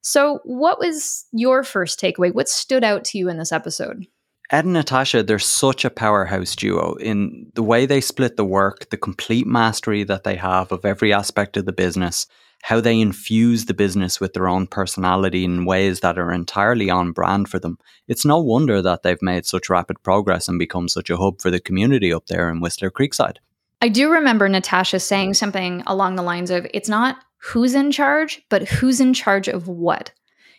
[0.00, 2.34] So, what was your first takeaway?
[2.34, 4.06] What stood out to you in this episode?
[4.50, 8.90] Ed and Natasha, they're such a powerhouse duo in the way they split the work,
[8.90, 12.26] the complete mastery that they have of every aspect of the business,
[12.62, 17.12] how they infuse the business with their own personality in ways that are entirely on
[17.12, 17.78] brand for them.
[18.08, 21.50] It's no wonder that they've made such rapid progress and become such a hub for
[21.50, 23.36] the community up there in Whistler Creekside.
[23.82, 28.40] I do remember Natasha saying something along the lines of it's not who's in charge,
[28.48, 30.12] but who's in charge of what.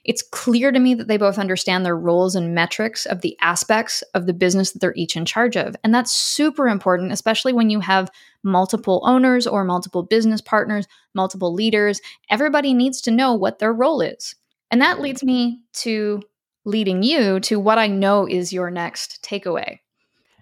[0.03, 4.01] It's clear to me that they both understand their roles and metrics of the aspects
[4.13, 5.73] of the business that they're each in charge of.
[5.85, 8.11] And that's super important, especially when you have
[8.43, 12.01] multiple owners or multiple business partners, multiple leaders.
[12.29, 14.35] Everybody needs to know what their role is.
[14.69, 16.21] And that leads me to
[16.65, 19.79] leading you to what I know is your next takeaway.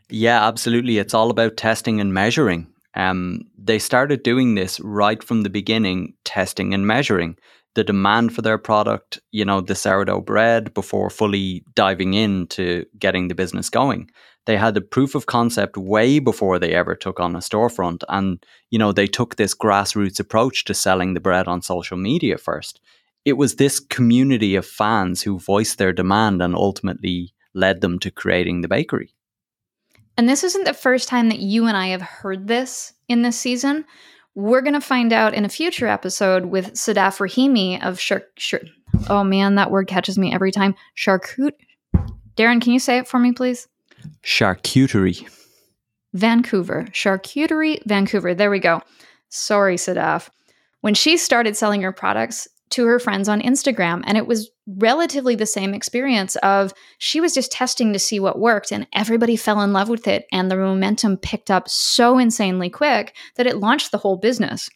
[0.09, 0.97] Yeah, absolutely.
[0.97, 2.70] It's all about testing and measuring.
[2.95, 7.37] Um, they started doing this right from the beginning, testing and measuring
[7.73, 13.27] the demand for their product, you know, the sourdough bread before fully diving into getting
[13.27, 14.09] the business going.
[14.45, 18.03] They had the proof of concept way before they ever took on a storefront.
[18.09, 22.37] And, you know, they took this grassroots approach to selling the bread on social media
[22.37, 22.81] first.
[23.23, 28.09] It was this community of fans who voiced their demand and ultimately led them to
[28.09, 29.13] creating the bakery.
[30.17, 33.39] And this isn't the first time that you and I have heard this in this
[33.39, 33.85] season.
[34.35, 38.29] We're going to find out in a future episode with Sadaf Rahimi of Shark.
[38.37, 38.61] Shar-
[39.09, 40.75] oh man, that word catches me every time.
[40.95, 41.53] Charcut.
[42.35, 43.67] Darren, can you say it for me, please?
[44.23, 45.29] Charcuterie.
[46.13, 46.85] Vancouver.
[46.91, 48.33] Charcuterie Vancouver.
[48.33, 48.81] There we go.
[49.29, 50.29] Sorry, Sadaf.
[50.81, 55.35] When she started selling her products to her friends on Instagram, and it was relatively
[55.35, 59.61] the same experience of she was just testing to see what worked and everybody fell
[59.61, 63.91] in love with it and the momentum picked up so insanely quick that it launched
[63.91, 64.69] the whole business.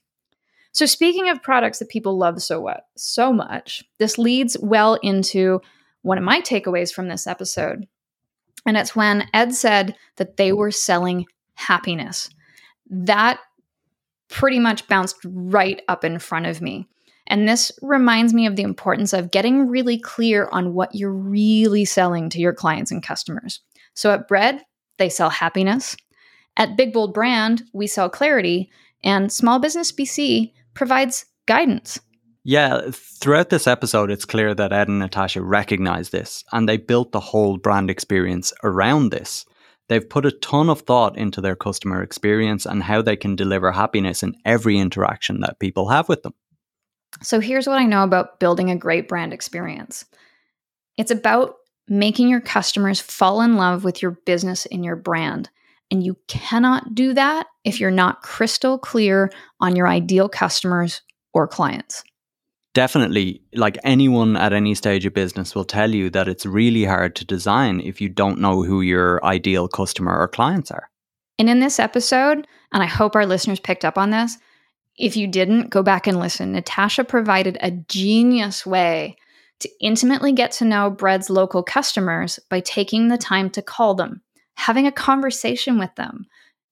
[0.74, 5.62] So speaking of products that people love so what so much, this leads well into
[6.02, 7.88] one of my takeaways from this episode.
[8.66, 12.30] And it's when Ed said that they were selling happiness.
[12.90, 13.40] That
[14.28, 16.88] pretty much bounced right up in front of me.
[17.28, 21.86] And this reminds me of the importance of getting really clear on what you're really
[21.86, 23.62] selling to your clients and customers.
[23.94, 24.62] So at BReD,
[24.98, 25.96] they sell happiness.
[26.58, 28.70] At Big Bold Brand, we sell clarity.
[29.04, 32.00] And Small Business BC provides guidance.
[32.44, 37.12] Yeah, throughout this episode, it's clear that Ed and Natasha recognize this and they built
[37.12, 39.46] the whole brand experience around this.
[39.88, 43.72] They've put a ton of thought into their customer experience and how they can deliver
[43.72, 46.34] happiness in every interaction that people have with them.
[47.22, 50.06] So, here's what I know about building a great brand experience
[50.98, 51.56] it's about
[51.88, 55.50] making your customers fall in love with your business and your brand.
[55.92, 61.02] And you cannot do that if you're not crystal clear on your ideal customers
[61.34, 62.04] or clients.
[62.74, 67.16] Definitely, like anyone at any stage of business will tell you that it's really hard
[67.18, 70.90] to design if you don't know who your ideal customer or clients are.
[71.38, 74.38] And in this episode, and I hope our listeners picked up on this,
[74.98, 76.54] if you didn't, go back and listen.
[76.54, 79.18] Natasha provided a genius way
[79.60, 84.22] to intimately get to know BReD's local customers by taking the time to call them,
[84.56, 86.26] having a conversation with them,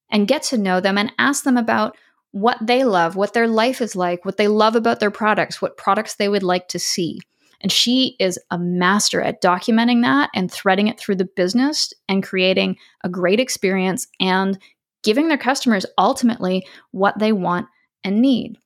[0.09, 1.97] and get to know them and ask them about
[2.31, 5.77] what they love, what their life is like, what they love about their products, what
[5.77, 7.19] products they would like to see.
[7.61, 12.23] And she is a master at documenting that and threading it through the business and
[12.23, 14.59] creating a great experience and
[15.03, 17.67] giving their customers ultimately what they want
[18.03, 18.57] and need.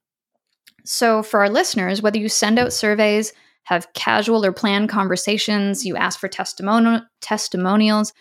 [0.85, 3.33] So, for our listeners, whether you send out surveys,
[3.63, 8.13] have casual or planned conversations, you ask for testimonial, testimonials,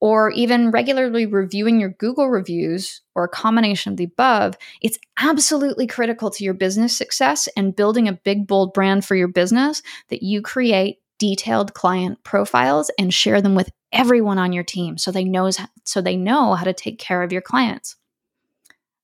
[0.00, 5.86] or even regularly reviewing your Google reviews or a combination of the above, it's absolutely
[5.86, 10.22] critical to your business success and building a big, bold brand for your business that
[10.22, 15.24] you create detailed client profiles and share them with everyone on your team so they
[15.24, 17.96] knows so they know how to take care of your clients.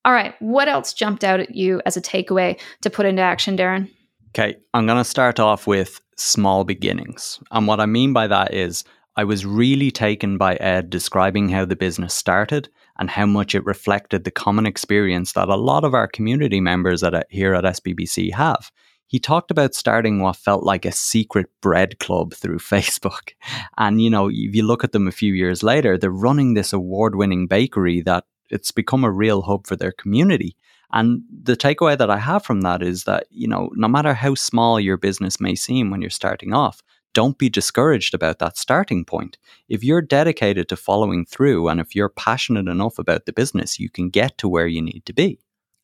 [0.05, 3.57] All right, what else jumped out at you as a takeaway to put into action,
[3.57, 3.91] Darren?
[4.31, 7.39] Okay, I'm going to start off with small beginnings.
[7.51, 8.85] And what I mean by that is
[9.17, 12.69] I was really taken by Ed describing how the business started
[12.99, 17.03] and how much it reflected the common experience that a lot of our community members
[17.03, 18.71] at, here at SBBC have.
[19.07, 23.33] He talked about starting what felt like a secret bread club through Facebook.
[23.79, 26.73] And, you know, if you look at them a few years later, they're running this
[26.73, 28.25] award winning bakery that
[28.55, 30.57] it's become a real hub for their community.
[30.93, 34.37] And the takeaway that I have from that is that, you know, no matter how
[34.37, 36.81] small your business may seem when you're starting off,
[37.15, 39.37] don't be discouraged about that starting point.
[39.69, 43.91] If you're dedicated to following through and if you're passionate enough about the business, you
[43.91, 45.41] can get to where you need to be.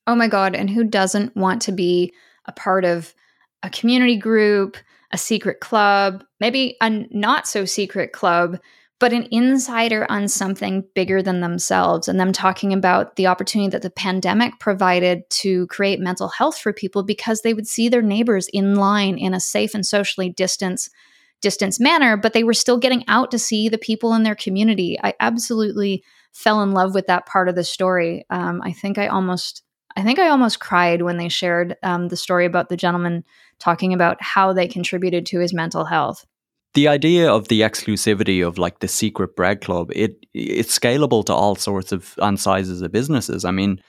[0.06, 0.54] Oh my God.
[0.54, 2.12] And who doesn't want to be
[2.46, 3.14] a part of
[3.64, 4.76] a community group,
[5.12, 8.58] a secret club, maybe a not so secret club,
[9.00, 13.82] but an insider on something bigger than themselves and them talking about the opportunity that
[13.82, 18.46] the pandemic provided to create mental health for people because they would see their neighbors
[18.48, 20.90] in line in a safe and socially distanced
[21.40, 24.98] distance manner, but they were still getting out to see the people in their community.
[25.02, 26.04] I absolutely
[26.34, 28.26] fell in love with that part of the story.
[28.28, 29.62] Um, I think I almost,
[29.96, 33.24] I think I almost cried when they shared um, the story about the gentleman
[33.58, 36.26] talking about how they contributed to his mental health.
[36.74, 41.34] The idea of the exclusivity of like the secret bread club, it it's scalable to
[41.34, 43.44] all sorts of and sizes of businesses.
[43.44, 43.82] I mean,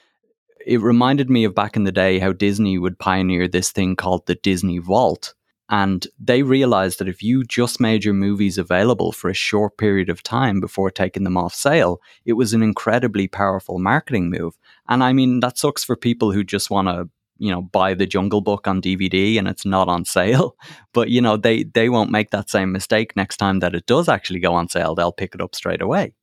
[0.65, 4.25] it reminded me of back in the day how Disney would pioneer this thing called
[4.25, 5.35] the Disney Vault,
[5.69, 10.09] and they realized that if you just made your movies available for a short period
[10.09, 14.57] of time before taking them off sale, it was an incredibly powerful marketing move.
[14.89, 17.09] And I mean, that sucks for people who just want to
[17.41, 20.55] you know buy the jungle book on dvd and it's not on sale
[20.93, 24.07] but you know they they won't make that same mistake next time that it does
[24.07, 26.13] actually go on sale they'll pick it up straight away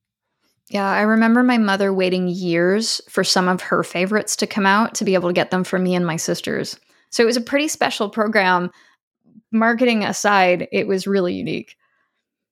[0.71, 4.95] yeah i remember my mother waiting years for some of her favorites to come out
[4.95, 6.79] to be able to get them for me and my sisters
[7.11, 8.71] so it was a pretty special program
[9.53, 11.77] marketing aside, it was really unique.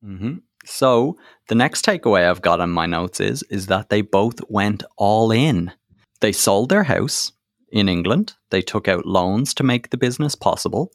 [0.05, 0.36] Mm-hmm.
[0.64, 1.16] So
[1.48, 5.30] the next takeaway I've got on my notes is is that they both went all
[5.30, 5.72] in.
[6.20, 7.32] They sold their house
[7.70, 8.34] in England.
[8.51, 10.93] They took out loans to make the business possible.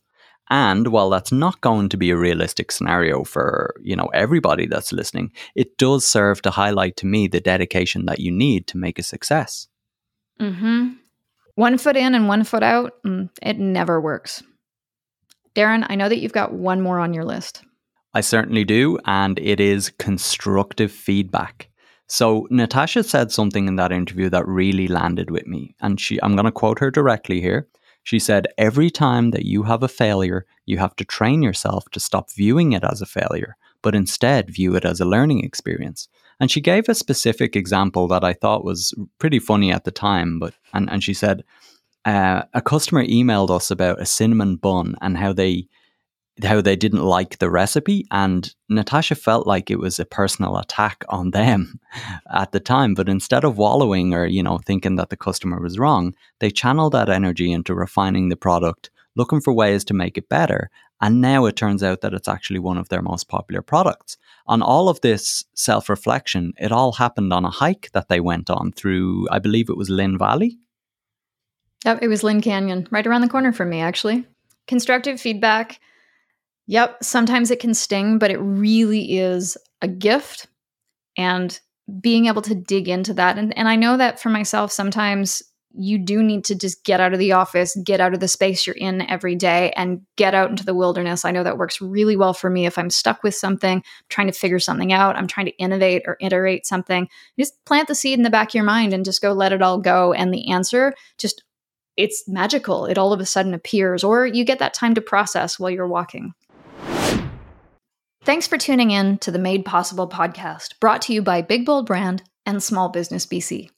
[0.50, 4.92] And while that's not going to be a realistic scenario for, you know, everybody that's
[4.92, 9.00] listening, it does serve to highlight to me the dedication that you need to make
[9.00, 9.68] a success.
[10.40, 10.98] Mhm.
[11.56, 14.44] One foot in and one foot out, mm, it never works.
[15.56, 17.64] Darren, I know that you've got one more on your list.
[18.14, 21.70] I certainly do, and it is constructive feedback.
[22.12, 26.36] So Natasha said something in that interview that really landed with me, and she I'm
[26.36, 27.70] going to quote her directly here.
[28.04, 32.02] She said, "Every time that you have a failure, you have to train yourself to
[32.02, 36.52] stop viewing it as a failure, but instead view it as a learning experience." And
[36.52, 40.54] she gave a specific example that I thought was pretty funny at the time, but
[40.74, 41.46] and, and she said,
[42.04, 45.70] uh, a customer emailed us about a cinnamon bun and how they
[46.44, 51.04] how they didn't like the recipe and Natasha felt like it was a personal attack
[51.10, 51.80] on them
[52.34, 55.80] at the time but instead of wallowing or you know thinking that the customer was
[55.80, 60.30] wrong they channeled that energy into refining the product looking for ways to make it
[60.30, 60.70] better
[61.04, 64.62] and now it turns out that it's actually one of their most popular products on
[64.62, 69.28] all of this self-reflection it all happened on a hike that they went on through
[69.32, 70.60] I believe it was Lynn Valley
[71.86, 74.26] Yep, it was Lynn Canyon, right around the corner from me, actually.
[74.68, 75.80] Constructive feedback.
[76.68, 80.48] Yep, sometimes it can sting, but it really is a gift.
[81.18, 81.60] And
[82.00, 83.38] being able to dig into that.
[83.38, 85.44] And, and I know that for myself, sometimes
[85.74, 88.68] you do need to just get out of the office, get out of the space
[88.68, 91.24] you're in every day, and get out into the wilderness.
[91.24, 94.34] I know that works really well for me if I'm stuck with something, trying to
[94.34, 97.08] figure something out, I'm trying to innovate or iterate something.
[97.40, 99.62] Just plant the seed in the back of your mind and just go let it
[99.62, 100.14] all go.
[100.14, 101.44] And the answer just
[101.98, 102.86] it's magical.
[102.86, 105.88] It all of a sudden appears, or you get that time to process while you're
[105.88, 106.34] walking.
[108.24, 111.88] Thanks for tuning in to the Made Possible podcast, brought to you by Big Bold
[111.88, 113.72] Brand and Small Business BC.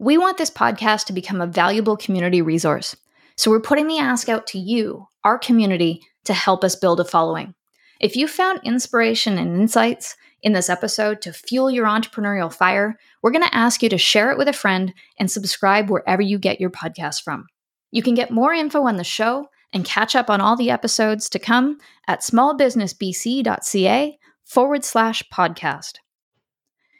[0.00, 2.96] We want this podcast to become a valuable community resource.
[3.36, 7.04] So we're putting the ask out to you, our community, to help us build a
[7.04, 7.54] following.
[8.00, 13.30] If you found inspiration and insights in this episode to fuel your entrepreneurial fire, we're
[13.30, 16.60] going to ask you to share it with a friend and subscribe wherever you get
[16.60, 17.46] your podcast from.
[17.92, 19.46] You can get more info on the show
[19.76, 21.76] and catch up on all the episodes to come
[22.08, 25.98] at smallbusinessbc.ca forward slash podcast.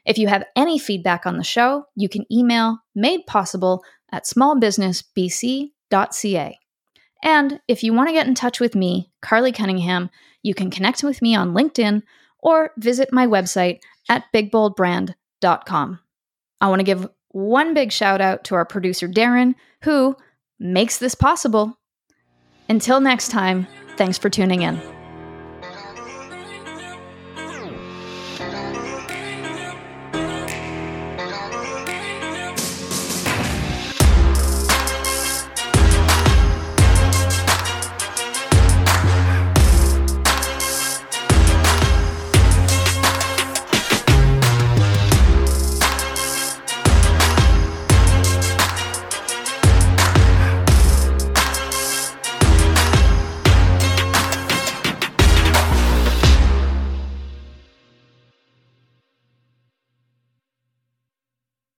[0.05, 3.82] If you have any feedback on the show, you can email made possible
[4.12, 6.59] at smallbusinessbc.ca.
[7.23, 10.11] And if you want to get in touch with me, Carly Cunningham,
[10.43, 12.03] you can connect with me on LinkedIn
[12.40, 13.78] or visit my website
[14.11, 16.01] at bigboldbrand.com.
[16.61, 20.15] I want to give one big shout out to our producer, Darren, who
[20.59, 21.78] makes this possible.
[22.68, 23.66] Until next time,
[23.97, 24.95] thanks for tuning in.